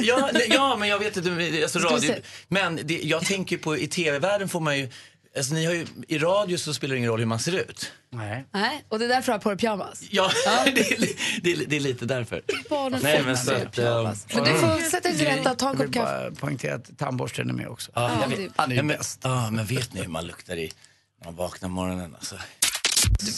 Ja, 0.00 0.30
nej, 0.32 0.46
ja 0.50 0.76
men 0.76 0.88
jag 0.88 0.98
vet 0.98 1.16
inte, 1.16 1.62
alltså 1.62 1.78
radio, 1.78 2.14
men 2.48 2.80
det, 2.84 3.00
jag 3.02 3.24
tänker 3.24 3.58
på 3.58 3.76
i 3.76 3.86
tv-världen 3.86 4.48
får 4.48 4.60
man 4.60 4.78
ju, 4.78 4.88
alltså 5.36 5.54
ni 5.54 5.64
har 5.66 5.72
ju, 5.72 5.86
i 6.08 6.18
radio 6.18 6.58
så 6.58 6.74
spelar 6.74 6.94
det 6.94 6.98
ingen 6.98 7.10
roll 7.10 7.18
hur 7.18 7.26
man 7.26 7.38
ser 7.38 7.52
ut. 7.56 7.92
Nej. 8.10 8.44
Nej, 8.52 8.84
och 8.88 8.98
det 8.98 9.04
är 9.04 9.08
därför 9.08 9.26
du 9.26 9.32
har 9.32 9.38
på 9.38 9.48
dig 9.48 9.58
pyjamas. 9.58 10.02
Ja, 10.10 10.30
det, 10.64 10.80
är, 10.92 11.08
det, 11.42 11.52
är, 11.52 11.66
det 11.66 11.76
är 11.76 11.80
lite 11.80 12.04
därför. 12.06 12.42
Barnen 12.70 13.00
Nej 13.02 13.22
men 13.24 13.36
så 13.36 13.52
att... 13.54 13.72
pyjamas. 13.76 14.26
Men 14.34 14.44
du 14.44 14.50
får 14.54 14.90
sätta 14.90 15.08
dig 15.08 15.18
till 15.18 15.26
rätta 15.26 15.52
och 15.52 15.58
ta 15.58 15.70
en 15.70 15.76
Jag 15.76 15.78
kopp 15.78 15.86
vill 15.86 15.92
kaffe. 15.94 16.30
bara 16.30 16.30
poängtera 16.30 16.74
att 16.74 16.98
tandborsten 16.98 17.48
är 17.50 17.54
med 17.54 17.68
också. 17.68 17.90
Ja, 17.94 18.10
Ja, 18.12 18.20
jag 18.20 18.30
det- 18.30 18.36
vet. 18.44 18.52
Han 18.56 18.68
är 18.70 18.74
ju 18.74 18.76
ja, 18.76 18.82
men, 18.82 18.96
bäst. 18.96 19.20
ja, 19.22 19.50
men 19.50 19.66
vet 19.66 19.92
ni 19.94 20.00
hur 20.00 20.08
man 20.08 20.26
luktar 20.26 20.56
i, 20.56 20.72
när 21.18 21.24
man 21.24 21.36
vaknar 21.36 21.68
morgonen? 21.68 22.14
Alltså. 22.14 22.36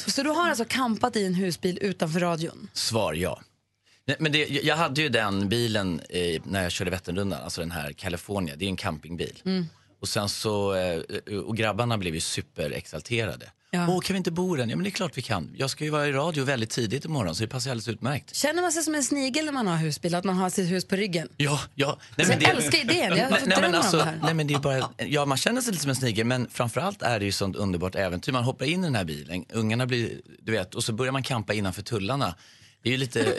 Så 0.07 0.23
du 0.23 0.29
har 0.31 0.49
alltså 0.49 0.65
campat 0.69 1.17
i 1.17 1.27
en 1.27 1.35
husbil 1.35 1.79
utanför 1.83 2.21
radion? 2.21 2.69
Svar 2.73 3.15
ja. 3.15 3.41
Nej, 4.05 4.17
Men 4.21 4.33
det, 4.33 4.49
jag 4.49 4.77
hade 4.77 5.01
ju 5.03 5.09
den 5.09 5.49
bilen 5.49 6.01
eh, 6.11 6.41
när 6.45 6.63
jag 6.63 6.73
körde 6.73 6.91
Vätternrundan, 6.91 7.43
alltså 7.43 7.61
den 7.61 7.71
här 7.71 7.93
California, 7.93 8.55
det 8.57 8.65
är 8.65 8.69
en 8.69 8.77
campingbil. 8.77 9.43
Och 10.01 10.09
sen 10.09 10.29
så, 10.29 10.75
eh, 10.75 11.39
och 11.47 11.57
grabbarna 11.57 11.99
blev 11.99 12.15
ju 12.15 12.21
superexalterade. 12.21 13.51
Ja. 13.73 13.87
Åh, 13.89 14.01
kan 14.01 14.15
vi 14.15 14.19
inte 14.19 14.31
bo 14.31 14.57
i 14.57 14.59
den? 14.59 14.71
Ja 14.71 14.77
men 14.77 14.85
det 14.85 14.89
är 14.89 14.93
klart 14.93 15.19
vi 15.19 15.23
kan. 15.23 15.55
Jag 15.57 15.71
ska 15.71 15.85
ju 15.85 15.91
vara 15.91 16.09
i 16.09 16.13
radio 16.13 16.45
väldigt 16.45 16.71
tidigt 16.71 17.05
imorgon 17.05 17.35
så 17.35 17.43
det 17.43 17.49
passar 17.49 17.71
alldeles 17.71 17.89
utmärkt. 17.89 18.37
Känner 18.37 18.63
man 18.63 18.73
sig 18.73 18.83
som 18.83 18.95
en 18.95 19.03
snigel 19.03 19.45
när 19.45 19.53
man 19.53 19.67
har 19.67 19.77
husbil? 19.77 20.15
Att 20.15 20.25
man 20.25 20.37
har 20.37 20.51
sitt 20.51 20.71
hus 20.71 20.85
på 20.85 20.97
ryggen? 20.97 21.29
Ja, 21.37 21.61
ja. 21.75 21.99
Alltså, 22.19 22.33
jag 22.33 22.43
älskar 22.43 22.79
idén. 22.79 23.17
Jag 23.17 23.31
Nej, 23.31 23.43
nej, 23.47 23.59
men 23.61 23.75
om 23.75 23.81
alltså, 23.81 23.97
det 23.97 24.05
här. 24.05 24.21
nej 24.23 24.35
men 24.35 24.47
det 24.47 24.55
är 24.55 24.59
bara, 24.59 24.91
ja 24.99 25.27
man 25.27 25.39
känner 25.39 25.61
sig 25.61 25.73
lite 25.73 25.83
som 25.83 25.91
en 25.91 25.97
snigel 25.97 26.27
men 26.27 26.49
framförallt 26.51 27.03
är 27.03 27.19
det 27.19 27.25
ju 27.25 27.33
sånt 27.33 27.57
underbart 27.57 27.95
äventyr. 27.95 28.33
Man 28.33 28.45
hoppar 28.45 28.67
in 28.67 28.81
i 28.81 28.87
den 28.87 28.95
här 28.95 29.05
bilen, 29.05 29.45
ungarna 29.53 29.87
blir, 29.87 30.21
du 30.39 30.53
vet, 30.53 30.75
och 30.75 30.85
så 30.85 30.93
börjar 30.93 31.13
man 31.13 31.23
campa 31.23 31.55
innanför 31.55 31.83
tullarna. 31.83 32.35
Det 32.83 32.89
är 32.89 32.91
ju 32.91 32.97
lite, 32.97 33.23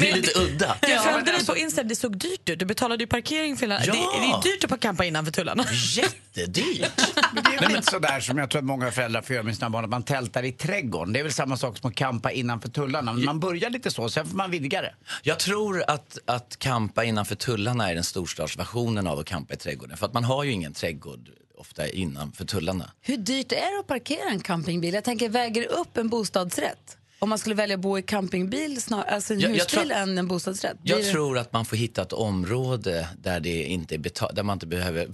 det 0.00 0.10
är 0.10 0.16
lite 0.16 0.38
udda. 0.38 0.76
Jag 0.80 1.04
följde 1.04 1.32
dig 1.32 1.46
på 1.46 1.56
Instagram, 1.56 1.88
det 1.88 1.96
såg 1.96 2.16
dyrt 2.16 2.48
ut. 2.48 2.58
Du 2.58 2.64
betalade 2.66 3.02
ju 3.02 3.06
parkering 3.06 3.56
för 3.56 3.66
hela... 3.66 3.84
Ja. 3.84 3.92
Det, 3.92 3.98
det 3.98 4.26
är 4.26 4.42
dyrt 4.42 4.72
att 4.72 4.80
campa 4.80 5.04
innanför 5.04 5.32
tullarna. 5.32 5.64
Jättedyrt. 5.72 6.90
Men 7.34 7.44
det 7.44 7.50
är 7.50 7.60
väl 7.60 7.72
lite 7.72 7.90
sådär 7.90 8.20
som 8.20 8.38
jag 8.38 8.50
tror 8.50 8.58
att 8.58 8.64
många 8.64 8.90
föräldrar 8.90 9.22
får 9.22 9.34
göra 9.34 9.44
med 9.44 9.56
sina 9.56 9.70
barn, 9.70 9.84
att 9.84 9.90
man 9.90 10.02
tältar 10.02 10.42
i 10.42 10.52
trädgården. 10.52 11.12
Det 11.12 11.18
är 11.18 11.22
väl 11.22 11.32
samma 11.32 11.56
sak 11.56 11.78
som 11.78 11.90
att 11.90 11.96
campa 11.96 12.32
innanför 12.32 12.68
tullarna. 12.68 13.12
Men 13.12 13.24
man 13.24 13.40
börjar 13.40 13.70
lite 13.70 13.90
så, 13.90 14.08
sen 14.08 14.26
får 14.26 14.36
man 14.36 14.50
vidga 14.50 14.82
det. 14.82 14.94
Jag 15.22 15.38
tror 15.38 15.84
att, 15.88 16.18
att 16.24 16.58
campa 16.58 17.04
innanför 17.04 17.34
tullarna 17.34 17.90
är 17.90 17.94
den 17.94 18.04
storstadsversionen 18.04 19.06
av 19.06 19.18
att 19.18 19.26
campa 19.26 19.54
i 19.54 19.56
trädgården. 19.56 19.96
För 19.96 20.06
att 20.06 20.14
man 20.14 20.24
har 20.24 20.44
ju 20.44 20.50
ingen 20.50 20.72
trädgård 20.72 21.30
ofta 21.58 21.88
innanför 21.88 22.44
tullarna. 22.44 22.90
Hur 23.00 23.16
dyrt 23.16 23.52
är 23.52 23.74
det 23.74 23.80
att 23.80 23.86
parkera 23.86 24.30
en 24.30 24.40
campingbil? 24.40 24.94
Jag 24.94 25.04
tänker, 25.04 25.28
väger 25.28 25.72
upp 25.72 25.96
en 25.96 26.08
bostadsrätt? 26.08 26.97
Om 27.20 27.28
man 27.28 27.38
skulle 27.38 27.54
välja 27.54 27.74
att 27.74 27.80
bo 27.80 27.98
i 27.98 28.02
campingbil, 28.02 28.82
snar, 28.82 29.04
alltså 29.04 29.34
en 29.34 29.40
Jag- 29.40 29.50
jag 29.50 29.54
husbil 29.54 29.80
tror- 29.88 29.92
än 29.92 30.18
en 30.18 30.28
bostadsrätt? 30.28 30.76
Jag 30.82 30.98
det- 31.00 31.10
tror 31.12 31.38
att 31.38 31.52
man 31.52 31.64
får 31.64 31.76
hitta 31.76 32.02
ett 32.02 32.12
område 32.12 33.08
där, 33.22 33.40
det 33.40 33.62
inte 33.64 33.98
betal- 33.98 34.34
där 34.34 34.42
man 34.42 34.54
inte 34.56 34.66
behöver 34.66 35.06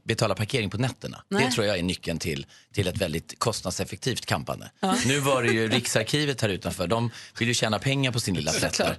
betala 0.06 0.34
parkering 0.34 0.70
på 0.70 0.78
nätterna. 0.78 1.22
Nej. 1.28 1.44
Det 1.46 1.52
tror 1.52 1.66
jag 1.66 1.78
är 1.78 1.82
nyckeln 1.82 2.18
till, 2.18 2.46
till 2.74 2.86
ett 2.88 2.96
väldigt 2.98 3.38
kostnadseffektivt 3.38 4.26
campande. 4.26 4.70
Nu 5.06 5.18
var 5.20 5.42
det 5.42 5.52
ju 5.52 5.68
Riksarkivet 5.68 6.40
här 6.40 6.48
utanför. 6.48 6.86
De 6.86 7.10
vill 7.38 7.48
ju 7.48 7.54
tjäna 7.54 7.78
pengar 7.78 8.12
på 8.12 8.20
sin 8.20 8.34
lilla 8.34 8.52
plätt 8.52 8.78
där. 8.78 8.96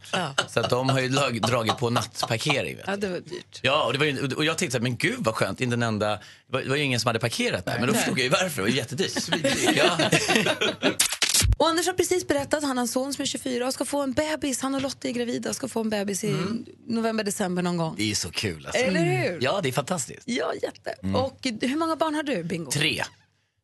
Så 0.48 0.60
att 0.60 0.70
de 0.70 0.90
har 0.90 1.00
ju 1.00 1.10
lag- 1.10 1.42
dragit 1.42 1.78
på 1.78 1.90
nattparkering. 1.90 2.78
Ja, 2.88 2.96
det 2.96 3.08
var 3.08 3.20
dyrt. 3.20 3.60
Ja, 3.62 3.84
och, 3.86 3.94
det 3.94 4.00
var 4.00 4.06
ju, 4.06 4.34
och 4.36 4.46
jag 4.46 4.58
tänkte 4.58 4.80
men 4.80 4.98
gud 4.98 5.16
vad 5.20 5.36
skönt, 5.36 5.62
inte 5.62 5.74
en 5.74 5.84
enda, 5.84 6.10
det 6.10 6.20
var, 6.48 6.62
det 6.62 6.70
var 6.70 6.76
ju 6.76 6.84
ingen 6.84 7.00
som 7.00 7.10
hade 7.10 7.20
parkerat 7.20 7.66
där. 7.66 7.80
Men 7.80 7.88
då 7.88 7.94
förstod 7.94 8.20
jag 8.20 8.24
ju 8.24 8.30
varför, 8.30 8.56
det 8.56 8.62
var 8.62 8.70
ju 8.70 8.76
jättedyrt. 8.76 9.14
Ja. 9.76 9.98
Och 11.64 11.70
Anders 11.70 11.88
har 11.88 11.94
precis 11.94 12.28
berättat 12.28 12.54
att 12.54 12.64
han 12.64 12.78
har 12.78 12.82
en 12.82 12.88
son 12.88 13.14
som 13.14 13.22
är 13.22 13.26
24 13.26 13.68
och 13.68 13.74
ska 13.74 13.86
få 13.86 14.02
en 14.02 14.14
bebis. 14.14 14.62
Han 14.62 14.76
och 14.76 14.82
Lotta 14.82 15.08
är 15.08 15.12
gravida 15.12 15.50
och 15.50 15.56
ska 15.56 15.68
få 15.68 15.82
en 15.82 15.90
bebis 15.90 16.24
i 16.24 16.36
november, 16.88 17.24
december 17.24 17.62
någon 17.62 17.78
gång. 17.78 17.96
Det 17.98 18.12
är 18.12 18.16
så 18.16 18.32
kul 18.32 18.66
alltså. 18.66 18.82
Eller 18.82 19.04
hur? 19.04 19.40
Ja, 19.42 19.60
det 19.64 19.70
är 19.70 19.74
fantastiskt. 19.74 20.24
Ja, 20.26 20.54
jätte. 20.62 20.92
Mm. 21.04 21.16
Och 21.16 21.38
hur 21.62 21.76
många 21.76 21.96
barn 21.96 22.16
har 22.16 22.24
du, 22.24 22.44
Bingo? 22.44 22.72
Tre. 22.72 23.04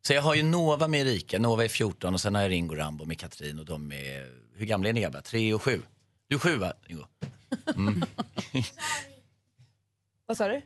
Så 0.01 0.13
jag 0.13 0.21
har 0.21 0.35
ju 0.35 0.43
Nova 0.43 0.88
med 0.88 1.01
Erika, 1.07 1.39
Nova 1.39 1.63
är 1.63 1.67
14 1.67 2.13
och 2.13 2.21
sen 2.21 2.35
har 2.35 2.41
jag 2.41 2.51
Ringo 2.51 2.75
Rambo 2.75 3.05
med 3.05 3.19
Katrin 3.19 3.59
och 3.59 3.65
de 3.65 3.91
är, 3.91 4.27
hur 4.55 4.65
gamla 4.65 4.89
är 4.89 4.93
ni 4.93 5.01
grabbar? 5.01 5.21
Tre 5.21 5.53
och 5.53 5.63
sju? 5.63 5.81
Du 6.27 6.35
är 6.35 6.39
sju 6.39 6.55
va, 6.55 6.73
Ringo? 6.83 7.05
Mm. 7.75 8.03
Vad 10.25 10.38
sa 10.38 10.47
du? 10.47 10.62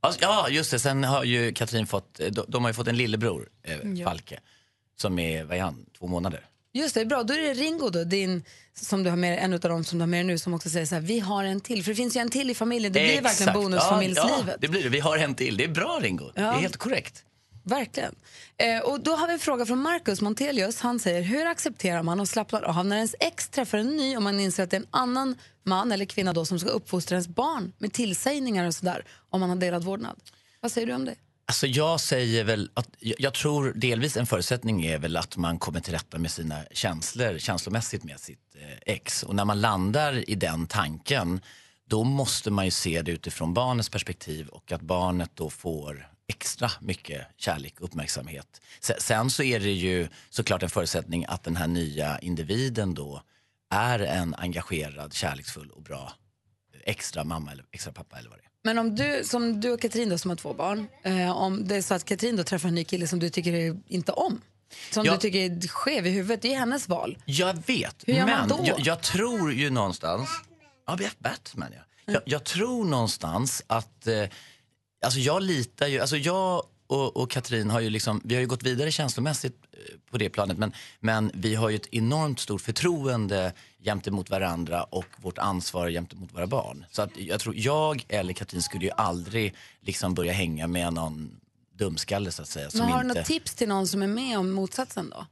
Alltså, 0.00 0.20
Ja, 0.22 0.48
just 0.48 0.70
det. 0.70 0.78
Sen 0.78 1.04
har 1.04 1.24
ju 1.24 1.52
Katrin 1.52 1.86
fått, 1.86 2.20
de, 2.30 2.44
de 2.48 2.64
har 2.64 2.70
ju 2.70 2.74
fått 2.74 2.88
en 2.88 2.96
lillebror, 2.96 3.48
eh, 3.62 3.78
Ja. 3.94 4.16
Som 5.00 5.18
är, 5.18 5.44
vad 5.44 5.56
är 5.56 5.62
han, 5.62 5.86
två 5.98 6.06
månader? 6.06 6.46
Just 6.72 6.94
det, 6.94 7.04
bra. 7.04 7.22
Då 7.22 7.34
är 7.34 7.38
det 7.38 7.54
Ringo 7.54 7.90
då, 7.90 8.04
din, 8.04 8.44
som 8.74 9.02
du 9.02 9.10
har 9.10 9.16
med, 9.16 9.44
en 9.44 9.52
av 9.52 9.60
dem 9.60 9.84
som 9.84 9.98
du 9.98 10.02
har 10.02 10.06
med 10.06 10.18
dig 10.18 10.24
nu 10.24 10.38
som 10.38 10.54
också 10.54 10.70
säger 10.70 10.86
så 10.86 10.94
här, 10.94 11.02
vi 11.02 11.20
har 11.20 11.44
en 11.44 11.60
till. 11.60 11.84
För 11.84 11.90
det 11.90 11.96
finns 11.96 12.16
ju 12.16 12.20
en 12.20 12.30
till 12.30 12.50
i 12.50 12.54
familjen. 12.54 12.92
Det 12.92 13.00
blir 13.00 13.12
Exakt. 13.12 13.40
verkligen 13.40 13.62
bonusfamiljslivet. 13.62 14.38
Ja, 14.38 14.44
ja, 14.46 14.56
det 14.60 14.68
blir 14.68 14.82
det. 14.82 14.88
Vi 14.88 15.00
har 15.00 15.18
en 15.18 15.34
till. 15.34 15.56
Det 15.56 15.64
är 15.64 15.68
bra 15.68 15.98
Ringo. 16.02 16.30
Det 16.34 16.40
är 16.40 16.52
helt 16.52 16.76
korrekt. 16.76 17.24
Verkligen. 17.62 18.14
Eh, 18.56 18.80
och 18.80 19.00
då 19.00 19.16
har 19.16 19.26
vi 19.26 19.32
en 19.32 19.38
fråga 19.38 19.66
från 19.66 19.78
Marcus 19.78 20.20
Montelius. 20.20 20.80
Han 20.80 20.98
säger, 21.00 21.22
hur 21.22 21.46
accepterar 21.46 22.02
man 22.02 22.20
och 22.20 22.28
slappnar 22.28 22.62
av 22.62 22.86
när 22.86 22.96
ens 22.96 23.14
ex 23.20 23.48
träffar 23.48 23.78
en 23.78 23.96
ny 23.96 24.16
och 24.16 24.22
man 24.22 24.40
inser 24.40 24.62
att 24.62 24.70
det 24.70 24.76
är 24.76 24.80
en 24.80 24.86
annan 24.90 25.38
man 25.64 25.92
eller 25.92 26.04
kvinna 26.04 26.32
då 26.32 26.44
som 26.44 26.58
ska 26.60 26.68
uppfostra 26.68 27.14
ens 27.14 27.28
barn 27.28 27.72
med 27.78 27.92
tillsägningar 27.92 28.66
och 28.66 28.74
sådär 28.74 29.04
om 29.30 29.40
man 29.40 29.48
har 29.48 29.56
delad 29.56 29.84
vårdnad? 29.84 30.20
Vad 30.60 30.72
säger 30.72 30.86
du 30.86 30.94
om 30.94 31.04
det? 31.04 31.14
Alltså 31.50 31.66
jag 31.66 32.00
säger 32.00 32.44
väl 32.44 32.70
att 32.74 32.88
jag, 32.98 33.34
tror 33.34 33.72
delvis 33.76 34.16
en 34.16 34.26
förutsättning 34.26 34.86
är 34.86 34.98
väl 34.98 35.16
att 35.16 35.36
man 35.36 35.58
kommer 35.58 35.80
till 35.80 35.92
rätta 35.92 36.18
med 36.18 36.30
sina 36.30 36.62
känslor 36.72 37.38
känslomässigt 37.38 38.04
med 38.04 38.20
sitt 38.20 38.54
eh, 38.54 38.94
ex. 38.94 39.22
Och 39.22 39.34
när 39.34 39.44
man 39.44 39.60
landar 39.60 40.30
i 40.30 40.34
den 40.34 40.66
tanken 40.66 41.40
då 41.88 42.04
måste 42.04 42.50
man 42.50 42.64
ju 42.64 42.70
se 42.70 43.02
det 43.02 43.12
utifrån 43.12 43.54
barnets 43.54 43.88
perspektiv 43.88 44.48
och 44.48 44.72
att 44.72 44.80
barnet 44.80 45.30
då 45.34 45.50
får 45.50 46.08
extra 46.28 46.70
mycket 46.80 47.26
kärlek 47.36 47.80
och 47.80 47.84
uppmärksamhet. 47.84 48.60
Sen 48.98 49.30
så 49.30 49.42
är 49.42 49.60
det 49.60 49.72
ju 49.72 50.08
såklart 50.30 50.62
en 50.62 50.70
förutsättning 50.70 51.24
att 51.28 51.44
den 51.44 51.56
här 51.56 51.66
nya 51.66 52.18
individen 52.18 52.94
då 52.94 53.22
är 53.70 53.98
en 53.98 54.34
engagerad, 54.34 55.12
kärleksfull 55.12 55.70
och 55.70 55.82
bra 55.82 56.12
eh, 56.74 56.80
extra 56.84 57.24
mamma 57.24 57.52
eller 57.52 57.64
extra 57.72 57.92
pappa 57.92 58.18
eller 58.18 58.30
vad 58.30 58.38
det 58.38 58.44
är. 58.44 58.49
Men 58.64 58.78
om 58.78 58.94
du, 58.94 59.22
som 59.24 59.60
du 59.60 59.70
och 59.70 59.80
Katrin 59.80 60.08
då, 60.08 60.18
som 60.18 60.28
har 60.30 60.36
två 60.36 60.54
barn, 60.54 60.86
eh, 61.02 61.30
om 61.36 61.68
det 61.68 61.76
är 61.76 61.82
så 61.82 61.94
att 61.94 62.04
Katrin 62.04 62.36
då 62.36 62.44
träffar 62.44 62.68
en 62.68 62.74
ny 62.74 62.84
kille 62.84 63.06
som 63.06 63.18
du 63.18 63.30
tycker 63.30 63.76
inte 63.86 64.12
om, 64.12 64.40
som 64.90 65.04
Ja. 65.04 65.12
du 65.12 65.18
tycker 65.18 65.38
är 65.38 65.68
skev 65.68 66.06
i 66.06 66.10
huvudet, 66.10 66.42
det 66.42 66.54
är 66.54 66.58
hennes 66.58 66.88
val. 66.88 67.18
Jag 67.24 67.66
vet, 67.66 67.96
Hur 68.06 68.12
gör 68.14 68.26
man 68.26 68.38
men 68.38 68.48
då? 68.48 68.60
jag, 68.66 68.80
jag 68.80 69.02
tror 69.02 69.52
ju 69.52 69.70
någonstans... 69.70 70.28
Ja, 70.86 70.96
Bat- 70.96 71.16
Batman 71.18 71.68
ja. 71.76 72.12
Jag, 72.12 72.22
jag 72.24 72.44
tror 72.44 72.84
någonstans 72.84 73.62
att... 73.66 74.06
Eh, 74.06 74.24
alltså 75.04 75.18
jag 75.20 75.42
litar 75.42 75.86
ju... 75.86 76.00
Alltså 76.00 76.16
jag 76.16 76.62
och, 76.90 77.16
och 77.16 77.30
Katrin 77.30 77.70
har 77.70 77.80
ju 77.80 77.90
liksom, 77.90 78.20
vi 78.24 78.34
har 78.34 78.40
ju 78.40 78.46
gått 78.46 78.62
vidare 78.62 78.90
känslomässigt 78.90 79.54
eh, 79.72 79.78
på 80.10 80.18
det 80.18 80.30
planet 80.30 80.58
men, 80.58 80.72
men 81.00 81.30
vi 81.34 81.54
har 81.54 81.68
ju 81.68 81.76
ett 81.76 81.94
enormt 81.94 82.40
stort 82.40 82.60
förtroende 82.60 83.52
gentemot 83.84 84.30
varandra 84.30 84.82
och 84.82 85.06
vårt 85.16 85.38
ansvar 85.38 85.90
gentemot 85.90 86.34
våra 86.34 86.46
barn. 86.46 86.84
Så 86.90 87.02
att 87.02 87.10
jag 87.16 87.40
tror, 87.40 87.54
jag 87.56 88.04
eller 88.08 88.32
Katrin 88.32 88.62
skulle 88.62 88.84
ju 88.84 88.90
aldrig 88.90 89.54
liksom 89.80 90.14
börja 90.14 90.32
hänga 90.32 90.66
med 90.66 90.92
någon 90.92 91.40
dumskalle 91.74 92.30
så 92.30 92.42
att 92.42 92.48
säga. 92.48 92.68
Men 92.74 92.82
har 92.82 93.02
du 93.02 93.08
inte... 93.08 93.20
något 93.20 93.28
tips 93.28 93.54
till 93.54 93.68
någon 93.68 93.88
som 93.88 94.02
är 94.02 94.06
med 94.06 94.38
om 94.38 94.50
motsatsen 94.50 95.10
då? 95.10 95.26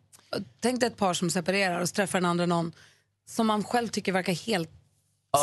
Tänk 0.60 0.80
dig 0.80 0.86
ett 0.86 0.96
par 0.96 1.14
som 1.14 1.30
separerar 1.30 1.80
och 1.80 1.88
träffar 1.88 2.20
den 2.20 2.30
andra 2.30 2.46
någon 2.46 2.72
som 3.28 3.46
man 3.46 3.64
själv 3.64 3.88
tycker 3.88 4.12
verkar 4.12 4.32
helt 4.32 4.70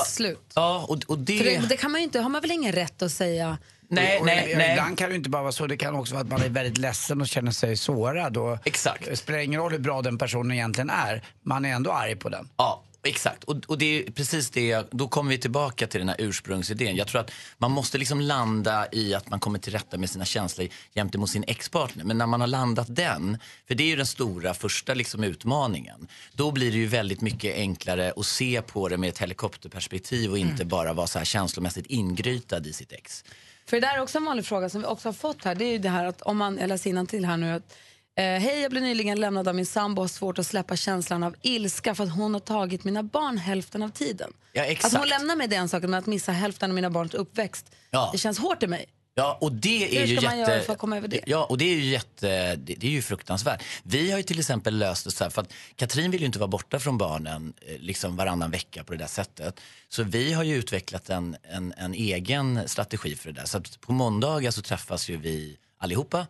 slut. 0.06 0.52
Ja, 0.56 0.86
och, 0.90 1.04
och 1.08 1.20
det... 1.20 1.38
För 1.38 1.46
det, 1.46 1.68
det 1.70 1.78
kan 1.78 1.92
man 1.92 2.02
ju 2.02 2.06
inte, 2.06 2.20
har 2.20 2.30
man 2.30 2.42
väl 2.42 2.52
ingen 2.52 2.72
rätt 2.72 3.02
att 3.02 3.12
säga 3.12 3.58
Nej, 3.88 4.20
Och 4.20 4.26
nej, 4.26 4.38
ibland 4.38 4.58
nej. 4.58 4.72
Ibland 4.72 4.98
kan 4.98 5.10
det 5.10 5.16
inte 5.16 5.30
bara 5.30 5.42
vara 5.42 5.52
så, 5.52 5.68
det 5.68 5.78
kan 5.78 5.96
också 5.96 6.14
vara 6.14 6.24
att 6.24 6.30
man 6.30 6.42
är 6.42 6.50
väldigt 6.50 6.78
ledsen 6.78 7.22
och 7.22 7.28
känner 7.28 7.52
sig 7.52 7.78
sårad. 7.78 8.38
Och 8.38 8.58
Exakt. 8.68 9.06
Det 9.06 9.16
spelar 9.16 9.40
ingen 9.40 9.62
roll 9.62 9.72
hur 9.72 9.80
bra 9.80 10.02
den 10.02 10.18
personen 10.18 10.52
egentligen 10.52 10.90
är, 10.90 11.24
man 11.44 11.66
är 11.66 11.70
ändå 11.70 11.92
arg 11.92 12.16
på 12.16 12.30
den. 12.30 12.50
Ja, 12.58 12.84
exakt. 13.04 13.44
Och, 13.44 13.56
och 13.68 13.78
det 13.78 13.86
är 13.86 14.12
precis 14.12 14.50
det, 14.50 14.88
då 14.92 15.08
kommer 15.08 15.30
vi 15.30 15.38
tillbaka 15.38 15.88
till 15.88 16.00
den 16.00 16.10
här 16.10 16.18
ursprungsidén. 16.20 16.96
Jag 16.96 17.08
tror 17.08 17.22
att 17.22 17.32
man 17.58 17.72
måste 17.72 17.98
liksom 17.98 18.22
landa 18.22 18.88
i 18.92 19.14
att 19.14 19.30
man 19.30 19.40
kommer 19.40 19.60
till 19.60 19.74
rätta 19.74 19.98
med 19.98 20.10
sina 20.10 20.26
känslor 20.26 20.68
gentemot 20.96 21.30
sin 21.30 21.44
ex-partner. 21.48 22.04
Men 22.04 22.18
när 22.18 22.28
man 22.28 22.42
har 22.42 22.48
landat 22.48 22.88
den, 22.90 23.38
för 23.68 23.76
det 23.76 23.84
är 23.84 23.88
ju 23.88 23.96
den 23.96 24.06
stora 24.06 24.54
första 24.54 24.94
liksom 24.94 25.24
utmaningen, 25.24 26.08
då 26.34 26.52
blir 26.52 26.72
det 26.72 26.78
ju 26.78 26.88
väldigt 26.88 27.22
mycket 27.22 27.56
enklare 27.56 28.14
att 28.18 28.26
se 28.26 28.62
på 28.62 28.90
det 28.90 28.98
med 28.98 29.10
ett 29.10 29.18
helikopterperspektiv 29.18 30.32
och 30.32 30.38
inte 30.38 30.66
bara 30.66 30.94
vara 30.94 31.08
så 31.08 31.18
här 31.18 31.26
känslomässigt 31.26 31.86
ingrytad 31.86 32.68
i 32.68 32.74
sitt 32.74 32.92
ex. 32.92 33.24
För 33.70 33.78
det 33.82 33.88
där 33.88 33.96
är 33.98 34.02
också 34.02 34.18
en 34.18 34.26
vanlig 34.26 34.46
fråga 34.46 34.70
som 34.70 34.82
vi 34.82 34.88
också 34.88 35.08
har 35.08 35.14
fått 35.14 35.44
här. 35.44 35.56
Det 35.56 35.66
är 35.66 35.72
ju 35.72 35.78
det 35.78 35.90
här 35.90 36.06
att 36.06 36.22
om 36.22 36.38
man, 36.38 36.58
jag 36.58 36.68
läser 36.68 37.06
till 37.06 37.26
här 37.26 37.38
nu 37.38 37.52
att 37.54 37.78
eh, 38.18 38.24
Hej, 38.24 38.62
jag 38.62 38.72
blev 38.72 38.84
nyligen 38.84 39.20
lämnad 39.20 39.48
av 39.48 39.56
min 39.56 39.66
sambo 39.66 40.00
och 40.00 40.04
har 40.04 40.08
svårt 40.08 40.40
att 40.40 40.48
släppa 40.48 40.76
känslan 40.76 41.24
av 41.24 41.36
ilska 41.42 41.96
för 41.96 42.04
att 42.04 42.16
hon 42.16 42.34
har 42.34 42.42
tagit 42.42 42.84
mina 42.84 43.04
barn 43.04 43.38
hälften 43.38 43.84
av 43.84 43.90
tiden. 43.90 44.34
Ja, 44.54 44.64
Att 44.64 44.70
exakt. 44.70 44.98
hon 44.98 45.08
lämnar 45.08 45.36
mig 45.36 45.48
det 45.48 45.56
är 45.56 45.60
en 45.60 45.70
sak, 45.70 45.82
men 45.84 45.94
att 45.94 46.06
missa 46.06 46.32
hälften 46.32 46.72
av 46.72 46.76
mina 46.76 46.90
barns 46.90 47.14
uppväxt, 47.14 47.76
Ja. 47.92 48.10
det 48.12 48.18
känns 48.18 48.40
hårt 48.40 48.64
i 48.64 48.68
mig. 48.68 48.86
Ja, 49.18 49.38
och 49.42 49.52
det 49.52 49.98
är 49.98 50.00
Hur 50.00 50.08
ju 50.08 50.18
ska 50.18 50.28
man 50.28 50.38
jätte... 50.40 50.52
göra 50.52 50.62
för 50.62 50.74
att 50.74 50.80
komma 50.80 50.98
över 50.98 51.08
det? 51.08 51.22
Ja, 51.26 51.44
och 51.46 51.58
det 51.58 51.66
är 51.66 51.76
ju 51.76 51.86
jätte... 51.86 52.56
Det, 52.56 52.76
det 52.76 52.88
är 52.88 52.92
ju 52.92 53.02
fruktansvärt. 53.02 53.64
Vi 53.84 54.12
har 54.12 54.18
ju 54.18 54.24
till 54.24 54.40
exempel 54.40 54.78
löst 54.78 55.06
det 55.06 55.12
så 55.12 55.24
här, 55.24 55.32
för 55.32 55.42
att 55.42 55.54
Katrin 55.76 56.12
vill 56.12 56.20
ju 56.20 56.26
inte 56.26 56.40
vara 56.40 56.48
borta 56.48 56.80
från 56.80 56.98
barnen 56.98 57.54
eh, 57.62 57.80
liksom 57.80 58.16
varannan 58.16 58.52
vecka 58.52 58.84
på 58.84 58.94
det 58.94 59.00
där 59.00 59.08
sättet. 59.08 59.60
Så 59.90 60.04
vi 60.04 60.34
har 60.34 60.44
ju 60.44 60.56
utvecklat 60.56 61.10
en, 61.10 61.38
en, 61.44 61.74
en 61.78 61.94
egen 61.94 62.68
strategi 62.70 63.16
för 63.16 63.32
det 63.32 63.42
där. 63.42 63.46
Så 63.46 63.62
på 63.80 63.94
måndagar 63.94 64.52
så 64.52 64.62
träffas 64.62 65.10
ju 65.10 65.18
vi 65.18 65.58
allihopa. 65.78 66.28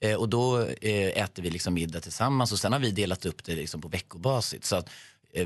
Eh, 0.00 0.14
och 0.14 0.28
då 0.28 0.60
eh, 0.60 1.22
äter 1.22 1.42
vi 1.42 1.50
liksom 1.50 1.74
middag 1.74 2.00
tillsammans 2.00 2.52
och 2.52 2.58
sen 2.58 2.72
har 2.72 2.80
vi 2.80 2.90
delat 2.90 3.26
upp 3.26 3.44
det 3.44 3.54
liksom 3.54 3.80
på 3.80 3.88
veckobasis. 3.88 4.66
Så 4.66 4.76
att 4.76 4.90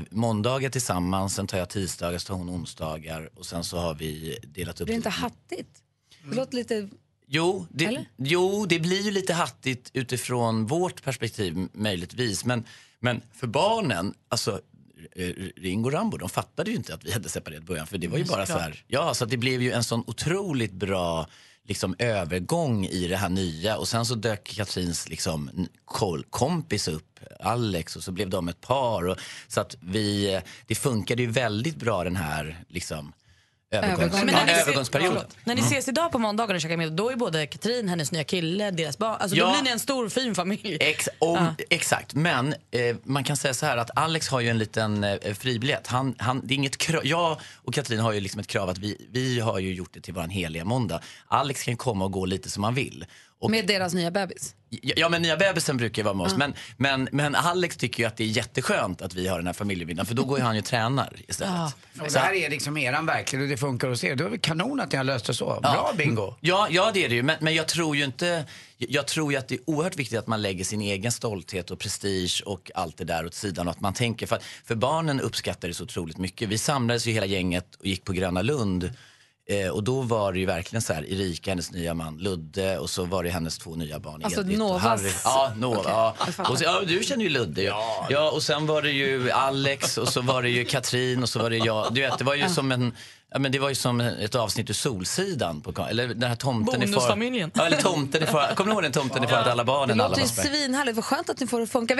måndagar 0.09 0.69
tillsammans, 0.69 1.35
sen 1.35 1.47
tar 1.47 1.57
jag 1.57 1.69
tisdagar, 1.69 2.17
så 2.17 2.27
tar 2.27 2.35
hon 2.35 2.49
onsdagar 2.49 3.29
och 3.35 3.45
sen 3.45 3.63
så 3.63 3.77
har 3.77 3.93
vi 3.93 4.37
delat 4.43 4.81
upp 4.81 4.87
det 4.87 4.93
inte 4.93 5.09
hattigt? 5.09 5.82
Det 6.23 6.35
låter 6.35 6.55
lite... 6.55 6.89
Jo 7.27 7.67
det, 7.69 8.05
jo, 8.17 8.65
det 8.65 8.79
blir 8.79 9.01
ju 9.01 9.11
lite 9.11 9.33
hattigt 9.33 9.91
utifrån 9.93 10.65
vårt 10.65 11.03
perspektiv 11.03 11.67
möjligtvis. 11.73 12.45
Men, 12.45 12.63
men 12.99 13.21
för 13.33 13.47
barnen, 13.47 14.13
alltså 14.29 14.61
eh, 15.15 15.33
Ringo 15.55 15.85
och 15.85 15.93
Rambo, 15.93 16.17
de 16.17 16.29
fattade 16.29 16.71
ju 16.71 16.75
inte 16.77 16.93
att 16.93 17.03
vi 17.03 17.11
hade 17.11 17.29
separerat 17.29 17.63
början. 17.63 17.87
För 17.87 17.97
det 17.97 18.07
var 18.07 18.17
ju 18.17 18.25
bara 18.25 18.45
så 18.45 18.57
här, 18.57 18.83
ja 18.87 19.13
så 19.13 19.25
det 19.25 19.37
blev 19.37 19.61
ju 19.61 19.71
en 19.71 19.83
sån 19.83 20.03
otroligt 20.07 20.73
bra 20.73 21.27
liksom 21.67 21.95
övergång 21.99 22.85
i 22.85 23.07
det 23.07 23.17
här 23.17 23.29
nya 23.29 23.77
och 23.77 23.87
sen 23.87 24.05
så 24.05 24.15
dök 24.15 24.43
Katrins 24.55 25.09
liksom 25.09 25.67
kompis 26.29 26.87
upp, 26.87 27.19
Alex 27.39 27.95
och 27.95 28.03
så 28.03 28.11
blev 28.11 28.29
de 28.29 28.47
ett 28.47 28.61
par 28.61 29.07
och 29.07 29.17
så 29.47 29.61
att 29.61 29.75
vi, 29.81 30.41
det 30.67 30.75
funkade 30.75 31.21
ju 31.21 31.31
väldigt 31.31 31.75
bra 31.75 32.03
den 32.03 32.15
här 32.15 32.63
liksom 32.67 33.13
övergångs, 33.77 34.13
Men 34.13 34.25
när 34.25 34.45
ni 34.45 34.51
ser- 34.53 34.61
övergångsperioden. 34.61 35.13
förlåt. 35.17 35.35
När 35.43 35.55
ni 35.55 35.61
Mm. 35.61 35.71
ses 35.73 35.87
idag 35.87 36.11
på 36.11 36.19
måndagar 36.19 36.55
och 36.55 36.61
käkar 36.61 36.77
middag, 36.77 36.93
då 36.93 37.09
är 37.11 37.15
både 37.15 37.47
Katrin, 37.47 37.89
hennes 37.89 38.11
nya 38.11 38.23
kille, 38.23 38.71
deras 38.71 38.97
barn. 38.97 39.17
Alltså 39.19 39.35
då 39.37 39.41
Ja. 39.41 39.51
blir 39.53 39.61
ni 39.63 39.69
en 39.69 39.79
stor 39.79 40.09
fin 40.09 40.35
familj. 40.35 40.77
Ex 40.79 41.09
om, 41.19 41.55
Exakt, 41.69 42.13
men 42.13 42.53
eh, 42.71 42.95
man 43.03 43.23
kan 43.23 43.37
säga 43.37 43.53
så 43.53 43.65
här 43.65 43.77
att 43.77 43.89
Alex 43.95 44.27
har 44.27 44.39
ju 44.39 44.49
en 44.49 44.57
liten 44.57 45.03
eh, 45.03 45.33
fribiljett. 45.33 45.87
Han, 45.87 46.15
han, 46.17 46.41
det 46.47 46.53
är 46.53 46.55
inget 46.55 46.77
krav, 46.77 47.01
jag 47.05 47.39
och 47.55 47.73
Katrin 47.73 47.99
har 47.99 48.11
ju 48.13 48.19
liksom 48.19 48.39
ett 48.39 48.47
krav 48.47 48.69
att 48.69 48.77
vi, 48.77 49.07
vi 49.11 49.39
har 49.39 49.59
ju 49.59 49.73
gjort 49.73 49.93
det 49.93 50.01
till 50.01 50.13
vår 50.13 50.21
heliga 50.27 50.65
måndag. 50.65 50.99
Alex 51.27 51.63
kan 51.63 51.77
komma 51.77 52.05
och 52.05 52.11
gå 52.11 52.25
lite 52.25 52.49
som 52.49 52.63
han 52.63 52.73
vill. 52.73 53.05
Och, 53.43 53.51
Med 53.51 53.67
deras 53.67 53.93
nya 53.93 54.11
bebis. 54.11 54.55
Ja, 54.69 54.93
ja, 54.97 55.09
men 55.09 55.21
nya 55.21 55.37
bebisen 55.37 55.77
brukar 55.77 55.99
ju 55.99 56.03
vara 56.03 56.13
med 56.13 56.25
oss. 56.25 56.31
Ja. 56.31 56.37
Men, 56.37 56.53
men, 56.77 57.09
men 57.11 57.35
Alex 57.35 57.77
tycker 57.77 58.03
ju 58.03 58.07
att 58.07 58.17
det 58.17 58.23
är 58.23 58.27
jätteskönt 58.27 59.01
att 59.01 59.13
vi 59.13 59.27
har 59.27 59.37
den 59.37 59.47
här 59.47 59.53
familjemiddagen 59.53 60.05
för 60.05 60.15
då 60.15 60.23
går 60.23 60.37
ju 60.37 60.43
han 60.43 60.55
ju 60.55 60.59
och 60.59 60.65
tränar 60.65 61.15
istället. 61.27 61.73
Och 62.01 62.11
det 62.11 62.19
här 62.19 62.33
är 62.33 62.49
liksom 62.49 62.77
eran 62.77 63.05
verklighet 63.05 63.45
och 63.45 63.49
det 63.49 63.57
funkar 63.57 63.87
hos 63.87 64.03
er. 64.03 64.15
Det 64.15 64.37
kanon 64.37 64.79
att 64.79 64.91
ni 64.91 64.97
har 64.97 65.03
löst 65.03 65.25
det 65.25 65.33
så. 65.33 65.59
Bra 65.61 65.93
bingo. 65.97 66.35
Ja, 66.41 66.67
ja 66.71 66.91
det 66.93 67.05
är 67.05 67.09
det 67.09 67.15
ju. 67.15 67.23
Men, 67.23 67.35
men 67.41 67.55
jag 67.55 67.67
tror 67.67 67.95
ju 67.95 68.03
inte... 68.03 68.45
Jag 68.77 69.07
tror 69.07 69.31
ju 69.31 69.37
att 69.39 69.47
det 69.47 69.55
är 69.55 69.61
oerhört 69.65 69.95
viktigt 69.95 70.19
att 70.19 70.27
man 70.27 70.41
lägger 70.41 70.63
sin 70.63 70.81
egen 70.81 71.11
stolthet 71.11 71.71
och 71.71 71.79
prestige 71.79 72.43
och 72.45 72.71
allt 72.75 72.97
det 72.97 73.03
där 73.03 73.25
åt 73.25 73.33
sidan 73.33 73.67
och 73.67 73.71
att 73.71 73.79
man 73.81 73.93
tänker. 73.93 74.27
För, 74.27 74.35
att- 74.35 74.43
för 74.65 74.75
barnen 74.75 75.21
uppskattar 75.21 75.67
det 75.67 75.73
så 75.73 75.83
otroligt 75.83 76.17
mycket. 76.17 76.49
Vi 76.49 76.57
samlades 76.57 77.05
ju 77.07 77.11
hela 77.11 77.25
gänget 77.25 77.75
och 77.75 77.85
gick 77.85 78.03
på 78.03 78.13
Gröna 78.13 78.41
Lund. 78.41 78.93
Eh, 79.49 79.69
och 79.69 79.83
då 79.83 80.01
var 80.01 80.33
det 80.33 80.39
ju 80.39 80.45
verkligen 80.45 80.81
så 80.81 80.93
här, 80.93 81.03
Erika, 81.13 81.51
hennes 81.51 81.71
nya 81.71 81.93
man 81.93 82.17
Ludde 82.17 82.77
och 82.77 82.89
så 82.89 83.05
var 83.05 83.23
det 83.23 83.29
hennes 83.29 83.57
två 83.57 83.75
nya 83.75 83.99
barn 83.99 84.21
Alltså 84.23 84.41
Edith 84.41 84.61
och 84.61 84.67
Novas- 84.69 84.79
Harry. 84.79 85.11
Ja, 85.23 85.53
Nova. 85.57 85.79
Okej, 86.19 86.33
ja. 86.37 86.49
Och 86.49 86.57
så, 86.57 86.63
ja, 86.63 86.81
du 86.87 87.03
känner 87.03 87.23
ju 87.23 87.29
Ludde 87.29 87.61
ju. 87.61 87.67
Ja. 87.67 88.07
ja, 88.09 88.31
och 88.31 88.43
sen 88.43 88.65
var 88.65 88.81
det 88.81 88.91
ju 88.91 89.31
Alex 89.31 89.97
och 89.97 90.07
så 90.07 90.21
var 90.21 90.41
det 90.43 90.49
ju 90.49 90.65
Katrin 90.65 91.23
och 91.23 91.29
så 91.29 91.39
var 91.39 91.49
det 91.49 91.57
jag. 91.57 91.93
Du 91.93 92.01
vet, 92.01 92.17
det 92.17 92.23
var 92.23 92.35
ju 92.35 92.49
som 92.49 92.71
en 92.71 92.93
Ja, 93.33 93.39
men 93.39 93.51
det 93.51 93.59
var 93.59 93.69
ju 93.69 93.75
som 93.75 94.01
ett 94.01 94.35
avsnitt 94.35 94.69
ur 94.69 94.73
Solsidan. 94.73 95.61
På, 95.61 95.85
eller 95.89 96.07
den 96.07 96.29
här 96.29 96.35
tomten 96.35 96.83
i 96.83 96.87
far... 96.87 96.93
Bonusfamiljen. 96.93 97.51
Ja, 97.55 97.65
eller 97.65 97.81
tomten 97.81 98.23
i 98.23 98.25
far... 98.25 98.55
Kommer 98.55 98.69
ni 98.69 98.73
ihåg 98.73 98.83
den 98.83 98.91
tomten 98.91 99.23
i 99.23 99.27
far 99.27 99.37
att 99.37 99.47
alla 99.47 99.63
Det 99.63 99.67
barnen, 99.67 100.01
alla 100.01 100.09
låter 100.09 100.21
ju 100.21 100.27
svinhärligt. 100.27 100.95
Vad 100.95 101.05
skönt 101.05 101.29
att 101.29 101.39
ni 101.39 101.47
får 101.47 101.57
det 101.57 101.63
att 101.63 101.69
funka. 101.69 101.95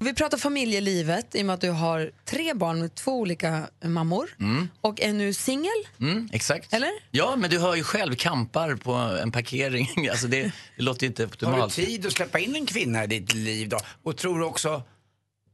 Vi- 0.00 0.14
pratar 0.14 0.38
familjelivet 0.38 1.34
i 1.34 1.42
och 1.42 1.46
med 1.46 1.54
att 1.54 1.60
du 1.60 1.70
har 1.70 2.10
tre 2.24 2.54
barn 2.54 2.80
med 2.80 2.94
två 2.94 3.12
olika 3.20 3.68
mammor 3.84 4.28
Mm. 4.40 4.68
och 4.80 5.00
är 5.00 5.12
nu 5.12 5.32
singel. 5.34 5.72
Mm, 6.00 6.28
exakt. 6.32 6.72
Eller? 6.72 6.90
Ja, 7.10 7.36
men 7.36 7.50
du 7.50 7.58
hör 7.58 7.74
ju 7.74 7.82
själv 7.82 8.14
kampar 8.14 8.74
på 8.74 8.92
en 8.92 9.32
parkering. 9.32 9.88
Alltså 10.10 10.26
det, 10.26 10.42
det 10.76 10.82
låter 10.82 11.02
ju 11.02 11.06
inte 11.06 11.22
Har 11.22 11.26
optimalt. 11.28 11.76
du 11.76 11.86
tid 11.86 12.06
att 12.06 12.12
släppa 12.12 12.38
in 12.38 12.56
en 12.56 12.66
kvinna 12.66 13.04
i 13.04 13.06
ditt 13.06 13.34
liv 13.34 13.68
då? 13.68 13.78
Och 14.02 14.16
tror 14.16 14.38
du 14.38 14.44
också 14.44 14.82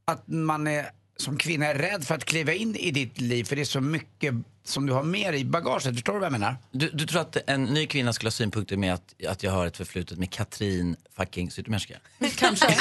att 0.05 0.29
man 0.29 0.67
är 0.67 0.87
som 1.23 1.39
kvinna 1.39 1.67
är 1.67 1.75
rädd 1.75 2.05
för 2.05 2.15
att 2.15 2.25
kliva 2.25 2.53
in 2.53 2.77
i 2.77 2.91
ditt 2.91 3.21
liv 3.21 3.45
för 3.45 3.57
det 3.57 3.63
är 3.63 3.67
så 3.67 3.81
mycket 3.81 4.35
som 4.65 4.87
du 4.87 4.93
har 4.93 5.03
med 5.03 5.35
dig 5.35 5.41
i 5.41 5.45
bagaget. 5.45 5.95
Förstår 5.95 6.13
du 6.13 6.19
vad 6.19 6.27
jag 6.27 6.33
menar? 6.33 6.57
Du, 6.71 6.91
du 6.91 7.07
tror 7.07 7.21
att 7.21 7.37
en 7.47 7.65
ny 7.65 7.87
kvinna 7.87 8.13
skulle 8.13 8.27
ha 8.27 8.33
synpunkter 8.33 8.77
med 8.77 8.95
att, 8.95 9.15
att 9.29 9.43
jag 9.43 9.53
har 9.53 9.67
ett 9.67 9.77
förflutet 9.77 10.19
med 10.19 10.31
Katrin 10.31 10.97
fucking 11.17 11.51
Zytomierska? 11.51 11.95
Kanske. 12.37 12.67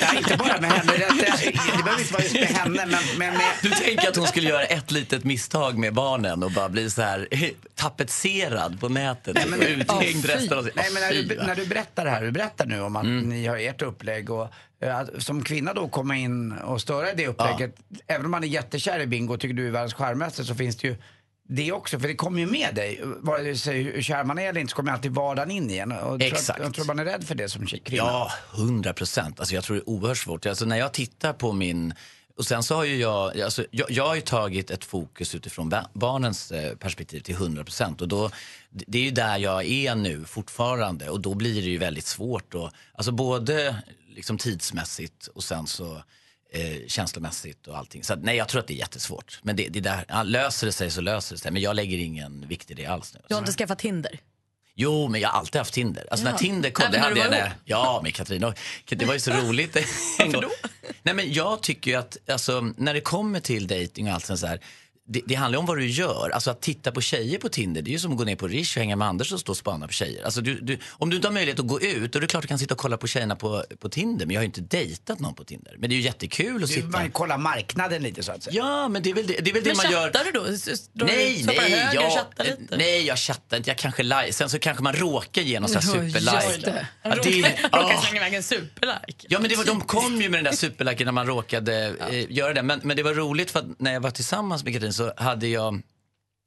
ja, 0.00 0.18
inte 0.18 0.36
bara 0.36 0.60
med 0.60 0.72
henne. 0.72 0.92
Det, 0.92 0.98
det, 0.98 1.50
det 1.50 1.82
behöver 1.82 2.00
inte 2.00 2.12
vara 2.12 2.22
just 2.22 2.34
med 2.34 2.44
henne, 2.44 2.86
men, 2.86 3.02
men 3.18 3.34
med... 3.34 3.52
Du 3.62 3.70
tänker 3.70 4.08
att 4.08 4.16
hon 4.16 4.26
skulle 4.26 4.48
göra 4.48 4.64
ett 4.64 4.90
litet 4.90 5.24
misstag 5.24 5.78
med 5.78 5.94
barnen 5.94 6.42
och 6.42 6.50
bara 6.50 6.68
bli 6.68 6.90
så 6.90 7.02
här 7.02 7.28
tapetserad 7.74 8.80
på 8.80 8.88
nätet 8.88 9.36
och 9.36 9.60
uthängd 9.60 10.24
resten 10.24 10.58
av 10.58 10.62
sitt 10.62 10.76
Nej, 10.76 10.90
men 10.92 11.02
när, 11.02 11.12
du, 11.12 11.46
när 11.46 11.54
du 11.54 11.66
berättar 11.66 12.04
det 12.04 12.10
här, 12.10 12.22
du 12.22 12.30
berättar 12.30 12.66
nu 12.66 12.80
om 12.80 12.96
att 12.96 13.06
ni 13.06 13.46
har 13.46 13.56
ert 13.56 13.82
upplägg 13.82 14.30
och 14.30 14.52
att 14.80 15.22
som 15.22 15.44
kvinna 15.44 15.74
då 15.74 15.88
komma 15.88 16.16
in 16.16 16.52
och 16.52 16.80
störa 16.80 17.14
det 17.14 17.26
upplägget. 17.26 17.76
Även 18.06 18.24
om 18.24 18.30
man 18.30 18.44
är 18.44 18.48
jättekär 18.48 19.00
i 19.00 19.06
Bingo 19.06 19.34
och 19.34 19.40
tycker 19.40 19.54
du 19.54 19.66
är 19.66 19.70
världens 19.70 19.94
charmigaste 19.94 20.44
så 20.44 20.54
finns 20.54 20.76
det 20.76 20.88
ju 20.88 20.96
det 21.48 21.72
också, 21.72 21.98
för 21.98 22.08
det 22.08 22.14
kommer 22.14 22.40
ju 22.40 22.46
med 22.46 22.74
dig. 22.74 23.00
Vare 23.04 23.56
sig 23.56 23.82
hur 23.82 24.02
kär 24.02 24.24
man 24.24 24.38
är 24.38 24.48
eller 24.48 24.60
inte 24.60 24.70
så 24.70 24.76
kommer 24.76 24.92
alltid 24.92 25.12
vardagen 25.12 25.50
in 25.50 25.70
igen. 25.70 25.92
Och 25.92 25.98
jag 25.98 26.20
tror 26.20 26.22
Exakt. 26.22 26.60
Jag 26.62 26.74
tror 26.74 26.84
man 26.84 26.98
är 26.98 27.04
rädd 27.04 27.24
för 27.24 27.34
det 27.34 27.48
som 27.48 27.66
kvinna. 27.66 27.96
Ja, 27.96 28.30
hundra 28.50 28.92
procent. 28.92 29.40
Alltså 29.40 29.54
jag 29.54 29.64
tror 29.64 29.76
det 29.76 29.82
är 29.82 29.88
oerhört 29.88 30.18
svårt. 30.18 30.46
Alltså 30.46 30.64
när 30.64 30.76
jag 30.76 30.92
tittar 30.92 31.32
på 31.32 31.52
min... 31.52 31.94
Och 32.38 32.46
sen 32.46 32.62
så 32.62 32.74
har 32.74 32.84
ju 32.84 32.96
jag, 32.96 33.40
alltså 33.40 33.64
jag, 33.70 33.90
jag 33.90 34.06
har 34.06 34.14
ju 34.14 34.20
tagit 34.20 34.70
ett 34.70 34.84
fokus 34.84 35.34
utifrån 35.34 35.68
ba- 35.68 35.86
barnens 35.92 36.52
eh, 36.52 36.76
perspektiv 36.76 37.20
till 37.20 37.34
100 37.34 37.64
procent. 37.64 38.00
Och 38.00 38.08
då, 38.08 38.30
det 38.70 38.84
det 38.88 38.98
är 38.98 39.02
ju 39.02 39.10
där 39.10 39.38
jag 39.38 39.64
är 39.64 39.94
nu 39.94 40.24
fortfarande 40.24 41.10
och 41.10 41.20
då 41.20 41.34
blir 41.34 41.62
det 41.62 41.68
ju 41.68 41.78
väldigt 41.78 42.06
svårt. 42.06 42.54
Och, 42.54 42.70
alltså 42.94 43.12
både 43.12 43.76
liksom 44.16 44.38
tidsmässigt 44.38 45.26
och 45.26 45.44
sen 45.44 45.66
så 45.66 46.02
eh, 46.52 46.86
känslomässigt 46.86 47.66
och 47.66 47.78
allting. 47.78 48.04
Så 48.04 48.12
att, 48.12 48.22
nej, 48.22 48.36
jag 48.36 48.48
tror 48.48 48.60
att 48.60 48.66
det 48.66 48.74
är 48.74 48.78
jättesvårt. 48.78 49.40
Men 49.42 49.56
det, 49.56 49.68
det 49.68 49.80
där, 49.80 50.24
löser 50.24 50.66
det 50.66 50.72
sig 50.72 50.90
så 50.90 51.00
löser 51.00 51.34
det 51.34 51.40
sig. 51.40 51.50
Men 51.50 51.62
jag 51.62 51.76
lägger 51.76 51.98
ingen 51.98 52.48
vikt 52.48 52.70
i 52.70 52.74
det 52.74 52.86
alls 52.86 53.14
nu. 53.14 53.20
Du 53.28 53.34
har 53.34 53.40
inte 53.42 53.52
skaffat 53.52 53.78
Tinder? 53.78 54.20
Jo, 54.74 55.08
men 55.08 55.20
jag 55.20 55.28
har 55.28 55.38
alltid 55.38 55.58
haft 55.58 55.74
Tinder. 55.74 56.06
Alltså 56.10 56.26
Ja. 56.26 56.32
när 56.32 56.38
Tinder 56.38 56.70
kom, 56.70 56.82
Även 56.86 56.92
det 56.92 56.98
hade 57.06 57.20
jag 57.20 57.30
när, 57.30 57.52
Ja, 57.64 58.00
med 58.02 58.14
Katrin. 58.14 58.52
Det 58.88 59.04
var 59.04 59.14
ju 59.14 59.20
så 59.20 59.30
roligt 59.32 59.76
en 60.18 60.32
gång. 60.32 60.44
Nej, 61.02 61.14
men 61.14 61.32
jag 61.32 61.62
tycker 61.62 61.90
ju 61.90 61.96
att 61.96 62.16
alltså, 62.30 62.60
när 62.76 62.94
det 62.94 63.00
kommer 63.00 63.40
till 63.40 63.66
dating 63.66 64.08
och 64.08 64.14
allt 64.14 64.24
sånt 64.24 64.40
så 64.40 64.46
här. 64.46 64.60
Det, 65.08 65.20
det 65.26 65.34
handlar 65.34 65.58
om 65.58 65.66
vad 65.66 65.78
du 65.78 65.86
gör. 65.86 66.30
Alltså 66.34 66.50
att 66.50 66.60
titta 66.62 66.92
på 66.92 67.00
tjejer 67.00 67.38
på 67.38 67.48
Tinder, 67.48 67.82
det 67.82 67.90
är 67.90 67.92
ju 67.92 67.98
som 67.98 68.12
att 68.12 68.18
gå 68.18 68.24
ner 68.24 68.36
på 68.36 68.48
Rish 68.48 68.76
och 68.76 68.80
hänga 68.80 68.96
med 68.96 69.08
Anders 69.08 69.32
och 69.32 69.40
stå 69.40 69.52
och 69.52 69.56
spana 69.56 69.86
på 69.86 69.92
tjejer. 69.92 70.24
Alltså 70.24 70.40
du, 70.40 70.60
du, 70.60 70.78
om 70.90 71.10
du 71.10 71.16
inte 71.16 71.28
har 71.28 71.32
möjlighet 71.32 71.60
att 71.60 71.66
gå 71.66 71.80
ut, 71.80 72.12
då 72.12 72.18
är 72.18 72.20
det 72.20 72.26
klart 72.26 72.42
du 72.42 72.48
kan 72.48 72.58
sitta 72.58 72.74
och 72.74 72.80
kolla 72.80 72.96
på 72.96 73.06
tjejerna 73.06 73.36
på, 73.36 73.64
på 73.80 73.88
Tinder. 73.88 74.26
Men 74.26 74.34
jag 74.34 74.40
har 74.40 74.42
ju 74.42 74.46
inte 74.46 74.60
dejtat 74.60 75.20
någon 75.20 75.34
på 75.34 75.44
Tinder. 75.44 75.74
Men 75.78 75.90
det 75.90 75.94
är 75.94 75.96
ju 75.96 76.02
jättekul 76.02 76.54
att 76.62 76.68
Du, 76.68 76.74
sitta... 76.74 76.86
man 76.88 77.10
kollar 77.10 77.38
marknaden 77.38 78.02
lite 78.02 78.22
så 78.22 78.32
att 78.32 78.42
säga. 78.42 78.56
Ja, 78.56 78.88
men 78.88 79.02
det 79.02 79.10
är 79.10 79.14
väl 79.14 79.26
det, 79.26 79.32
det, 79.40 79.50
är 79.50 79.54
väl 79.54 79.62
det 79.64 79.68
Men 79.68 79.76
man 79.76 79.90
gör. 79.92 80.06
chattar 80.06 80.24
du 80.24 80.30
då? 80.30 80.40
Nej, 81.04 81.42
nej, 81.46 81.58
höger, 81.58 81.94
jag, 81.94 82.12
chattar 82.12 82.44
lite? 82.44 82.76
nej, 82.76 83.06
jag 83.06 83.18
chattar 83.18 83.56
inte. 83.56 83.70
Jag 83.70 83.78
kanske 83.78 84.02
like. 84.02 84.32
Sen 84.32 84.50
så 84.50 84.58
kanske 84.58 84.82
man 84.82 84.92
råkar 84.92 85.42
ge 85.42 85.60
någon 85.60 85.68
sån 85.68 85.82
här 85.82 85.96
Ja, 85.96 86.02
just 86.02 86.16
superlike. 86.16 86.70
det. 86.70 86.86
Ja, 87.02 87.10
Råkar- 87.10 87.30
det- 87.30 87.62
råkar 87.78 87.92
ja. 87.92 88.00
slänga 88.02 88.16
iväg 88.20 88.34
en 88.34 88.42
superlike. 88.42 89.26
Ja 89.28 89.38
men 89.40 89.48
det 89.50 89.56
var, 89.56 89.64
de 89.64 89.80
kom 89.80 90.20
ju 90.22 90.28
med 90.28 90.38
den 90.38 90.44
där 90.44 90.52
superliken 90.52 91.04
när 91.04 91.12
man 91.12 91.26
råkade 91.26 91.94
eh, 92.10 92.32
göra 92.32 92.54
det. 92.54 92.62
Men, 92.62 92.80
men 92.82 92.96
det 92.96 93.02
var 93.02 93.14
roligt 93.14 93.50
för 93.50 93.58
att 93.60 93.80
när 93.80 93.92
jag 93.92 94.00
var 94.00 94.10
tillsammans 94.10 94.64
med 94.64 94.72
Katrin 94.72 94.92
så 94.96 95.12
hade 95.16 95.48
jag 95.48 95.82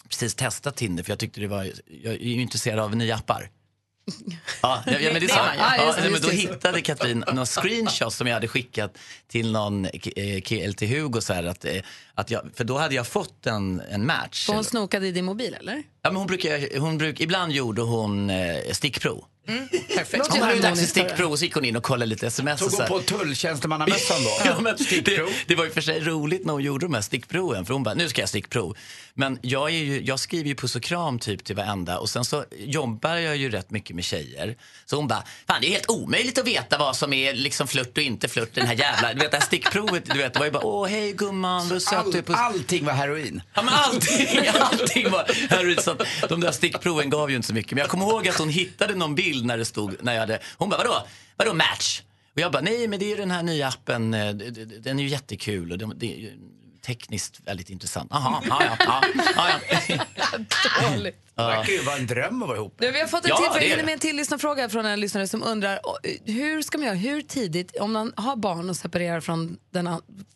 precis 0.09 0.35
testat 0.35 0.75
Tinder 0.75 1.03
för 1.03 1.11
jag 1.11 1.19
tyckte 1.19 1.41
det 1.41 1.47
var, 1.47 1.63
jag 2.03 2.13
är 2.13 2.17
ju 2.17 2.41
intresserad 2.41 2.79
av 2.79 2.95
nya 2.95 3.15
appar. 3.15 3.49
Ja, 4.61 4.83
ja, 4.85 4.93
men 5.13 5.21
det 5.21 5.31
är. 5.31 5.55
Ja, 5.57 5.75
Ja, 5.77 5.95
det, 6.03 6.09
men 6.09 6.21
då 6.21 6.29
hittade 6.29 6.81
Katrin 6.81 7.23
några 7.27 7.45
screenshots 7.45 8.15
som 8.15 8.27
jag 8.27 8.33
hade 8.33 8.47
skickat 8.47 8.97
till 9.27 9.51
någon 9.51 9.85
eh, 9.85 10.41
kille 10.41 10.73
till 10.73 10.87
Hugo. 10.87 11.21
Så 11.21 11.33
här, 11.33 11.43
att, 11.43 11.65
eh, 11.65 11.81
att 12.13 12.31
jag, 12.31 12.49
för 12.53 12.63
då 12.63 12.77
hade 12.77 12.95
jag 12.95 13.07
fått 13.07 13.45
en, 13.47 13.81
en 13.89 14.05
match. 14.05 14.45
Så 14.45 14.53
hon 14.53 14.63
snokade 14.63 15.07
i 15.07 15.11
din 15.11 15.25
mobil 15.25 15.53
eller? 15.59 15.83
Ja, 16.01 16.09
men 16.09 16.15
hon 16.15 16.27
brukar, 16.27 16.79
hon 16.79 16.97
bruk, 16.97 17.19
ibland 17.19 17.51
gjorde 17.51 17.81
hon 17.81 18.29
eh, 18.29 18.57
stickprov. 18.71 19.25
Perfekt. 19.95 20.27
Hon 20.29 20.41
hade 20.41 20.59
dags 20.59 20.79
för 20.79 20.87
stickprov 20.87 21.31
och 21.31 21.39
så 21.39 21.45
gick 21.45 21.53
hon 21.53 21.65
in 21.65 21.75
och 21.75 21.83
kollade 21.83 22.05
lite 22.05 22.27
sms. 22.27 22.59
Tog 22.59 22.71
hon 22.71 22.87
på 22.87 22.99
tulltjänstemannamössan 22.99 24.23
då? 24.23 24.29
Ja, 24.45 24.59
men 24.59 24.75
det, 25.05 25.19
det 25.47 25.55
var 25.55 25.65
ju 25.65 25.71
för 25.71 25.81
sig 25.81 25.99
roligt 25.99 26.45
när 26.45 26.53
hon 26.53 26.63
gjorde 26.63 26.85
de 26.85 26.93
här 26.93 27.01
stickproven. 27.01 27.65
För 27.65 27.73
hon 27.73 27.83
bara, 27.83 27.95
nu 27.95 28.09
ska 28.09 28.21
jag 28.21 28.29
stickprov. 28.29 28.77
Men 29.13 29.39
jag, 29.41 29.69
är 29.69 29.73
ju, 29.73 30.01
jag 30.01 30.19
skriver 30.19 30.49
ju 30.49 30.55
puss 30.55 30.75
och 30.75 30.83
kram 30.83 31.19
typ 31.19 31.43
till 31.43 31.55
varenda. 31.55 31.99
Och 31.99 32.09
sen 32.09 32.25
så 32.25 32.45
jobbar 32.57 33.15
jag 33.15 33.37
ju 33.37 33.49
rätt 33.49 33.71
mycket 33.71 33.95
med 33.95 34.03
tjejer. 34.05 34.55
Så 34.85 34.95
hon 34.95 35.07
bara, 35.07 35.23
fan 35.47 35.61
det 35.61 35.67
är 35.67 35.71
helt 35.71 35.89
omöjligt 35.89 36.37
att 36.37 36.47
veta 36.47 36.77
vad 36.77 36.95
som 36.95 37.13
är 37.13 37.33
liksom 37.33 37.67
flört 37.67 37.97
och 37.97 38.03
inte 38.03 38.27
flört. 38.27 38.49
Den 38.53 38.67
här 38.67 38.75
jävla, 38.75 39.13
du 39.13 39.19
vet 39.19 39.31
det 39.31 39.37
här 39.37 39.45
stickprovet, 39.45 40.05
du 40.05 40.17
vet, 40.17 40.33
det 40.33 40.39
var 40.39 40.45
ju 40.45 40.51
bara, 40.51 40.65
åh 40.65 40.87
hej 40.87 41.13
gumman, 41.13 41.79
söt 41.79 41.89
du 41.89 41.95
är. 41.95 42.21
All, 42.21 42.23
Puss. 42.23 42.35
allting 42.39 42.85
var 42.85 42.93
heroin. 42.93 43.41
Ja, 43.53 43.61
men 43.61 43.73
allting, 43.73 44.27
allting 44.59 45.11
var 45.11 45.49
heroin. 45.49 45.77
Så 45.81 45.95
de 46.29 46.39
där 46.39 46.51
stickproven 46.51 47.09
gav 47.09 47.29
ju 47.29 47.35
inte 47.35 47.47
så 47.47 47.53
mycket. 47.53 47.71
Men 47.71 47.79
jag 47.79 47.89
kommer 47.89 48.05
ihåg 48.05 48.27
att 48.27 48.37
hon 48.37 48.49
hittade 48.49 48.95
någon 48.95 49.15
bild 49.15 49.38
när 49.45 49.57
det 49.57 49.65
stod, 49.65 50.03
när 50.03 50.13
jag 50.13 50.19
hade, 50.19 50.39
hon 50.57 50.69
bara, 50.69 50.77
vadå, 50.77 51.07
vadå 51.35 51.53
match? 51.53 52.01
Och 52.33 52.39
jag 52.39 52.51
bara, 52.51 52.61
nej 52.61 52.87
men 52.87 52.99
det 52.99 53.05
är 53.05 53.09
ju 53.09 53.15
den 53.15 53.31
här 53.31 53.43
nya 53.43 53.67
appen, 53.67 54.13
eh, 54.13 54.33
den 54.79 54.99
är 54.99 55.03
ju 55.03 55.09
jättekul 55.09 55.71
och 55.71 55.77
det, 55.77 55.91
det 55.95 56.31
tekniskt 56.81 57.39
väldigt 57.45 57.69
intressant. 57.69 58.09
Ja, 58.13 58.43
ja, 58.49 58.77
ja, 58.79 59.03
ja, 59.35 59.49
ja. 59.87 60.91
Dåligt. 60.95 61.15
Det 61.35 61.41
verkar 61.41 61.73
ju 61.73 61.81
vara 61.81 61.95
en 61.95 62.07
dröm 62.07 62.41
att 62.41 62.47
vara 62.47 62.57
ihop. 62.57 62.75
Du, 62.77 62.91
vi 62.91 62.99
har 62.99 63.07
fått 63.07 63.25
en 63.25 63.29
Ja, 63.29 63.55
till 63.59 63.85
med 63.85 63.93
en 63.93 63.99
till 63.99 64.15
lyssnarfråga 64.15 64.69
från 64.69 64.85
en 64.85 64.99
lyssnare 64.99 65.27
som 65.27 65.43
undrar 65.43 65.79
hur 66.25 66.61
ska 66.61 66.77
man 66.77 66.87
göra, 66.87 66.97
hur 66.97 67.21
tidigt, 67.21 67.77
om 67.77 67.91
man 67.93 68.13
har 68.17 68.35
barn 68.35 68.69
och 68.69 68.75
separerar 68.75 69.21
från 69.21 69.57
den 69.71 69.89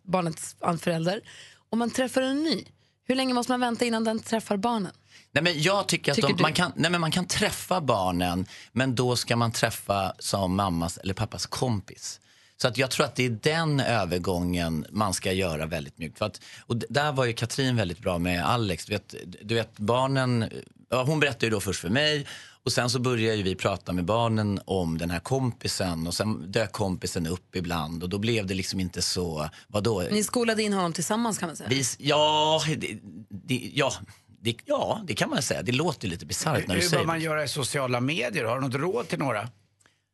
barnets 0.04 0.56
förälder, 0.80 1.22
om 1.70 1.80
man 1.80 1.90
träffar 1.90 2.22
en 2.22 2.44
ny, 2.44 2.66
hur 3.06 3.16
länge 3.16 3.34
måste 3.34 3.52
man 3.52 3.60
vänta 3.60 3.86
innan 3.86 4.04
den 4.04 4.20
träffar 4.20 4.58
barnen? 4.58 4.92
Nej, 5.32 5.44
men 5.44 5.62
jag 5.62 5.88
tycker 5.88 6.12
att 6.12 6.16
Tycker 6.16 6.34
de, 6.34 6.42
man, 6.42 6.54
kan, 6.54 6.72
nej, 6.76 6.92
men 6.92 7.02
man 7.02 7.12
kan 7.12 7.26
träffa 7.26 7.82
barnen, 7.82 8.46
men 8.72 8.96
då 8.96 9.16
ska 9.16 9.36
man 9.36 9.52
träffa 9.52 10.14
som 10.20 10.56
mammas 10.56 10.98
eller 10.98 11.14
pappas 11.14 11.46
kompis. 11.46 12.20
Så 12.58 12.68
att 12.68 12.78
jag 12.78 12.92
tror 12.92 13.06
att 13.06 13.16
det 13.16 13.26
är 13.26 13.30
den 13.30 13.80
övergången 13.80 14.86
man 14.90 15.14
ska 15.14 15.32
göra 15.32 15.66
väldigt 15.66 15.98
mjukt. 15.98 16.18
För 16.18 16.26
att, 16.26 16.42
och 16.66 16.78
där 16.78 17.12
var 17.12 17.26
ju 17.26 17.34
Katrin 17.34 17.76
väldigt 17.76 18.00
bra 18.00 18.18
med 18.18 18.46
Alex. 18.46 18.86
Du 18.86 18.94
vet, 18.94 19.16
du 19.42 19.56
vet 19.56 19.78
barnen, 19.78 20.50
hon 20.90 21.20
berättade 21.20 21.46
ju 21.46 21.50
då 21.50 21.60
först 21.60 21.82
för 21.82 21.90
mig 21.90 22.28
och 22.66 22.72
sen 22.72 22.90
så 22.90 23.00
började 23.00 23.38
ju 23.38 23.44
vi 23.44 23.56
prata 23.56 23.94
med 23.94 24.06
barnen 24.06 24.60
om 24.66 24.98
den 24.98 25.12
här 25.12 25.20
kompisen 25.20 26.08
och 26.08 26.14
sen 26.14 26.52
dök 26.52 26.72
kompisen 26.72 27.28
upp 27.28 27.56
ibland 27.56 28.04
och 28.04 28.10
då 28.10 28.18
blev 28.18 28.48
det 28.48 28.54
liksom 28.54 28.80
inte 28.80 29.02
så, 29.02 29.50
vadå? 29.68 30.04
Ni 30.12 30.24
skolade 30.24 30.64
in 30.64 30.74
honom 30.74 30.94
tillsammans 30.94 31.38
kan 31.38 31.48
man 31.50 31.56
säga. 31.56 31.70
Vi, 31.70 31.84
ja, 31.98 32.62
det, 32.78 32.98
det, 33.30 33.72
ja, 33.74 33.94
det, 34.42 34.56
ja, 34.66 35.02
det 35.08 35.14
kan 35.14 35.30
man 35.30 35.42
säga. 35.42 35.62
Det 35.62 35.72
låter 35.72 36.08
lite 36.08 36.26
bisarrt 36.26 36.68
när 36.68 36.76
du 36.76 36.82
Hur 36.82 36.88
säger 36.88 37.04
bör 37.04 37.08
man 37.08 37.22
göra 37.22 37.44
i 37.44 37.48
sociala 37.48 38.00
medier? 38.00 38.46
Har 38.46 38.56
du 38.56 38.62
något 38.62 38.76
råd 38.76 39.08
till 39.08 39.20
några? 39.20 39.50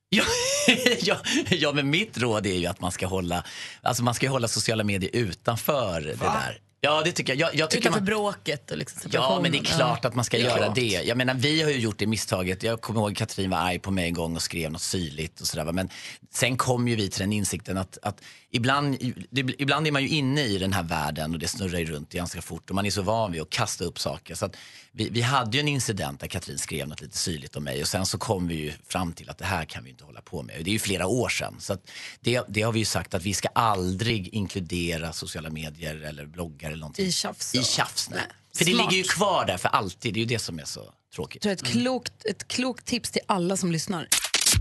Ja, 0.10 0.24
ja, 1.02 1.18
ja, 1.50 1.72
men 1.72 1.90
mitt 1.90 2.18
råd 2.18 2.46
är 2.46 2.58
ju 2.58 2.66
att 2.66 2.82
man 2.82 2.92
ska 2.92 3.08
hålla, 3.08 3.44
alltså 3.82 4.04
man 4.04 4.14
ska 4.14 4.30
hålla 4.30 4.48
sociala 4.48 4.84
medier 4.84 5.12
utanför 5.14 6.02
det 6.02 6.16
där. 6.16 6.62
Ja, 6.82 7.02
det 7.06 7.12
tycker 7.12 7.36
jag. 7.36 7.40
jag, 7.40 7.56
jag 7.56 7.70
tycker 7.70 7.82
Utanför 7.82 8.00
man, 8.00 8.06
bråket 8.06 8.72
och 8.72 8.78
liksom 8.78 9.12
Ja, 9.14 9.40
men 9.42 9.52
det 9.52 9.58
är 9.58 9.64
klart 9.64 10.06
att 10.06 10.16
man 10.16 10.26
ska 10.26 10.38
är 10.38 10.42
göra 10.42 10.70
det. 10.70 11.02
Jag 11.06 11.18
menar, 11.18 11.34
vi 11.34 11.62
har 11.62 11.70
ju 11.70 11.80
gjort 11.80 11.98
det 11.98 12.08
misstaget. 12.08 12.64
Jag 12.64 12.82
kommer 12.82 13.00
ihåg 13.00 13.18
Katrin 13.18 13.50
var 13.50 13.58
arg 13.58 13.80
på 13.80 13.92
mig 13.92 14.06
en 14.06 14.14
gång 14.14 14.36
och 14.36 14.42
skrev 14.42 14.72
något 14.72 14.82
syrligt 14.82 15.42
och 15.42 15.48
sådär. 15.48 15.72
Men 15.72 15.90
sen 16.34 16.58
kom 16.58 16.88
ju 16.88 16.96
vi 16.96 17.10
till 17.10 17.20
den 17.20 17.34
insikten 17.34 17.78
att, 17.78 17.98
att 18.02 18.22
ibland, 18.52 18.98
det, 19.30 19.62
ibland 19.62 19.88
är 19.88 19.92
man 19.92 20.02
ju 20.02 20.10
inne 20.10 20.42
i 20.42 20.58
den 20.58 20.74
här 20.74 20.84
världen 20.84 21.34
och 21.34 21.40
det 21.40 21.48
snurrar 21.48 21.80
ju 21.80 21.86
runt 21.86 22.12
ganska 22.12 22.42
fort 22.42 22.70
och 22.70 22.76
man 22.76 22.86
är 22.86 22.92
så 22.92 23.02
van 23.02 23.32
vid 23.32 23.42
att 23.42 23.50
kasta 23.50 23.84
upp 23.84 24.00
saker. 24.00 24.36
Så 24.36 24.50
vi, 24.92 25.10
vi 25.10 25.22
hade 25.22 25.58
ju 25.58 25.62
en 25.62 25.68
incident 25.68 26.20
där 26.20 26.28
Katrin 26.28 26.58
skrev 26.58 26.88
något 26.88 27.02
lite 27.02 27.18
syrligt 27.18 27.56
om 27.56 27.64
mig 27.64 27.82
och 27.82 27.88
sen 27.88 28.06
så 28.06 28.18
kom 28.18 28.48
vi 28.48 28.56
ju 28.56 28.74
fram 28.88 29.14
till 29.14 29.30
att 29.30 29.38
det 29.38 29.46
här 29.46 29.66
kan 29.66 29.84
vi 29.84 29.90
inte 29.90 30.04
hålla 30.04 30.22
på 30.22 30.44
med. 30.44 30.56
Det 30.64 30.70
är 30.70 30.74
ju 30.74 30.80
flera 30.80 31.08
år 31.08 31.30
sedan. 31.30 31.56
Så 31.60 31.78
det, 32.20 32.44
det 32.48 32.62
har 32.62 32.72
vi 32.72 32.80
ju 32.80 32.86
sagt 32.86 33.14
att 33.14 33.24
vi 33.24 33.34
ska 33.34 33.48
aldrig 33.56 34.28
inkludera 34.28 35.14
sociala 35.14 35.50
medier 35.50 35.96
eller 35.96 36.26
bloggar 36.26 36.70
eller 36.70 36.80
någonting. 36.80 37.06
I 37.06 37.12
tjafs. 37.12 37.56
I 37.56 37.64
tjafs, 37.64 38.10
nej. 38.10 38.20
För 38.56 38.66
det 38.66 38.72
Smart. 38.72 38.92
ligger 38.92 39.04
ju 39.04 39.10
kvar 39.10 39.46
där 39.46 39.58
för 39.58 39.70
alltid. 39.70 40.14
Det 40.14 40.18
är 40.18 40.22
ju 40.22 40.28
det 40.28 40.40
som 40.40 40.60
är 40.60 40.66
så 40.66 40.94
tråkigt. 41.16 41.46
Jag 41.46 41.58
tror 41.58 41.68
ett, 41.68 41.74
klokt, 41.74 42.26
ett 42.26 42.48
klokt 42.48 42.86
tips 42.86 43.12
till 43.12 43.22
alla 43.28 43.58
som 43.58 43.72
lyssnar. 43.72 44.08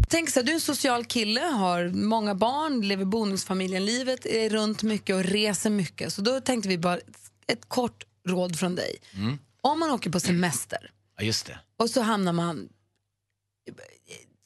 Tänk 0.09 0.31
så 0.31 0.41
här, 0.41 0.45
du 0.45 0.53
är 0.53 0.55
en 0.55 0.61
social 0.61 1.05
kille, 1.05 1.41
har 1.41 1.89
många 1.89 2.35
barn, 2.35 2.89
lever 2.89 3.05
bonusfamiljen-livet, 3.05 4.27
är 4.27 4.51
runt 4.51 4.83
mycket 4.83 5.17
och 5.17 5.25
reser 5.25 5.71
mycket. 5.71 6.13
Så 6.13 6.23
då 6.23 6.41
tänkte 6.41 6.69
vi 6.69 6.79
bara 6.79 6.99
ett 7.47 7.69
kort 7.69 8.05
råd 8.29 8.59
från 8.59 8.75
dig. 8.75 8.97
Mm. 9.15 9.39
Om 9.61 9.81
man 9.81 9.91
åker 9.91 10.11
på 10.11 10.21
semester 10.21 10.91
Ja, 11.17 11.25
just 11.25 11.47
det. 11.47 11.59
och 11.79 11.91
så 11.91 12.01
hamnar 12.03 12.33
man... 12.33 12.69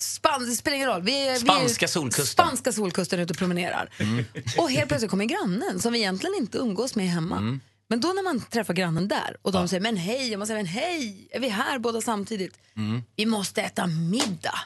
Span, 0.03 0.47
det 0.47 0.57
spelar 0.57 0.77
ingen 0.77 0.89
roll. 0.89 1.03
Vi 1.03 1.29
är, 1.29 1.37
Spanska 1.37 1.87
vi 1.87 1.89
är, 1.89 1.89
solkusten. 1.89 2.27
Spanska 2.27 2.73
solkusten 2.73 3.21
ute 3.21 3.33
och 3.33 3.39
promenerar. 3.39 3.91
Mm. 3.99 4.25
Och 4.59 4.71
helt 4.71 4.89
plötsligt 4.89 5.11
kommer 5.11 5.25
grannen 5.25 5.81
som 5.81 5.93
vi 5.93 5.99
egentligen 5.99 6.37
inte 6.37 6.59
umgås 6.59 6.95
med 6.95 7.09
hemma. 7.09 7.37
Mm. 7.37 7.61
Men 7.89 8.01
då 8.01 8.09
när 8.09 8.23
man 8.23 8.41
träffar 8.41 8.75
grannen 8.75 9.09
där 9.09 9.37
och 9.43 9.53
de 9.53 9.69
säger 9.69 9.81
men 9.81 9.97
hej, 9.97 10.33
och 10.33 10.39
man 10.39 10.47
säger 10.47 10.59
men 10.59 10.67
hej, 10.67 11.29
är 11.31 11.41
vi 11.41 11.49
här 11.49 11.79
båda 11.79 12.01
samtidigt? 12.01 12.59
Mm. 12.77 13.03
Vi 13.17 13.27
måste 13.27 13.63
äta 13.63 13.87
middag. 13.87 14.59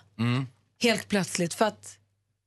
Helt 0.83 1.09
plötsligt 1.09 1.55
för 1.55 1.65
att 1.65 1.99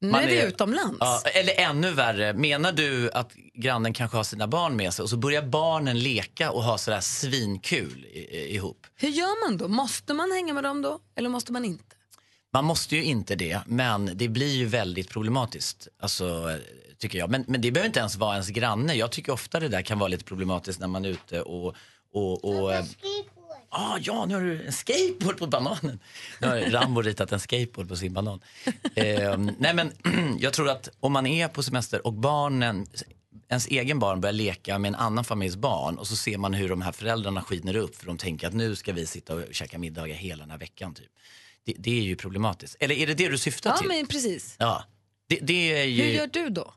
Nu 0.02 0.12
Man 0.12 0.24
är 0.24 0.28
vi 0.28 0.42
utomlands. 0.42 0.98
Ja, 1.00 1.22
eller 1.34 1.54
ännu 1.60 1.92
värre, 1.92 2.34
menar 2.34 2.72
du 2.72 3.12
att 3.12 3.32
grannen 3.54 3.94
kanske 3.94 4.18
har 4.18 4.24
sina 4.24 4.48
barn 4.48 4.76
med 4.76 4.94
sig 4.94 5.04
och 5.04 5.10
så 5.10 5.18
börjar 5.18 5.42
barnen 5.42 6.00
leka 6.00 6.52
och 6.52 6.64
ha 6.64 6.78
sådär 6.78 7.02
svinkul 7.02 8.06
i, 8.06 8.20
i, 8.20 8.56
ihop? 8.56 8.88
Hur 8.96 9.10
gör 9.10 9.48
man 9.48 9.58
då? 9.58 9.68
Måste 9.68 10.14
man 10.14 10.32
hänga 10.32 10.54
med 10.54 10.64
dem 10.64 10.82
då? 10.82 11.00
Eller 11.16 11.30
måste 11.30 11.52
man 11.52 11.66
inte? 11.66 11.96
Man 12.54 12.66
måste 12.66 12.96
ju 12.96 13.04
inte 13.04 13.36
det, 13.36 13.62
men 13.66 14.12
det 14.14 14.28
blir 14.28 14.56
ju 14.56 14.66
väldigt 14.66 15.10
problematiskt. 15.10 15.88
Alltså, 16.02 16.58
tycker 16.98 17.18
jag. 17.20 17.30
Men, 17.30 17.46
men 17.48 17.62
det 17.62 17.72
behöver 17.72 17.88
inte 17.88 18.00
ens 18.00 18.16
vara 18.16 18.34
ens 18.34 18.50
granne. 18.50 18.94
Jag 18.94 19.12
tycker 19.12 19.32
ofta 19.32 19.60
det 19.60 19.68
där 19.68 19.82
kan 19.82 20.00
vara 20.00 20.08
lite 20.08 20.24
problematiskt 20.24 20.80
när 20.80 20.88
man 20.88 21.06
är 21.06 21.10
ute 21.10 21.42
och... 21.42 21.76
och, 22.14 22.46
och 22.46 22.74
Ah, 23.72 23.98
ja, 24.02 24.26
nu 24.26 24.34
har 24.34 24.42
du 24.42 24.66
en 24.66 24.72
skateboard 24.74 25.38
på 25.38 25.48
bananen. 25.48 26.00
Nu 26.42 26.48
har 26.48 26.58
Rambo 26.58 27.02
ritat 27.02 27.32
en 27.32 27.40
skateboard 27.40 27.88
på 27.90 27.96
sin 27.96 28.14
banan. 28.14 28.40
Eh, 28.96 29.38
nej 29.58 29.74
men 29.74 29.92
jag 30.40 30.54
tror 30.54 30.70
att 30.70 30.90
om 31.00 31.12
man 31.14 31.28
är 31.28 31.48
på 31.48 31.64
semester 31.64 32.08
och 32.08 32.14
barnen, 32.14 32.88
ens 33.50 33.68
egen 33.68 34.00
barn 34.00 34.22
börjar 34.22 34.34
leka 34.34 34.80
med 34.80 34.90
en 34.90 34.96
annan 34.96 35.24
familjs 35.26 35.56
barn 35.56 35.98
och 35.98 36.08
så 36.08 36.16
ser 36.16 36.38
man 36.38 36.54
hur 36.54 36.70
de 36.70 36.82
här 36.82 36.92
föräldrarna 36.92 37.42
skiner 37.42 37.76
upp 37.76 37.96
för 37.96 38.06
de 38.06 38.18
tänker 38.18 38.48
att 38.48 38.54
nu 38.54 38.76
ska 38.76 38.94
vi 38.94 39.06
sitta 39.06 39.34
och 39.36 39.44
käka 39.52 39.78
middagar 39.78 40.16
hela 40.16 40.44
den 40.44 40.52
här 40.52 40.58
veckan. 40.58 40.94
Typ. 40.94 41.10
Det, 41.66 41.74
det 41.78 41.98
är 42.00 42.02
ju 42.04 42.16
problematiskt. 42.16 42.76
Eller 42.80 42.96
är 42.96 43.08
det 43.08 43.14
det 43.14 43.28
du 43.30 43.38
syftar 43.38 43.70
Ja, 43.70 43.78
till? 43.78 43.88
men 43.88 44.08
precis. 44.08 44.56
Ja. 44.60 44.84
Det, 45.28 45.40
det 45.42 45.74
är 45.80 45.84
ju... 45.84 46.04
Hur 46.04 46.12
gör 46.12 46.28
du 46.28 46.50
då? 46.50 46.74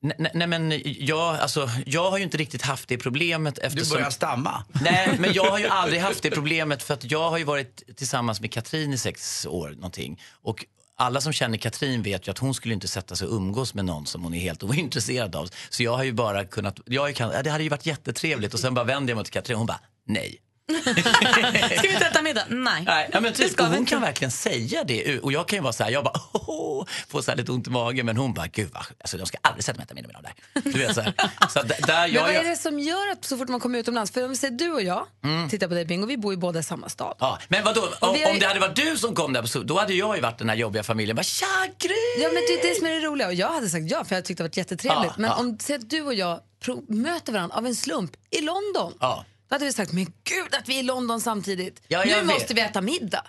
Nej, 0.00 0.30
nej, 0.34 0.46
men 0.46 0.82
jag, 0.84 1.36
alltså, 1.36 1.70
jag 1.86 2.10
har 2.10 2.18
ju 2.18 2.24
inte 2.24 2.36
riktigt 2.36 2.62
haft 2.62 2.88
det 2.88 2.98
problemet 2.98 3.58
eftersom... 3.58 3.96
börjar 3.96 4.10
stamma. 4.10 4.64
Nej, 4.82 5.16
men 5.18 5.32
jag 5.32 5.50
har 5.50 5.58
ju 5.58 5.66
aldrig 5.70 6.00
haft 6.00 6.22
det 6.22 6.30
problemet 6.30 6.82
för 6.82 6.94
att 6.94 7.10
jag 7.10 7.30
har 7.30 7.38
ju 7.38 7.44
varit 7.44 7.96
tillsammans 7.96 8.40
med 8.40 8.52
Katrin 8.52 8.92
i 8.92 8.98
sex 8.98 9.46
år 9.46 9.70
någonting. 9.70 10.20
Och 10.42 10.64
alla 10.96 11.20
som 11.20 11.32
känner 11.32 11.58
Katrin 11.58 12.02
vet 12.02 12.28
ju 12.28 12.30
att 12.30 12.38
hon 12.38 12.54
skulle 12.54 12.74
inte 12.74 12.88
sätta 12.88 13.16
sig 13.16 13.28
och 13.28 13.34
umgås 13.34 13.74
med 13.74 13.84
någon 13.84 14.06
som 14.06 14.24
hon 14.24 14.34
är 14.34 14.40
helt 14.40 14.62
ointresserad 14.62 15.36
av. 15.36 15.48
Så 15.70 15.82
jag 15.82 15.96
har 15.96 16.04
ju 16.04 16.12
bara 16.12 16.44
kunnat, 16.44 16.80
jag 16.86 17.14
kan, 17.14 17.42
det 17.44 17.50
hade 17.50 17.64
ju 17.64 17.70
varit 17.70 17.86
jättetrevligt 17.86 18.54
och 18.54 18.60
sen 18.60 18.74
bara 18.74 18.84
vänder 18.84 19.10
jag 19.10 19.16
mig 19.16 19.24
till 19.24 19.32
Katrin 19.32 19.54
och 19.54 19.58
hon 19.58 19.66
bara 19.66 19.80
nej. 20.06 20.38
Ska 20.82 21.82
vi 21.82 21.92
inte 21.94 22.06
äta 22.06 22.22
middag? 22.22 22.44
Nej. 22.48 22.82
Nej, 22.86 23.10
ja, 23.12 23.20
men 23.20 23.32
typ, 23.32 23.52
ska 23.52 23.64
hon 23.64 23.74
inte. 23.76 23.90
kan 23.90 24.00
verkligen 24.02 24.30
säga 24.30 24.84
det. 24.84 25.18
Och 25.20 25.32
jag 25.32 25.48
kan 25.48 25.56
ju 25.56 25.62
vara 25.62 25.72
så 25.72 25.84
här, 25.84 25.90
jag 25.90 26.04
bara 26.04 26.20
åh, 26.32 26.86
får 27.08 27.22
så 27.22 27.34
lite 27.34 27.52
ont 27.52 27.66
i 27.66 27.70
magen. 27.70 28.06
Men 28.06 28.16
hon 28.16 28.34
bara, 28.34 28.46
gud 28.46 28.70
vad, 28.74 28.82
alltså, 29.00 29.16
de 29.16 29.26
ska 29.26 29.38
aldrig 29.42 29.64
sätta 29.64 29.76
mig 29.76 29.82
och 29.82 29.86
äta 29.86 29.94
middag 29.94 30.08
med 30.08 30.14
dem 30.14 30.32
där. 30.62 30.72
Du 30.72 30.78
vet 30.86 30.94
så 30.94 31.00
här. 31.00 31.14
Så 31.48 31.62
där, 31.62 31.76
där 31.86 32.00
Men 32.00 32.12
jag, 32.12 32.22
vad 32.22 32.30
är 32.30 32.34
jag, 32.34 32.44
det 32.46 32.56
som 32.56 32.78
gör 32.78 33.12
att 33.12 33.24
så 33.24 33.36
fort 33.38 33.48
man 33.48 33.60
kommer 33.60 33.78
utomlands, 33.78 34.12
för 34.12 34.24
om 34.24 34.30
vi 34.30 34.36
säger 34.36 34.54
du 34.58 34.70
och 34.72 34.82
jag, 34.82 35.06
Mm. 35.24 35.48
tittar 35.50 35.68
på 35.68 35.74
dig 35.74 35.84
Bingo, 35.84 36.06
vi 36.06 36.16
bor 36.16 36.32
ju 36.32 36.36
båda 36.38 36.58
i 36.60 36.62
samma 36.62 36.88
stad. 36.88 37.16
Ja, 37.18 37.38
men 37.48 37.64
vadå, 37.64 37.88
om, 38.00 38.16
ju- 38.16 38.26
om 38.26 38.38
det 38.38 38.46
hade 38.46 38.60
varit 38.60 38.76
du 38.76 38.96
som 38.96 39.14
kom 39.14 39.32
där, 39.32 39.64
då 39.64 39.78
hade 39.78 39.94
jag 39.94 40.16
ju 40.16 40.22
varit 40.22 40.38
den 40.38 40.48
här 40.48 40.56
jobbiga 40.56 40.82
familjen. 40.82 41.16
Bara, 41.16 41.22
Tja, 41.22 41.46
Gry! 41.78 42.22
Ja, 42.22 42.28
men 42.28 42.42
det 42.48 42.52
är 42.54 42.68
det 42.68 42.74
som 42.78 42.86
är 42.86 42.90
det 42.90 43.00
roliga. 43.00 43.26
Och 43.26 43.34
jag 43.34 43.48
hade 43.48 43.68
sagt 43.68 43.90
ja, 43.90 44.04
för 44.04 44.14
jag 44.14 44.24
tyckte 44.24 44.42
det 44.42 44.48
var 44.48 44.58
jättetrevligt. 44.58 45.06
Ja, 45.06 45.14
men 45.16 45.30
ja. 45.30 45.36
om 45.36 45.58
säg 45.60 45.76
att 45.76 45.90
du 45.90 46.02
och 46.02 46.14
jag 46.14 46.40
möter 46.88 47.32
varandra 47.32 47.56
av 47.56 47.66
en 47.66 47.74
slump 47.74 48.10
i 48.30 48.40
London, 48.40 48.94
Ja. 49.00 49.24
Då 49.48 49.54
hade 49.54 49.64
vi 49.64 49.72
sagt, 49.72 49.92
men 49.92 50.04
gud 50.04 50.54
att 50.54 50.68
vi 50.68 50.74
är 50.74 50.80
i 50.80 50.82
London 50.82 51.20
samtidigt. 51.20 51.82
Ja, 51.88 52.02
nu 52.04 52.14
vet. 52.14 52.26
måste 52.26 52.54
vi 52.54 52.60
äta 52.60 52.80
middag. 52.80 53.24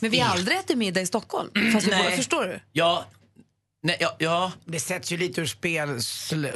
men 0.00 0.10
vi 0.10 0.18
har 0.18 0.34
aldrig 0.34 0.58
ätit 0.58 0.78
middag 0.78 1.00
i 1.00 1.06
Stockholm. 1.06 1.50
Fast 1.72 1.86
vi 1.86 1.90
båda, 1.90 2.10
förstår 2.10 2.44
du? 2.44 2.60
Ja, 2.72 3.06
nej, 3.82 3.96
ja, 4.00 4.16
ja. 4.18 4.52
Det 4.64 4.80
sätts 4.80 5.12
ju 5.12 5.16
lite 5.16 5.40
ur 5.40 5.46
spel 5.46 5.98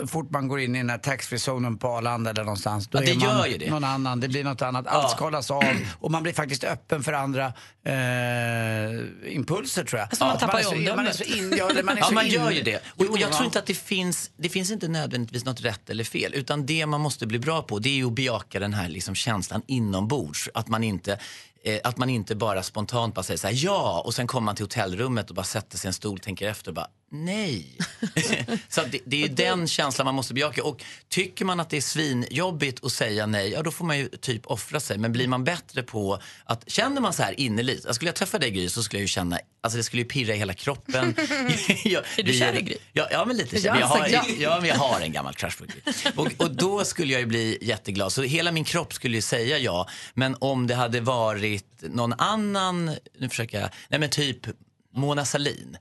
fort 0.07 0.31
man 0.31 0.49
går 0.49 0.61
in 0.61 0.75
i 0.75 0.79
den 0.79 0.91
här 0.91 0.99
taxfree-zonen 0.99 1.79
på 1.79 1.89
Arlanda 1.89 2.31
eller 2.31 2.45
någonstans. 2.45 2.89
Då 2.89 2.99
Ja, 2.99 3.03
det 3.03 3.11
är 3.11 3.15
man 3.15 3.39
gör 3.39 3.47
ju 3.47 3.59
det. 3.59 3.71
någon 3.71 3.85
annan, 3.85 4.21
det 4.21 4.29
blir 4.29 4.45
något 4.45 4.63
annat. 4.63 4.87
Allt 4.87 5.11
skalas 5.11 5.51
av 5.51 5.65
och 6.01 6.11
man 6.11 6.23
blir 6.23 6.33
faktiskt 6.33 6.65
öppen 6.65 7.03
för 7.03 7.13
andra 7.13 7.53
eh, 7.85 9.35
impulser 9.35 9.85
tror 9.85 9.99
jag. 9.99 10.09
Alltså, 10.09 10.25
man 10.25 10.39
tappar 10.39 10.61
ju 10.61 10.67
omdömet. 10.67 10.97
man 10.97 11.07
är 11.07 11.13
så 11.13 11.25
in, 11.25 11.55
ja, 11.59 11.69
man 11.85 11.97
är 11.97 12.01
ja, 12.01 12.07
så 12.07 12.15
man 12.15 12.29
gör 12.29 12.51
ju 12.51 12.63
det. 12.63 12.83
Och, 12.87 13.05
och 13.11 13.19
jag 13.19 13.33
tror 13.33 13.45
inte 13.45 13.59
att 13.59 13.67
det 13.67 13.75
finns, 13.75 14.31
det 14.37 14.49
finns 14.49 14.71
inte 14.71 14.89
nödvändigtvis 14.89 15.45
något 15.45 15.61
rätt 15.61 15.91
eller 15.91 16.05
fel. 16.05 16.35
Utan 16.35 16.67
det 16.67 16.87
man 16.87 17.01
måste 17.01 17.27
bli 17.27 17.39
bra 17.39 17.63
på 17.63 17.79
det 17.79 17.89
är 17.89 17.95
ju 17.95 18.07
att 18.07 18.13
bejaka 18.13 18.61
den 18.61 18.75
här 18.75 18.89
liksom 18.89 19.15
känslan 19.15 19.63
inombords. 19.67 20.49
Att 20.55 20.69
man 20.69 20.85
inte 20.85 21.19
eh, 21.65 21.81
att 21.85 21.97
man 21.99 22.11
inte 22.11 22.35
bara 22.35 22.63
spontant 22.63 23.15
bara 23.15 23.23
säger 23.23 23.39
så 23.39 23.47
här, 23.47 23.55
ja 23.65 24.03
och 24.07 24.15
sen 24.15 24.27
kommer 24.27 24.45
man 24.45 24.57
till 24.57 24.65
hotellrummet 24.65 25.31
och 25.31 25.37
bara 25.37 25.45
sätter 25.45 25.79
sig 25.79 25.89
i 25.89 25.91
en 25.91 25.95
stol, 25.95 26.19
tänker 26.19 26.49
efter 26.49 26.71
och 26.71 26.75
bara 26.75 26.89
nej. 27.25 27.79
så 28.69 28.83
det, 28.91 29.01
det 29.05 29.17
är 29.17 29.29
ju 29.29 29.35
den 29.35 29.69
känslan 29.69 30.05
man 30.05 30.15
måste 30.15 30.35
bejaka. 30.35 30.65
Och 30.65 30.85
tycker 31.09 31.45
man 31.45 31.61
att 31.61 31.71
det 31.71 31.77
är 31.77 31.81
svinjobbigt 31.81 32.85
att 32.85 32.93
säga 32.93 33.27
nej, 33.27 33.51
ja 33.51 33.63
då 33.63 33.71
får 33.71 33.85
man 33.85 33.99
ju 33.99 34.09
typ 34.09 34.47
offra 34.47 34.81
sig. 34.81 34.99
Men 34.99 35.13
blir 35.13 35.29
man 35.29 35.45
bättre 35.45 35.83
på 35.83 36.21
att, 36.45 36.71
känner 36.71 37.01
man 37.01 37.13
så 37.13 37.23
här 37.23 37.41
innerligt, 37.41 37.85
jag 37.85 37.95
skulle 37.95 38.09
jag 38.09 38.17
träffa 38.17 38.39
dig 38.39 38.51
Gry 38.51 38.69
så 38.69 38.83
skulle 38.83 38.99
jag 38.99 39.03
ju 39.03 39.09
känna, 39.09 39.39
alltså 39.61 39.77
det 39.77 39.83
skulle 39.83 40.03
ju 40.03 40.09
pirra 40.09 40.35
i 40.35 40.39
hela 40.39 40.55
kroppen. 40.55 41.15
jag, 41.85 42.05
Är 42.17 42.23
du 42.23 42.33
kär 42.33 42.59
i 42.59 42.63
Gry? 42.63 42.77
Ja, 42.93 43.09
ja 43.11 43.25
men 43.25 43.37
lite 43.37 43.61
kär. 43.61 43.71
Men 43.71 43.81
jag, 43.81 43.87
har, 43.87 43.99
alltså, 43.99 44.15
ja. 44.15 44.25
ja, 44.39 44.59
men 44.61 44.69
jag 44.69 44.77
har 44.77 45.01
en 45.01 45.13
gammal 45.13 45.35
crush 45.35 45.59
på 45.59 45.65
Gry. 45.65 45.81
Och, 46.17 46.33
och 46.37 46.55
då 46.55 46.85
skulle 46.85 47.13
jag 47.13 47.21
ju 47.21 47.27
bli 47.27 47.59
jätteglad. 47.61 48.13
Så 48.13 48.23
hela 48.23 48.53
min 48.53 48.65
kropp 48.65 48.95
skulle 48.95 49.17
ju 49.17 49.23
säga 49.23 49.59
ja. 49.59 49.89
Men 50.15 50.37
om 50.41 50.67
det 50.67 50.75
hade 50.75 51.01
varit 51.01 51.83
någon 51.83 52.13
annan, 52.13 52.97
nu 53.19 53.29
försöker 53.29 53.61
jag, 53.61 53.71
nej 53.89 54.01
men 54.01 54.11
typ 54.11 54.47
Mona 54.95 55.25
Sahlin. 55.25 55.77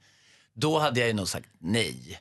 Då 0.55 0.79
hade 0.79 0.99
jag 0.99 1.07
ju 1.07 1.13
nog 1.13 1.27
sagt 1.27 1.49
nej. 1.59 2.19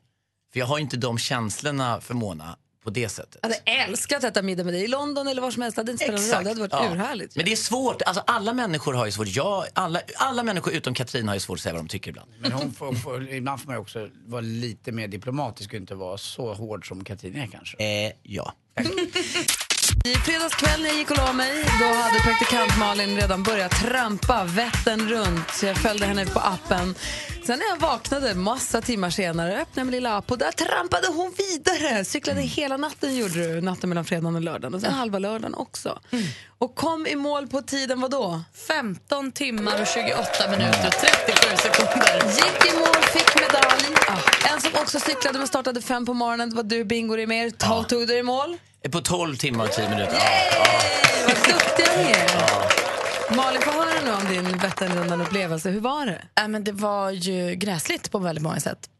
För 0.52 0.60
jag 0.60 0.66
har 0.66 0.78
ju 0.78 0.82
inte 0.82 0.96
de 0.96 1.18
känslorna 1.18 2.00
för 2.00 2.14
Mona 2.14 2.56
på 2.84 2.90
det 2.90 3.08
sättet. 3.08 3.36
Jag 3.42 3.48
hade 3.48 3.60
älskat 3.64 4.18
att 4.18 4.30
äta 4.30 4.42
middag 4.42 4.64
med 4.64 4.74
dig 4.74 4.84
i 4.84 4.86
London 4.88 5.28
eller 5.28 5.42
var 5.42 5.50
som 5.50 5.62
helst. 5.62 5.76
Det 5.76 5.80
hade 5.80 5.92
inte 5.92 6.04
spelat 6.04 6.22
någon 6.22 6.34
roll. 6.34 6.44
Det 6.44 6.48
hade 6.48 6.60
varit 6.60 6.72
Ja. 6.72 6.94
urhärligt. 6.94 7.36
Men 7.36 7.44
det 7.44 7.52
är 7.52 7.56
svårt. 7.56 8.02
Alltså, 8.02 8.22
alla 8.26 8.52
människor 8.52 8.94
har 8.94 9.06
ju 9.06 9.12
svårt. 9.12 9.28
Jag, 9.28 9.64
alla, 9.72 10.00
alla 10.16 10.42
människor 10.42 10.72
utom 10.72 10.94
Katrin 10.94 11.28
har 11.28 11.34
ju 11.34 11.40
svårt 11.40 11.58
att 11.58 11.62
säga 11.62 11.72
vad 11.72 11.82
de 11.82 11.88
tycker 11.88 12.10
ibland. 12.10 12.30
Men 12.38 12.52
hon 12.52 12.72
får, 12.72 12.94
får, 12.94 13.28
ibland 13.28 13.60
får 13.60 13.66
man 13.66 13.76
ju 13.76 13.80
också 13.80 14.08
vara 14.26 14.40
lite 14.40 14.92
mer 14.92 15.08
diplomatisk 15.08 15.70
och 15.70 15.76
inte 15.76 15.94
vara 15.94 16.18
så 16.18 16.54
hård 16.54 16.88
som 16.88 17.04
Katrin 17.04 17.36
är 17.36 17.46
kanske. 17.46 17.76
Eh, 17.76 18.12
ja. 18.22 18.54
I 20.04 20.14
fredags 20.14 20.54
kväll 20.54 20.80
när 20.82 20.88
jag 20.88 20.96
gick 20.98 21.10
och 21.10 21.16
la 21.16 21.32
mig, 21.32 21.64
då 21.80 21.84
hade 21.86 22.18
praktikant 22.20 22.78
Malin 22.78 23.16
redan 23.16 23.42
börjat 23.42 23.72
trampa 23.72 24.44
Vättern 24.44 25.08
runt. 25.08 25.50
Så 25.54 25.66
jag 25.66 25.76
följde 25.76 26.06
henne 26.06 26.26
på 26.26 26.40
appen. 26.40 26.94
Sen 27.46 27.58
när 27.58 27.66
jag 27.68 27.76
vaknade 27.76 28.34
massa 28.34 28.80
timmar 28.80 29.10
senare, 29.10 29.60
öppnade 29.62 29.84
min 29.84 29.92
lilla 29.94 30.16
app 30.16 30.30
och 30.30 30.38
där 30.38 30.52
trampade 30.52 31.06
hon 31.08 31.34
vidare. 31.38 32.04
Cyklade 32.04 32.40
hela 32.40 32.76
natten 32.76 33.16
gjorde 33.16 33.34
du, 33.54 33.60
natten 33.60 33.88
mellan 33.88 34.04
fredagen 34.04 34.34
och 34.34 34.40
lördagen. 34.42 34.74
Och 34.74 34.80
sen 34.80 34.92
halva 34.92 35.18
lördagen 35.18 35.54
också. 35.54 35.98
Och 36.58 36.74
kom 36.74 37.06
i 37.06 37.16
mål 37.16 37.46
på 37.48 37.62
tiden, 37.62 38.00
vad 38.00 38.10
då? 38.10 38.40
15 38.68 39.32
timmar 39.32 39.80
och 39.80 39.86
28 39.86 40.50
minuter 40.50 40.86
och 40.86 40.92
37 40.92 41.56
sekunder. 41.56 42.22
Gick 42.36 42.72
i 42.74 42.78
mål, 42.78 43.02
fick 43.12 43.34
medalj. 43.40 43.96
Ah, 44.08 44.52
En 44.54 44.60
som 44.60 44.70
också 44.74 45.00
cyklade 45.00 45.38
men 45.38 45.48
startade 45.48 45.82
fem 45.82 46.06
på 46.06 46.14
morgonen, 46.14 46.50
det 46.50 46.56
var 46.56 46.62
du 46.62 46.84
Bingo 46.84 47.16
i 47.18 47.26
mer. 47.26 47.50
Tog, 47.50 47.88
tog 47.88 48.06
du 48.06 48.18
i 48.18 48.22
mål? 48.22 48.56
På 48.92 49.00
12 49.00 49.36
timmar 49.36 49.64
och 49.64 49.72
10 49.72 49.90
minuter. 49.90 50.16
Ja, 50.52 50.66
Vad 51.26 51.36
duktiga 51.36 51.86
ni 51.96 52.10
är. 52.10 52.73
Malin, 53.30 53.62
få 53.62 53.70
höra 53.70 54.04
nu 54.04 54.12
om 54.12 54.32
din 54.44 54.58
Vätternrundan-upplevelse. 54.58 55.70
Hur 55.70 55.80
var 55.80 56.06
det? 56.06 56.22
Äh, 56.40 56.48
men 56.48 56.64
det 56.64 56.72
var 56.72 57.10
ju 57.10 57.54
gräsligt 57.54 58.10
på 58.10 58.18
väldigt 58.18 58.42
många 58.42 58.60
sätt. 58.60 58.90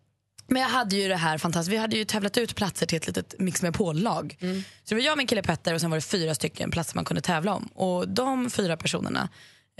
Men 0.47 0.63
jag 0.63 0.69
hade 0.69 0.97
ju 0.97 1.09
det 1.09 1.17
här 1.17 1.39
fantastiskt. 1.39 1.73
Vi 1.73 1.77
hade 1.77 1.97
ju 1.97 2.05
tävlat 2.05 2.37
ut 2.39 2.55
platser 2.55 2.87
till 2.87 2.97
ett 2.97 3.07
litet 3.07 3.35
Mix 3.39 3.63
med 3.63 3.77
lag 3.95 4.37
Så 4.85 4.89
det 4.89 4.95
var 4.95 5.03
jag, 5.03 5.19
min 5.19 5.27
kille 5.27 5.43
Petter 5.43 5.75
och 5.75 5.81
sen 5.81 5.91
var 5.91 5.97
det 5.99 6.03
fyra 6.03 6.35
stycken 6.35 6.71
platser 6.71 6.95
man 6.97 7.05
kunde 7.05 7.21
tävla 7.21 7.55
om. 7.55 7.67
Och 7.67 8.09
de 8.09 8.51
fyra 8.51 8.77
personerna, 8.77 9.29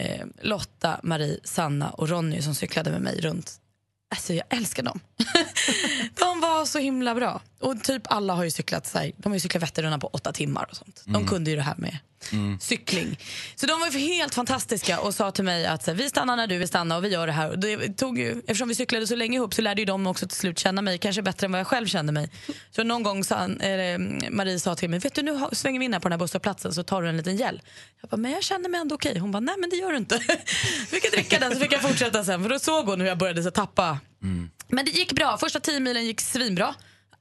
eh, 0.01 0.27
Lotta, 0.43 1.01
Marie, 1.03 1.39
Sanna 1.45 1.91
och 1.91 2.09
Ronny 2.09 2.43
som 2.43 2.55
cyklade 2.55 2.91
med 2.91 3.01
mig 3.03 3.21
runt. 3.21 3.53
Alltså 4.11 4.35
jag 4.35 4.45
älskar 4.51 4.83
dem. 4.83 5.01
de 6.21 6.41
var 6.41 6.65
så 6.65 6.79
himla 6.79 7.15
bra. 7.15 7.41
Och 7.61 7.83
typ 7.83 8.03
alla 8.05 8.35
har 8.35 8.45
ju 8.45 8.51
cyklat 8.51 8.87
så 8.87 8.99
här, 8.99 9.13
de 9.17 9.29
har 9.33 9.37
ju 9.37 9.41
cyklat 9.41 9.63
Vätternrundan 9.63 10.01
på 10.01 10.07
åtta 10.07 10.33
timmar 10.33 10.67
och 10.71 10.77
sånt. 10.77 11.03
De 11.05 11.15
Mm. 11.15 11.27
kunde 11.29 11.51
ju 11.51 11.57
det 11.57 11.63
här 11.63 11.75
med 11.79 11.99
cykling. 12.61 13.19
Så 13.57 13.67
de 13.67 13.81
var 13.81 13.91
helt 13.99 14.35
fantastiska 14.35 15.01
och 15.01 15.15
sa 15.15 15.31
till 15.31 15.45
mig 15.45 15.67
att 15.67 15.87
här, 15.87 15.95
vi 15.95 16.09
stannar 16.09 16.37
när 16.37 16.47
du 16.47 16.59
vill 16.59 16.69
stanna 16.69 16.97
och 16.97 17.05
vi 17.05 17.09
gör 17.09 17.27
det 17.27 17.33
här. 17.33 17.51
Och 17.51 17.59
det 17.59 17.89
tog 17.89 18.19
ju, 18.19 18.31
eftersom 18.39 18.69
vi 18.69 18.75
cyklade 18.75 19.07
så 19.07 19.17
länge 19.17 19.37
ihop 19.37 19.55
så 19.55 19.63
lärde 19.63 19.81
ju 19.83 19.85
de 19.87 20.07
också 20.07 20.29
till 20.29 20.37
slut 20.37 20.59
känna 20.59 20.83
mig, 20.83 20.99
kanske 20.99 21.23
bättre 21.23 21.45
än 21.45 21.53
vad 21.53 21.59
jag 21.61 21.67
själv 21.67 21.87
kände 21.87 22.13
mig. 22.13 22.31
Så 22.71 22.85
någon 22.85 23.03
gång 23.03 23.25
sa, 23.25 23.37
han- 23.37 23.61
eller, 23.61 23.99
Marie 24.31 24.61
sa 24.61 24.75
till 24.75 24.91
mig, 24.91 24.99
vet 24.99 25.15
du 25.15 25.23
nu 25.23 25.47
svänger 25.53 25.79
vi 25.79 25.85
in 25.85 25.93
här 25.93 26.01
på 26.01 26.09
den 26.09 26.13
här 26.13 26.25
busshållplatsen 26.25 26.75
så 26.75 26.83
tar 26.83 27.03
du 27.03 27.09
en 27.09 27.17
liten 27.17 27.37
gel. 27.37 27.63
Jag 28.01 28.11
bara, 28.11 28.17
men 28.17 28.31
jag 28.33 28.43
känner 28.43 28.69
mig 28.69 28.81
ändå 28.81 28.95
okej. 28.95 29.19
Hon 29.19 29.31
bara, 29.33 29.41
nej 29.41 29.55
men 29.59 29.71
det 29.71 29.77
gör 29.77 29.91
du 29.91 29.97
inte. 29.97 30.19
fick 30.91 31.05
jag 31.05 31.13
dricka 31.13 31.39
den 31.39 31.53
så 31.55 31.61
fick 31.61 31.73
jag 31.73 31.83
fortsätta 31.83 32.25
sen 32.25 32.43
för 32.43 32.51
då 32.51 32.59
såg 32.59 32.87
hon 32.87 33.01
hur 33.01 33.09
jag 33.09 33.19
började 33.19 33.43
så 33.43 33.51
tappa. 33.51 33.99
Men 34.69 34.85
det 34.85 34.91
gick 34.91 35.13
bra, 35.13 35.37
första 35.39 35.61
tio 35.61 35.81
milen 35.81 36.05
gick 36.07 36.21
svinbra. 36.21 36.75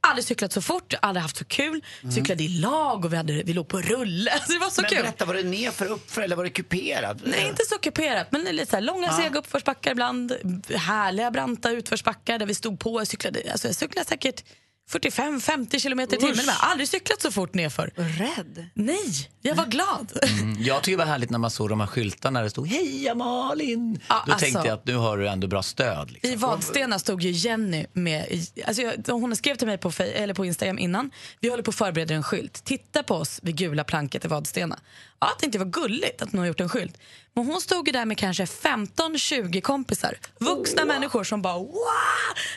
Aldrig 0.07 0.25
cyklat 0.25 0.53
så 0.53 0.61
fort, 0.61 0.93
aldrig 1.01 1.21
haft 1.21 1.37
så 1.37 1.45
kul. 1.45 1.83
Cyklade 2.15 2.43
i 2.43 2.47
lag 2.47 3.05
och 3.05 3.13
vi, 3.13 3.17
hade, 3.17 3.33
vi 3.43 3.53
låg 3.53 3.67
på 3.67 3.81
rulle. 3.81 4.31
Alltså 4.33 4.53
det 4.53 4.59
var 4.59 4.69
så 4.69 4.81
Men 4.81 4.89
kul. 4.89 5.01
berätta, 5.01 5.25
var 5.25 5.33
det 5.33 5.43
nerför, 5.43 5.85
uppför 5.85 6.21
eller 6.21 6.35
var 6.35 6.43
det 6.43 6.49
kuperat? 6.49 7.17
Nej, 7.25 7.47
inte 7.47 7.63
så 7.69 7.77
kuperat, 7.77 8.27
men 8.31 8.41
lite 8.41 8.69
så 8.69 8.75
här, 8.75 8.81
långa 8.83 9.07
Ja. 9.07 9.17
sega 9.17 9.39
uppförsbackar 9.39 9.91
ibland. 9.91 10.33
Härliga 10.75 11.31
branta 11.31 11.71
utförsbackar 11.71 12.39
där 12.39 12.45
vi 12.45 12.55
stod 12.55 12.79
på 12.79 12.93
och 12.93 13.07
cyklade. 13.07 13.41
Alltså 13.51 13.67
jag 13.67 13.75
cyklade 13.75 14.07
säkert 14.07 14.43
45-50 14.91 15.79
kilometer 15.79 16.15
i 16.17 16.19
timmen. 16.19 16.35
Men 16.35 16.45
jag 16.45 16.53
har 16.53 16.71
aldrig 16.71 16.89
cyklat 16.89 17.21
så 17.21 17.31
fort 17.31 17.53
nerför. 17.53 17.91
Rädd? 17.95 18.65
Nej, 18.73 19.29
jag 19.41 19.55
var 19.55 19.65
glad. 19.65 20.11
Mm. 20.39 20.63
Jag 20.63 20.83
tycker 20.83 20.97
det 20.97 21.03
var 21.03 21.11
härligt 21.11 21.29
när 21.29 21.39
man 21.39 21.51
såg 21.51 21.69
de 21.69 21.79
här 21.79 21.87
skyltarna 21.87 22.39
där 22.39 22.43
det 22.43 22.49
stod 22.49 22.67
Heja 22.67 23.15
Malin! 23.15 23.99
Ja, 24.09 24.23
Då 24.25 24.31
alltså- 24.33 24.45
tänkte 24.45 24.67
jag 24.67 24.75
att 24.75 24.85
nu 24.85 24.95
har 24.95 25.17
du 25.17 25.27
ändå 25.27 25.47
bra 25.47 25.63
stöd. 25.63 26.11
Liksom. 26.11 26.31
I 26.31 26.35
Vadstena 26.35 26.99
stod 26.99 27.21
ju 27.21 27.31
Jenny 27.31 27.85
med, 27.93 28.45
alltså 28.67 28.81
jag, 28.81 28.93
hon 29.07 29.35
skrev 29.35 29.55
till 29.55 29.67
mig 29.67 29.77
på, 29.77 29.91
eller 29.99 30.33
på 30.33 30.45
Instagram 30.45 30.79
innan, 30.79 31.11
vi 31.39 31.49
håller 31.49 31.63
på 31.63 31.69
att 31.69 31.75
förbereda 31.75 32.13
en 32.13 32.23
skylt. 32.23 32.63
Titta 32.63 33.03
på 33.03 33.15
oss 33.15 33.39
vid 33.43 33.55
gula 33.55 33.83
planket 33.83 34.25
i 34.25 34.27
Vadstena. 34.27 34.79
Ja, 35.19 35.27
jag 35.29 35.39
tänkte 35.39 35.57
det 35.59 35.63
var 35.65 35.71
gulligt 35.71 36.21
att 36.21 36.31
hon 36.31 36.39
har 36.39 36.47
gjort 36.47 36.59
en 36.59 36.69
skylt. 36.69 36.97
Men 37.35 37.45
hon 37.45 37.61
stod 37.61 37.87
ju 37.87 37.91
där 37.91 38.05
med 38.05 38.17
kanske 38.17 38.45
15-20 38.45 39.61
kompisar. 39.61 40.17
Vuxna 40.39 40.85
människor 40.85 41.23
som 41.23 41.41
bara 41.41 41.57
wow! 41.57 41.73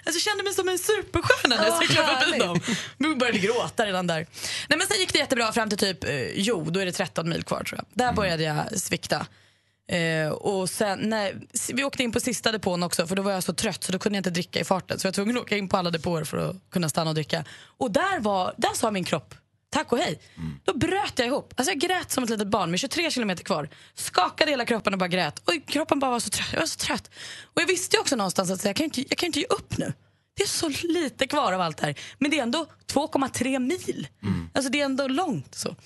Alltså, 0.05 0.13
jag 0.13 0.21
kände 0.23 0.45
mig 0.45 0.55
som 0.55 0.69
en 0.69 0.79
superstjärna 0.79 1.57
när 1.57 1.67
jag 1.67 1.79
cyklade 1.83 2.09
dem. 2.39 2.61
Jag 2.99 3.19
började 3.19 3.39
gråta 3.39 3.87
redan 3.87 4.07
där. 4.07 4.27
Nej, 4.69 4.79
men 4.79 4.87
sen 4.87 4.99
gick 4.99 5.13
det 5.13 5.19
jättebra 5.19 5.53
fram 5.53 5.69
till 5.69 5.79
typ, 5.79 6.05
eh, 6.05 6.31
jo, 6.35 6.65
då 6.71 6.81
är 6.81 6.87
det 6.87 6.93
13 6.93 7.29
mil 7.29 7.43
kvar 7.43 7.65
tror 7.65 7.79
jag. 7.79 8.07
Där 8.07 8.13
började 8.13 8.43
jag 8.43 8.79
svikta. 8.79 9.27
Eh, 9.89 10.29
och 10.29 10.71
sen, 10.71 10.99
när, 10.99 11.41
vi 11.75 11.85
åkte 11.85 12.03
in 12.03 12.13
på 12.13 12.21
sista 12.21 12.53
depån 12.53 12.83
också 12.83 13.07
för 13.07 13.17
då 13.17 13.23
var 13.23 13.33
jag 13.33 13.43
så 13.43 13.53
trött 13.53 13.85
så 13.85 13.93
då 13.93 13.99
kunde 13.99 14.17
jag 14.17 14.21
inte 14.21 14.31
dricka 14.31 14.61
i 14.61 14.65
farten. 14.65 14.99
Så 14.99 15.07
jag 15.07 15.13
var 15.13 15.15
tvungen 15.15 15.37
att 15.37 15.43
åka 15.43 15.57
in 15.57 15.69
på 15.69 15.77
alla 15.77 15.91
depåer 15.91 16.25
för 16.25 16.51
att 16.51 16.57
kunna 16.71 16.89
stanna 16.89 17.11
och 17.11 17.15
dricka. 17.15 17.45
Och 17.79 17.91
där, 17.91 18.21
var, 18.21 18.55
där 18.57 18.75
sa 18.75 18.91
min 18.91 19.05
kropp 19.05 19.35
tack 19.77 19.93
och 19.93 19.99
hej. 19.99 20.21
Då 20.65 20.79
bröt 20.79 21.19
jag 21.19 21.27
ihop. 21.27 21.55
Alltså 21.57 21.73
jag 21.73 21.81
grät 21.81 22.11
som 22.11 22.25
ett 22.25 22.31
litet 22.31 22.49
barn 22.49 22.71
med 22.71 22.81
23 22.81 23.11
kilometer 23.11 23.45
kvar. 23.45 23.69
Skakade 23.95 24.51
hela 24.51 24.65
kroppen 24.65 24.93
och 24.93 24.99
bara 24.99 25.09
grät. 25.09 25.39
Och 25.39 25.55
kroppen 25.67 25.99
bara 25.99 26.11
var 26.11 26.21
så 26.21 26.31
trött. 26.31 26.49
Jag 26.53 26.61
var 26.61 26.67
så 26.67 26.79
trött. 26.79 27.11
Och 27.45 27.63
jag 27.63 27.67
visste 27.67 27.99
också 27.99 28.17
någonstans 28.17 28.51
att 28.51 28.65
jag 28.65 28.77
kan 28.77 28.85
inte, 28.85 29.01
jag 29.01 29.19
kan 29.19 29.27
inte 29.27 29.41
ge 29.41 29.47
upp 29.47 29.79
nu. 29.79 29.93
Det 30.37 30.43
är 30.43 30.47
så 30.49 30.69
lite 30.89 31.27
kvar 31.27 31.53
av 31.53 31.61
allt 31.61 31.77
det 31.77 31.87
här. 31.87 31.95
Men 32.19 32.31
det 32.31 32.39
är 32.39 32.43
ändå 32.43 32.67
2,3 32.93 33.59
mil. 33.59 34.09
Alltså 34.55 34.71
det 34.73 34.81
är 34.81 34.85
ändå 34.85 35.09
långt. 35.09 35.55
så. 35.55 35.77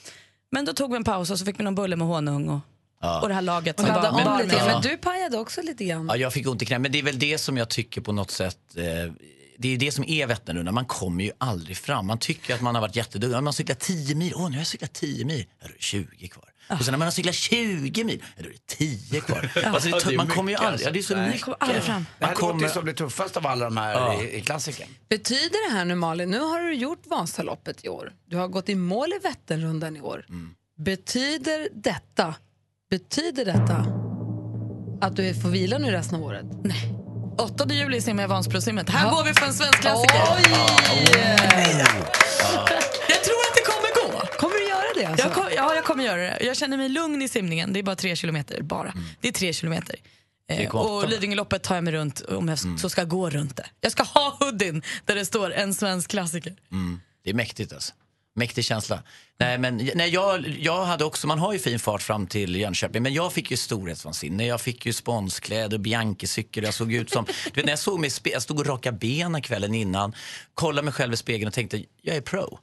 Men 0.50 0.64
då 0.64 0.72
tog 0.72 0.90
vi 0.90 0.96
en 0.96 1.04
paus 1.04 1.30
och 1.30 1.38
så 1.38 1.44
fick 1.44 1.60
vi 1.60 1.64
någon 1.64 1.74
bulle 1.74 1.96
med 1.96 2.06
honung 2.08 2.48
och, 2.48 2.60
Ja. 3.02 3.20
och 3.20 3.28
det 3.28 3.34
här 3.34 3.42
laget. 3.42 3.80
Och 3.80 3.86
som 3.86 3.94
var- 3.94 4.26
om 4.32 4.38
lite. 4.44 4.56
Ja. 4.56 4.64
Men 4.66 4.82
du 4.82 4.96
pajade 4.96 5.38
också 5.38 5.62
lite 5.62 5.84
grann. 5.84 6.06
Ja, 6.08 6.16
jag 6.16 6.32
fick 6.32 6.48
ont 6.48 6.62
i 6.62 6.66
knät. 6.66 6.80
Men 6.80 6.92
det 6.92 6.98
är 6.98 7.02
väl 7.02 7.18
det 7.18 7.38
som 7.38 7.56
jag 7.56 7.68
tycker 7.68 8.00
på 8.00 8.12
något 8.12 8.30
sätt 8.30 8.58
eh, 8.76 9.12
det 9.58 9.68
är 9.74 9.76
det 9.78 9.92
som 9.92 10.04
är 10.08 10.26
Vätternrundan. 10.26 10.74
Man 10.74 10.84
kommer 10.84 11.24
ju 11.24 11.32
aldrig 11.38 11.76
fram. 11.76 12.06
Man 12.06 12.18
tycker 12.18 12.54
att 12.54 12.60
man 12.60 12.74
har 12.74 12.82
varit 12.82 12.96
jätteduktig. 12.96 13.34
Man 13.34 13.46
har 13.46 13.52
cyklat 13.52 13.80
10 13.80 14.14
mil. 14.14 14.32
Åh, 14.36 14.44
nu 14.48 14.50
har 14.56 14.60
jag 14.60 14.66
cyklat 14.66 14.92
10 14.92 15.24
mil. 15.24 15.46
Är 15.60 15.68
det 15.68 15.74
20 15.78 16.28
kvar. 16.28 16.44
Och 16.78 16.84
sen 16.84 16.92
när 16.92 16.98
man 16.98 17.06
har 17.06 17.12
cyklat 17.12 17.34
20 17.34 18.04
mil, 18.04 18.22
ja, 18.36 18.42
då 18.42 18.48
är 18.48 18.52
det 18.52 18.66
10 18.76 19.20
kvar. 19.20 19.50
Alltså, 19.64 19.88
det, 19.90 20.04
Ja, 20.04 20.10
är 20.12 20.16
man 20.16 20.26
kommer 20.28 20.52
ju 20.52 20.58
aldrig... 20.58 20.86
Ja, 20.88 20.90
det 20.92 20.98
är 20.98 21.02
så 21.02 21.14
alltså. 21.16 21.30
mycket. 21.32 21.46
Nej. 21.46 21.56
aldrig 21.58 21.82
fram. 21.82 22.06
Det 22.18 22.24
här 22.26 22.32
Man 22.32 22.40
låter 22.40 22.46
kommer- 22.52 22.62
ju 22.62 22.68
som 22.74 22.84
det 22.86 22.92
tuffaste 22.92 23.38
av 23.38 23.46
alla 23.46 23.64
de 23.64 23.76
här 23.76 23.92
Ja. 23.92 24.22
i, 24.22 24.36
i 24.36 24.40
klassiken. 24.40 24.88
Betyder 25.08 25.70
det 25.70 25.76
här 25.76 25.84
nu 25.84 25.94
Malin, 25.94 26.30
nu 26.30 26.38
har 26.40 26.60
du 26.60 26.74
gjort 26.74 27.02
Vasaloppet 27.06 27.84
i 27.84 27.88
år. 27.88 28.12
Du 28.26 28.36
har 28.36 28.48
gått 28.48 28.68
i 28.68 28.74
mål 28.74 29.12
i 29.12 29.18
Vätternrundan 29.22 29.96
i 29.96 30.00
år. 30.00 30.24
Mm. 30.28 30.50
Betyder 30.84 31.68
detta, 31.74 32.34
betyder 32.90 33.44
detta 33.44 33.86
att 35.06 35.16
du 35.16 35.34
får 35.34 35.48
vila 35.48 35.78
nu 35.78 35.90
resten 35.90 36.14
av 36.18 36.22
året? 36.22 36.46
Nej. 36.64 36.94
8 37.38 37.66
juli 37.72 38.00
simmar 38.00 38.22
jag 38.22 38.28
Vansbrosimmet. 38.28 38.90
Här 38.90 39.10
går 39.10 39.24
vi 39.24 39.34
för 39.34 39.46
en 39.46 39.52
svensk 39.54 39.80
klassiker. 39.80 40.14
Jag 40.16 40.26
tror 41.38 42.79
det? 45.00 45.06
Alltså? 45.06 45.26
Jag 45.26 45.34
kom, 45.34 45.44
ja, 45.56 45.74
jag 45.74 45.84
kommer 45.84 46.04
göra 46.04 46.20
det. 46.20 46.38
Jag 46.40 46.56
känner 46.56 46.76
mig 46.76 46.88
lugn 46.88 47.22
i 47.22 47.28
simningen. 47.28 47.72
Det 47.72 47.78
är 47.78 47.82
bara 47.82 47.96
tre 47.96 48.16
kilometer. 48.16 48.62
Bara. 48.62 48.88
Mm. 48.90 49.04
Det 49.20 49.28
är 49.28 49.32
tre 49.32 49.52
kilometer. 49.52 49.96
Eh, 50.50 50.58
3,8. 50.58 50.70
och 50.70 51.08
Lidingöloppet 51.08 51.62
tar 51.62 51.74
jag 51.74 51.84
mig 51.84 51.92
runt 51.92 52.20
om 52.20 52.48
jag 52.48 52.58
så 52.80 52.90
ska 52.90 53.04
gå 53.04 53.30
runt 53.30 53.56
det. 53.56 53.66
Jag 53.80 53.92
ska 53.92 54.02
ha 54.02 54.36
hoodien 54.40 54.82
där 55.04 55.14
det 55.14 55.24
står 55.24 55.52
en 55.52 55.74
svensk 55.74 56.10
klassiker. 56.10 56.56
Mm. 56.72 57.00
Det 57.24 57.30
är 57.30 57.34
mäktigt 57.34 57.72
alltså. 57.72 57.92
Mäktig 58.34 58.64
känsla. 58.64 59.02
Nej, 59.38 59.58
men, 59.58 59.90
nej, 59.94 60.10
jag, 60.10 60.48
jag 60.48 60.84
hade 60.84 61.04
också, 61.04 61.26
man 61.26 61.38
har 61.38 61.52
ju 61.52 61.58
fin 61.58 61.78
fart 61.78 62.02
fram 62.02 62.26
till 62.26 62.56
Jönköping, 62.56 63.02
men 63.02 63.14
jag 63.14 63.32
fick 63.32 63.50
ju 63.50 63.56
storhetsvansinne. 63.56 64.46
Jag 64.46 64.60
fick 64.60 64.86
ju 64.86 64.92
sponskläder 64.92 65.76
och 65.76 65.80
Bianchi-cykel. 65.80 66.64
Jag 66.64 66.74
såg 66.74 66.92
ut 66.92 67.10
som, 67.10 67.24
du 67.24 67.50
vet, 67.54 67.64
när 67.64 67.72
jag 67.72 67.78
såg 67.78 68.00
mig 68.00 68.10
jag 68.24 68.42
stod 68.42 68.58
och 68.58 68.66
rakade 68.66 68.98
benen 68.98 69.42
kvällen 69.42 69.74
innan, 69.74 70.14
kollade 70.54 70.84
mig 70.84 70.94
själv 70.94 71.12
i 71.12 71.16
spegeln 71.16 71.48
och 71.48 71.54
tänkte, 71.54 71.84
jag 72.02 72.16
är 72.16 72.20
pro. 72.20 72.58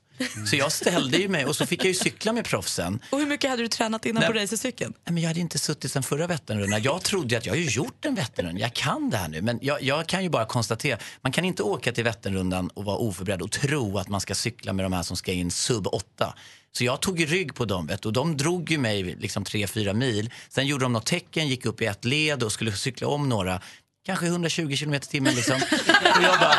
Så 0.49 0.55
jag 0.55 0.71
ställde 0.71 1.17
ju 1.17 1.29
mig 1.29 1.45
och 1.45 1.55
så 1.55 1.65
fick 1.65 1.79
jag 1.79 1.87
ju 1.87 1.93
cykla 1.93 2.33
med 2.33 2.45
proffsen. 2.45 2.99
Och 3.09 3.19
hur 3.19 3.27
mycket 3.27 3.49
hade 3.49 3.61
du 3.61 3.67
tränat 3.67 4.05
innan 4.05 4.21
Nej. 4.21 4.31
på 4.31 4.39
racercykeln? 4.39 4.93
Nej, 5.05 5.13
men 5.13 5.23
jag 5.23 5.29
hade 5.29 5.39
inte 5.39 5.59
suttit 5.59 5.91
sen 5.91 6.03
förra 6.03 6.27
Vätternrundan. 6.27 6.81
Jag 6.81 7.03
trodde 7.03 7.37
att 7.37 7.45
jag 7.45 7.53
har 7.53 7.57
ju 7.57 7.69
gjort 7.69 8.05
en 8.05 8.15
Vätternrunda. 8.15 8.61
Jag 8.61 8.73
kan 8.73 9.09
det 9.09 9.17
här 9.17 9.27
nu. 9.27 9.41
Men 9.41 9.59
jag, 9.61 9.83
jag 9.83 10.07
kan 10.07 10.23
ju 10.23 10.29
bara 10.29 10.45
konstatera, 10.45 10.99
man 11.21 11.31
kan 11.31 11.45
inte 11.45 11.63
åka 11.63 11.91
till 11.91 12.03
Vätternrundan 12.03 12.69
och 12.69 12.85
vara 12.85 12.97
oförberedd 12.97 13.41
och 13.41 13.51
tro 13.51 13.97
att 13.97 14.09
man 14.09 14.21
ska 14.21 14.35
cykla 14.35 14.73
med 14.73 14.85
de 14.85 14.93
här 14.93 15.03
som 15.03 15.17
ska 15.17 15.31
in 15.31 15.51
sub 15.51 15.87
8. 15.87 16.33
Så 16.71 16.83
jag 16.83 17.01
tog 17.01 17.31
rygg 17.31 17.55
på 17.55 17.65
dem 17.65 17.87
vet, 17.87 18.05
och 18.05 18.13
de 18.13 18.37
drog 18.37 18.71
ju 18.71 18.77
mig 18.77 19.03
liksom 19.03 19.43
3-4 19.43 19.93
mil. 19.93 20.33
Sen 20.49 20.67
gjorde 20.67 20.85
de 20.85 20.93
något 20.93 21.05
tecken, 21.05 21.47
gick 21.47 21.65
upp 21.65 21.81
i 21.81 21.85
ett 21.85 22.05
led 22.05 22.43
och 22.43 22.51
skulle 22.51 22.71
cykla 22.71 23.07
om 23.07 23.29
några. 23.29 23.61
Kanske 24.05 24.25
120 24.25 24.75
km 24.79 24.93
i 24.93 24.99
timmen 24.99 25.35
liksom. 25.35 25.55
Och 25.55 26.23
jag 26.23 26.39
bara, 26.39 26.55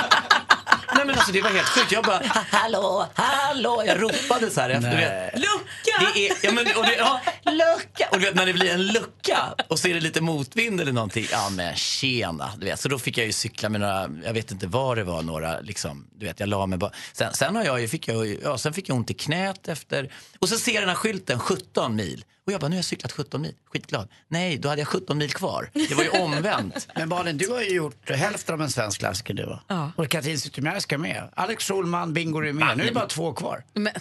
Nej 0.98 1.06
men 1.06 1.14
alltså 1.14 1.32
det 1.32 1.40
var 1.42 1.50
helt 1.50 1.68
sjukt. 1.68 1.92
Jag 1.92 2.04
bara, 2.04 2.16
"Ha- 2.18 2.44
hallå, 2.50 3.06
hallå. 3.14 3.82
Jag 3.86 4.02
ropade 4.02 4.50
så 4.50 4.60
här 4.60 4.70
efter. 4.70 4.90
Du 4.90 4.96
vet. 4.96 5.34
Lucka! 5.38 6.12
Det 6.14 6.28
är, 6.28 6.36
ja, 6.42 6.52
men, 6.52 6.66
och 6.76 6.82
det, 6.84 6.96
ja, 6.96 7.20
lucka! 7.44 8.08
Och 8.10 8.18
du 8.18 8.24
vet 8.26 8.34
när 8.34 8.46
det 8.46 8.52
blir 8.52 8.70
en 8.70 8.86
lucka 8.86 9.38
och 9.68 9.78
så 9.78 9.88
är 9.88 9.94
det 9.94 10.00
lite 10.00 10.20
motvind 10.20 10.80
eller 10.80 10.92
någonting. 10.92 11.26
Ja 11.32 11.50
men 11.50 11.76
tjena. 11.76 12.50
Du 12.58 12.66
vet. 12.66 12.80
Så 12.80 12.88
då 12.88 12.98
fick 12.98 13.18
jag 13.18 13.26
ju 13.26 13.32
cykla 13.32 13.68
med 13.68 13.80
några, 13.80 14.08
jag 14.24 14.32
vet 14.32 14.50
inte 14.50 14.66
vad 14.66 14.96
det 14.96 15.04
var, 15.04 15.22
några 15.22 15.60
liksom, 15.60 16.06
du 16.18 16.26
vet 16.26 16.40
jag 16.40 16.48
la 16.48 16.66
mig 16.66 16.78
bara. 16.78 16.92
Sen, 17.12 17.34
sen, 17.34 17.56
har 17.56 17.64
jag, 17.64 17.80
ju- 17.80 17.88
fick 17.88 18.08
jag, 18.08 18.26
ju- 18.26 18.40
ja, 18.44 18.58
sen 18.58 18.72
fick 18.72 18.88
jag 18.88 18.96
ont 18.96 19.10
i 19.10 19.14
knät 19.14 19.68
efter. 19.68 20.12
Och 20.38 20.48
så 20.48 20.58
ser 20.58 20.72
jag 20.72 20.82
den 20.82 20.88
här 20.88 20.96
skylten, 20.96 21.38
17 21.38 21.96
mil. 21.96 22.24
Och 22.46 22.52
jag 22.52 22.60
bara, 22.60 22.68
nu 22.68 22.74
har 22.74 22.78
jag 22.78 22.84
cyklat 22.84 23.12
17 23.12 23.42
mil. 23.42 23.54
Skitglad. 23.72 24.08
Nej, 24.28 24.58
då 24.58 24.68
hade 24.68 24.80
jag 24.80 24.88
17 24.88 25.18
mil 25.18 25.32
kvar. 25.32 25.70
Det 25.72 25.94
var 25.94 26.02
ju 26.04 26.10
omvänt. 26.10 26.88
Men 26.94 27.08
Malin, 27.08 27.38
du 27.38 27.48
har 27.48 27.60
ju 27.62 27.70
gjort 27.70 28.10
hälften 28.10 28.54
av 28.54 28.62
en 28.62 28.70
svensk 28.70 28.98
klassiker 28.98 29.34
du 29.34 29.46
va? 29.46 29.60
Ja. 29.68 29.92
Och 29.96 30.08
Katrin 30.08 30.38
Zytomierska 30.40 30.87
med. 30.96 31.28
Alex 31.34 31.64
Schulman, 31.68 32.12
Bingo 32.12 32.38
är 32.44 32.52
med. 32.52 32.76
Nu 32.76 32.82
är 32.82 32.86
det 32.88 32.94
bara 32.94 33.06
två 33.06 33.32
kvar. 33.32 33.64
Men, 33.74 33.92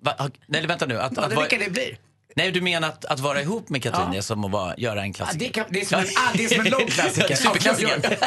Va, 0.00 0.14
ha- 0.18 0.30
nej, 0.46 0.66
vänta 0.66 0.86
nu. 0.86 1.00
Att, 1.00 1.12
Ja, 1.16 1.22
att, 1.24 1.32
vara- 1.34 1.48
vilka 1.48 1.64
det 1.64 1.70
blir. 1.70 1.98
Nej, 2.36 2.50
du 2.50 2.60
menar 2.60 2.88
att, 2.88 3.04
att 3.04 3.20
vara 3.20 3.42
ihop 3.42 3.68
med 3.68 3.82
Katrin 3.82 4.06
Ja. 4.12 4.18
är 4.18 4.22
som 4.22 4.44
att 4.44 4.50
vara, 4.50 4.74
göra 4.76 5.00
en 5.02 5.06
Ja, 5.08 5.12
klassiker? 5.12 5.46
det, 5.46 5.52
kan, 5.52 5.64
det, 5.70 5.80
är 5.80 5.84
som 5.84 5.98
en, 6.00 6.06
ah, 6.16 6.30
det 6.34 6.44
är 6.44 6.48
som 6.48 6.60
en 6.66 6.72
lång 6.72 6.86
klassiker. 6.86 7.34
Superklassiker. 7.36 8.18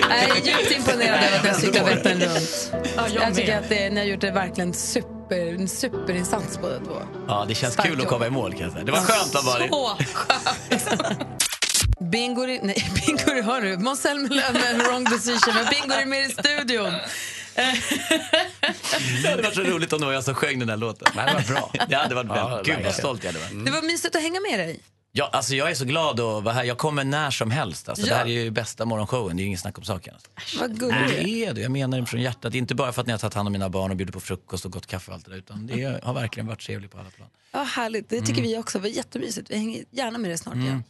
jag 0.00 0.10
är 0.38 0.46
djupt 0.46 0.70
imponerad 0.76 1.24
över 1.24 1.36
att 1.36 1.42
ni 1.44 1.48
har 1.50 1.56
cyklat 1.56 1.88
Vättern 1.88 2.20
runt. 2.20 2.72
Ja, 2.96 3.08
jag 3.14 3.22
Jag 3.22 3.34
tycker 3.34 3.58
att 3.58 3.68
det, 3.68 3.90
ni 3.90 4.00
har 4.00 4.06
gjort 4.06 4.20
det 4.20 4.30
verkligen 4.30 4.72
super, 4.74 5.54
en 5.54 5.68
superinsats 5.68 6.58
båda 6.60 6.78
två. 6.78 7.02
Ja, 7.28 7.44
det 7.48 7.54
känns 7.54 7.72
Starkt 7.72 7.88
kul 7.88 8.00
att 8.00 8.06
komma 8.08 8.26
i 8.26 8.30
mål 8.30 8.52
kan 8.52 8.60
jag 8.62 8.72
säga. 8.72 8.84
Det 8.84 8.92
var 8.92 8.98
skönt 9.00 9.34
att 9.34 9.44
vara 9.44 9.68
Så 9.68 9.96
skönt. 10.14 11.44
Bingo, 12.10 12.46
nej, 12.46 12.60
bingo 13.06 13.42
hör 13.42 13.60
du, 13.60 13.76
Måns 13.78 14.00
Zelmerlöw 14.00 14.52
med 14.52 14.76
wrong 14.86 15.04
decision, 15.04 15.54
men 15.54 15.66
bingo 15.70 15.94
är 15.94 16.06
med 16.14 16.26
i 16.30 16.32
studion. 16.32 16.92
Det 19.22 19.28
hade 19.30 19.42
varit 19.42 19.54
så 19.54 19.60
roligt 19.62 19.92
om 19.92 20.00
det 20.00 20.06
var 20.06 20.12
jag 20.12 20.24
som 20.24 20.34
sjöng 20.34 20.58
den 20.58 20.68
här 20.68 20.76
låten. 20.76 21.08
Men 21.16 21.26
det 21.26 21.32
var 21.32 21.40
bra. 21.54 21.72
Det 21.88 21.94
hade 21.94 22.14
varit 22.14 22.26
Ja. 22.28 22.62
Gud 22.64 22.84
vad 22.84 22.94
stolt 22.94 23.24
jag 23.24 23.32
hade 23.32 23.44
varit. 23.54 23.64
Det 23.64 23.70
var 23.70 23.82
mysigt 23.82 24.16
att 24.16 24.22
hänga 24.22 24.40
med 24.40 24.58
dig. 24.58 24.80
Ja, 25.16 25.30
alltså 25.32 25.54
jag 25.54 25.70
är 25.70 25.74
så 25.74 25.84
glad 25.84 26.20
att 26.20 26.44
vara 26.44 26.54
här. 26.54 26.64
Jag 26.64 26.78
kommer 26.78 27.04
när 27.04 27.30
som 27.30 27.50
helst. 27.50 27.88
Alltså, 27.88 28.06
Ja. 28.06 28.12
Det 28.12 28.18
här 28.18 28.24
är 28.26 28.28
ju 28.30 28.50
bästa 28.50 28.84
morgonshowen. 28.84 29.36
Det 29.36 29.40
är 29.40 29.42
ju 29.42 29.46
ingen 29.46 29.58
snack 29.58 29.78
om 29.78 29.84
saken. 29.84 30.14
Alltså. 30.14 30.58
Vad 30.60 30.78
gullig 30.78 30.98
du 31.08 31.14
är. 31.14 31.24
Det 31.24 31.44
är 31.44 31.52
det. 31.54 31.60
Jag 31.60 31.70
menar 31.70 32.00
det 32.00 32.06
från 32.06 32.20
hjärtat. 32.20 32.54
Inte 32.54 32.74
bara 32.74 32.92
för 32.92 33.00
att 33.00 33.06
ni 33.06 33.12
har 33.12 33.18
tagit 33.18 33.34
hand 33.34 33.46
om 33.48 33.52
mina 33.52 33.68
barn 33.68 33.90
och 33.90 33.96
bjudit 33.96 34.14
på 34.14 34.20
frukost 34.20 34.64
och 34.64 34.72
gott 34.72 34.86
kaffe 34.86 35.10
och 35.10 35.14
allt 35.14 35.24
det 35.24 35.30
där. 35.30 35.38
Utan 35.38 35.66
det 35.66 36.04
har 36.04 36.14
verkligen 36.14 36.46
varit 36.46 36.60
trevligt 36.60 36.90
på 36.90 36.98
alla 36.98 37.10
plan. 37.10 37.28
Ja, 37.52 37.62
härligt. 37.62 38.08
Det 38.08 38.20
tycker 38.20 38.32
Mm. 38.32 38.42
vi 38.44 38.58
också. 38.58 38.78
Det 38.78 38.82
var 38.82 38.88
jättemysigt. 38.96 39.50
Vi 39.50 39.56
hänger 39.56 39.84
gärna 39.90 40.18
med 40.18 40.30
dig 40.30 40.38
snart 40.38 40.56
igen. 40.56 40.84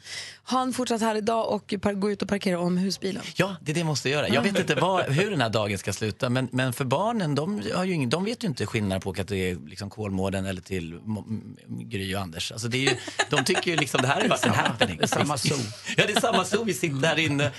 Ha 0.47 0.62
en 0.62 0.72
fortsatt 0.72 1.01
härlig 1.01 1.24
dag 1.24 1.49
och 1.53 1.74
gå 1.95 2.11
ut 2.11 2.22
och 2.22 2.28
parkera 2.28 2.59
om 2.59 2.76
husbilen. 2.76 3.22
Ja, 3.36 3.57
det 3.61 3.72
är 3.72 3.74
det 3.74 3.80
jag 3.80 3.86
måste 3.86 4.09
göra. 4.11 4.28
Jag 4.28 4.42
vet 4.42 4.59
inte 4.59 4.74
vad, 4.74 5.05
hur 5.05 5.30
den 5.30 5.40
här 5.40 5.49
dagen 5.49 5.78
ska 5.78 5.92
sluta, 5.92 6.30
men, 6.30 6.49
men 6.53 6.72
för 6.72 6.84
barnen, 6.84 7.34
de, 7.34 7.62
har 7.74 7.84
ju 7.84 7.92
ingen, 7.92 8.11
de 8.11 8.24
vet 8.24 8.45
ju 8.45 8.49
inte 8.49 8.66
skillnad 8.66 9.03
på 9.03 9.11
att 9.11 9.16
åka 9.16 9.24
till 9.24 9.59
liksom 9.66 9.90
Kolmården 9.90 10.47
eller 10.47 10.61
till 10.61 11.01
Gry 11.66 12.14
och 12.14 12.20
Anders. 12.20 12.53
Alltså 12.53 12.68
det 12.68 12.76
är 12.86 12.90
ju, 12.90 12.97
de 13.30 13.45
tycker 13.45 13.70
ju 13.70 13.76
liksom 13.76 14.03
det 14.03 14.09
här 14.09 14.20
är 14.20 14.28
bara 14.28 14.38
en 14.38 14.55
happening. 14.55 14.97
Det 14.97 15.05
är 15.05 15.07
samma 15.07 15.38
zoo. 15.38 15.59
Ja, 15.97 16.05
det 16.07 16.16
är 16.16 16.20
samma 16.20 16.45
zoo. 16.45 16.64
Vi 16.64 16.74
sitter 16.74 17.07
här 17.07 17.18
inne. 17.18 17.51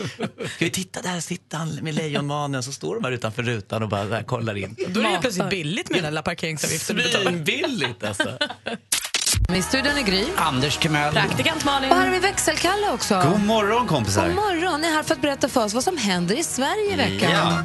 Ska 0.56 0.66
vi 0.66 0.72
titta, 0.72 1.02
där 1.02 1.20
sitter 1.20 1.58
han 1.58 1.76
med 1.76 1.96
lejonmanen. 1.96 2.64
Så 2.64 2.72
står 2.72 2.96
de 2.96 3.04
här 3.04 3.12
utanför 3.12 3.44
rutan 3.44 3.84
och 3.84 3.90
bara 3.90 4.24
kollar 4.24 4.58
in. 4.58 4.76
Då 4.90 5.00
är 5.00 5.04
det 5.04 5.12
ju 5.12 5.20
plötsligt 5.20 5.50
billigt 5.50 5.90
med 5.90 6.04
den 6.04 6.14
där 6.14 6.22
parkeringsavgiften. 6.22 7.00
Svinbilligt 7.24 8.04
alltså. 8.04 8.38
I 9.58 9.62
studion 9.62 9.98
är 9.98 10.02
Gry. 10.02 10.26
Anders 10.38 10.78
Timell. 10.78 11.14
Praktikant 11.14 11.66
Malin. 11.66 11.92
Och 11.92 11.98
här 11.98 12.06
har 12.06 12.12
vi 12.12 12.20
växelkalle 12.20 12.92
också. 12.94 13.24
God 13.32 13.44
morgon 13.44 13.88
kompisar. 13.88 14.26
God 14.28 14.36
morgon. 14.36 14.82
Ni 14.82 14.88
är 14.88 14.92
här 14.92 15.04
för 15.04 15.16
att 15.16 15.22
berätta 15.22 15.50
för 15.50 15.64
oss 15.64 15.74
vad 15.74 15.84
som 15.84 15.98
händer 15.98 16.36
i 16.36 16.44
Sverige 16.44 16.94
i 16.94 16.96
veckan. 16.96 17.32
Ja. 17.32 17.64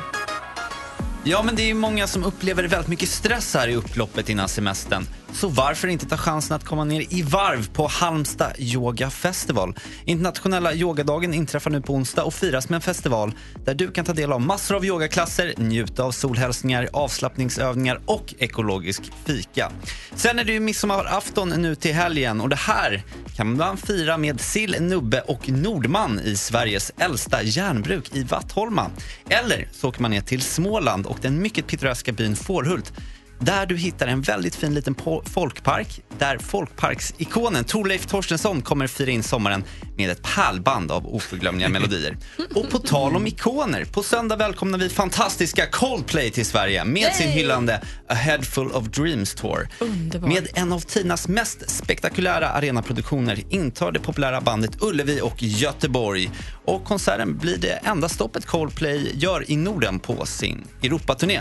Ja, 1.24 1.42
men 1.42 1.56
det 1.56 1.62
är 1.62 1.66
ju 1.66 1.74
många 1.74 2.06
som 2.06 2.24
upplever 2.24 2.64
väldigt 2.64 2.88
mycket 2.88 3.08
stress 3.08 3.54
här 3.54 3.68
i 3.68 3.74
upploppet 3.74 4.28
innan 4.28 4.48
semestern. 4.48 5.06
Så 5.32 5.48
varför 5.48 5.88
inte 5.88 6.06
ta 6.06 6.16
chansen 6.16 6.56
att 6.56 6.64
komma 6.64 6.84
ner 6.84 7.06
i 7.10 7.22
varv 7.22 7.70
på 7.72 7.86
Halmstad 7.86 8.52
Yoga 8.58 9.10
Festival? 9.10 9.74
Internationella 10.04 10.74
yogadagen 10.74 11.34
inträffar 11.34 11.70
nu 11.70 11.80
på 11.80 11.94
onsdag 11.94 12.24
och 12.24 12.34
firas 12.34 12.68
med 12.68 12.76
en 12.76 12.80
festival 12.80 13.32
där 13.64 13.74
du 13.74 13.90
kan 13.90 14.04
ta 14.04 14.12
del 14.12 14.32
av 14.32 14.40
massor 14.40 14.76
av 14.76 14.84
yogaklasser, 14.84 15.54
njuta 15.56 16.02
av 16.02 16.12
solhälsningar, 16.12 16.88
avslappningsövningar 16.92 18.00
och 18.06 18.34
ekologisk 18.38 19.02
fika. 19.24 19.72
Sen 20.14 20.38
är 20.38 20.44
det 20.44 20.52
ju 20.52 20.60
midsommarafton 20.60 21.48
nu 21.48 21.74
till 21.74 21.94
helgen 21.94 22.40
och 22.40 22.48
det 22.48 22.56
här 22.56 23.02
kan 23.36 23.56
man 23.56 23.76
fira 23.76 24.16
med 24.16 24.40
sill, 24.40 24.76
nubbe 24.80 25.20
och 25.20 25.48
Nordman 25.48 26.20
i 26.20 26.36
Sveriges 26.36 26.92
äldsta 26.98 27.42
järnbruk 27.42 28.16
i 28.16 28.22
Vattholma. 28.22 28.90
Eller 29.28 29.68
så 29.72 29.88
åker 29.88 30.02
man 30.02 30.10
ner 30.10 30.20
till 30.20 30.42
Småland 30.42 31.06
och 31.06 31.18
den 31.20 31.42
mycket 31.42 31.66
pittoreska 31.66 32.12
byn 32.12 32.36
Fårhult 32.36 32.92
där 33.40 33.66
du 33.66 33.76
hittar 33.76 34.06
en 34.06 34.20
väldigt 34.20 34.54
fin 34.54 34.74
liten 34.74 34.94
folkpark 35.24 36.00
där 36.18 36.38
folkparksikonen 36.38 37.64
Torleif 37.64 38.06
Torstensson 38.06 38.62
kommer 38.62 38.86
fira 38.86 39.10
in 39.10 39.22
sommaren 39.22 39.64
med 39.96 40.10
ett 40.10 40.22
pärlband 40.22 40.92
av 40.92 41.14
oförglömliga 41.14 41.68
melodier. 41.78 42.16
Och 42.54 42.70
på 42.70 42.78
tal 42.78 43.16
om 43.16 43.26
ikoner, 43.26 43.84
på 43.84 44.02
söndag 44.02 44.36
välkomnar 44.36 44.78
vi 44.78 44.88
fantastiska 44.88 45.66
Coldplay 45.66 46.30
till 46.30 46.46
Sverige 46.46 46.84
med 46.84 47.12
sin 47.14 47.28
hyllande 47.28 47.80
A 48.08 48.14
Head 48.14 48.42
Full 48.42 48.72
of 48.72 48.86
Dreams 48.86 49.34
Tour. 49.34 49.68
Underbart. 49.78 50.28
Med 50.28 50.48
en 50.54 50.72
av 50.72 50.80
tidernas 50.80 51.28
mest 51.28 51.70
spektakulära 51.70 52.48
arenaproduktioner 52.48 53.42
intar 53.48 53.92
det 53.92 54.00
populära 54.00 54.40
bandet 54.40 54.82
Ullevi 54.82 55.20
och 55.20 55.42
Göteborg. 55.42 56.30
Och 56.64 56.84
konserten 56.84 57.38
blir 57.38 57.56
det 57.58 57.72
enda 57.72 58.08
stoppet 58.08 58.46
Coldplay 58.46 59.10
gör 59.14 59.50
i 59.50 59.56
Norden 59.56 59.98
på 59.98 60.26
sin 60.26 60.64
Europaturné. 60.82 61.40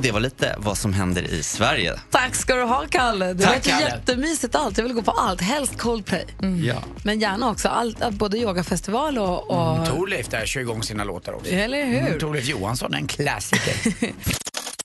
Och 0.00 0.04
det 0.04 0.12
var 0.12 0.20
lite 0.20 0.56
vad 0.58 0.78
som 0.78 0.92
händer 0.92 1.22
i 1.22 1.42
Sverige. 1.42 2.00
Tack 2.10 2.34
ska 2.34 2.54
du 2.54 2.62
ha, 2.62 2.84
Kalle. 2.90 3.32
Det 3.32 3.44
Tack, 3.44 3.56
låter 3.56 3.70
Kalle. 3.70 3.84
jättemysigt 3.84 4.54
allt. 4.54 4.78
Jag 4.78 4.84
vill 4.84 4.92
gå 4.92 5.02
på 5.02 5.10
allt, 5.10 5.40
helst 5.40 5.78
Coldplay. 5.78 6.26
Ja. 6.64 6.82
Men 7.04 7.20
gärna 7.20 7.50
också 7.50 7.68
allt, 7.68 8.10
både 8.10 8.38
yogafestival 8.38 9.18
och... 9.18 9.50
och... 9.50 9.76
Mm, 9.76 9.86
Torleif 9.86 10.28
där 10.28 10.46
kör 10.46 10.60
igång 10.60 10.82
sina 10.82 11.04
låtar 11.04 11.32
också. 11.32 11.52
Eller 11.52 11.84
hur? 11.84 11.98
Mm, 11.98 12.18
Torleif 12.18 12.48
Johansson, 12.48 12.94
en 12.94 13.06
klassiker. 13.06 13.92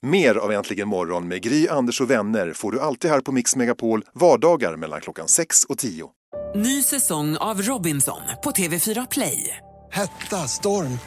Mer 0.00 0.34
av 0.34 0.52
Äntligen 0.52 0.88
morgon 0.88 1.28
med 1.28 1.42
Gry, 1.42 1.68
Anders 1.68 2.00
och 2.00 2.10
vänner 2.10 2.52
får 2.52 2.72
du 2.72 2.80
alltid 2.80 3.10
här 3.10 3.20
på 3.20 3.32
Mix 3.32 3.56
Megapol 3.56 4.04
vardagar 4.14 4.76
mellan 4.76 5.00
klockan 5.00 5.28
6 5.28 5.64
och 5.64 5.78
10. 5.78 6.04
Ny 6.56 6.82
säsong 6.82 7.36
av 7.36 7.62
Robinson 7.62 8.20
på 8.44 8.50
TV4 8.50 9.06
Play. 9.10 9.56
Hetta, 9.92 10.36
storm, 10.36 10.98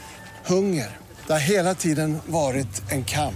hunger. 0.46 0.98
Det 1.28 1.34
har 1.34 1.40
hela 1.40 1.76
tiden 1.76 2.18
varit 2.26 2.92
en 2.92 3.06
kamp. 3.06 3.36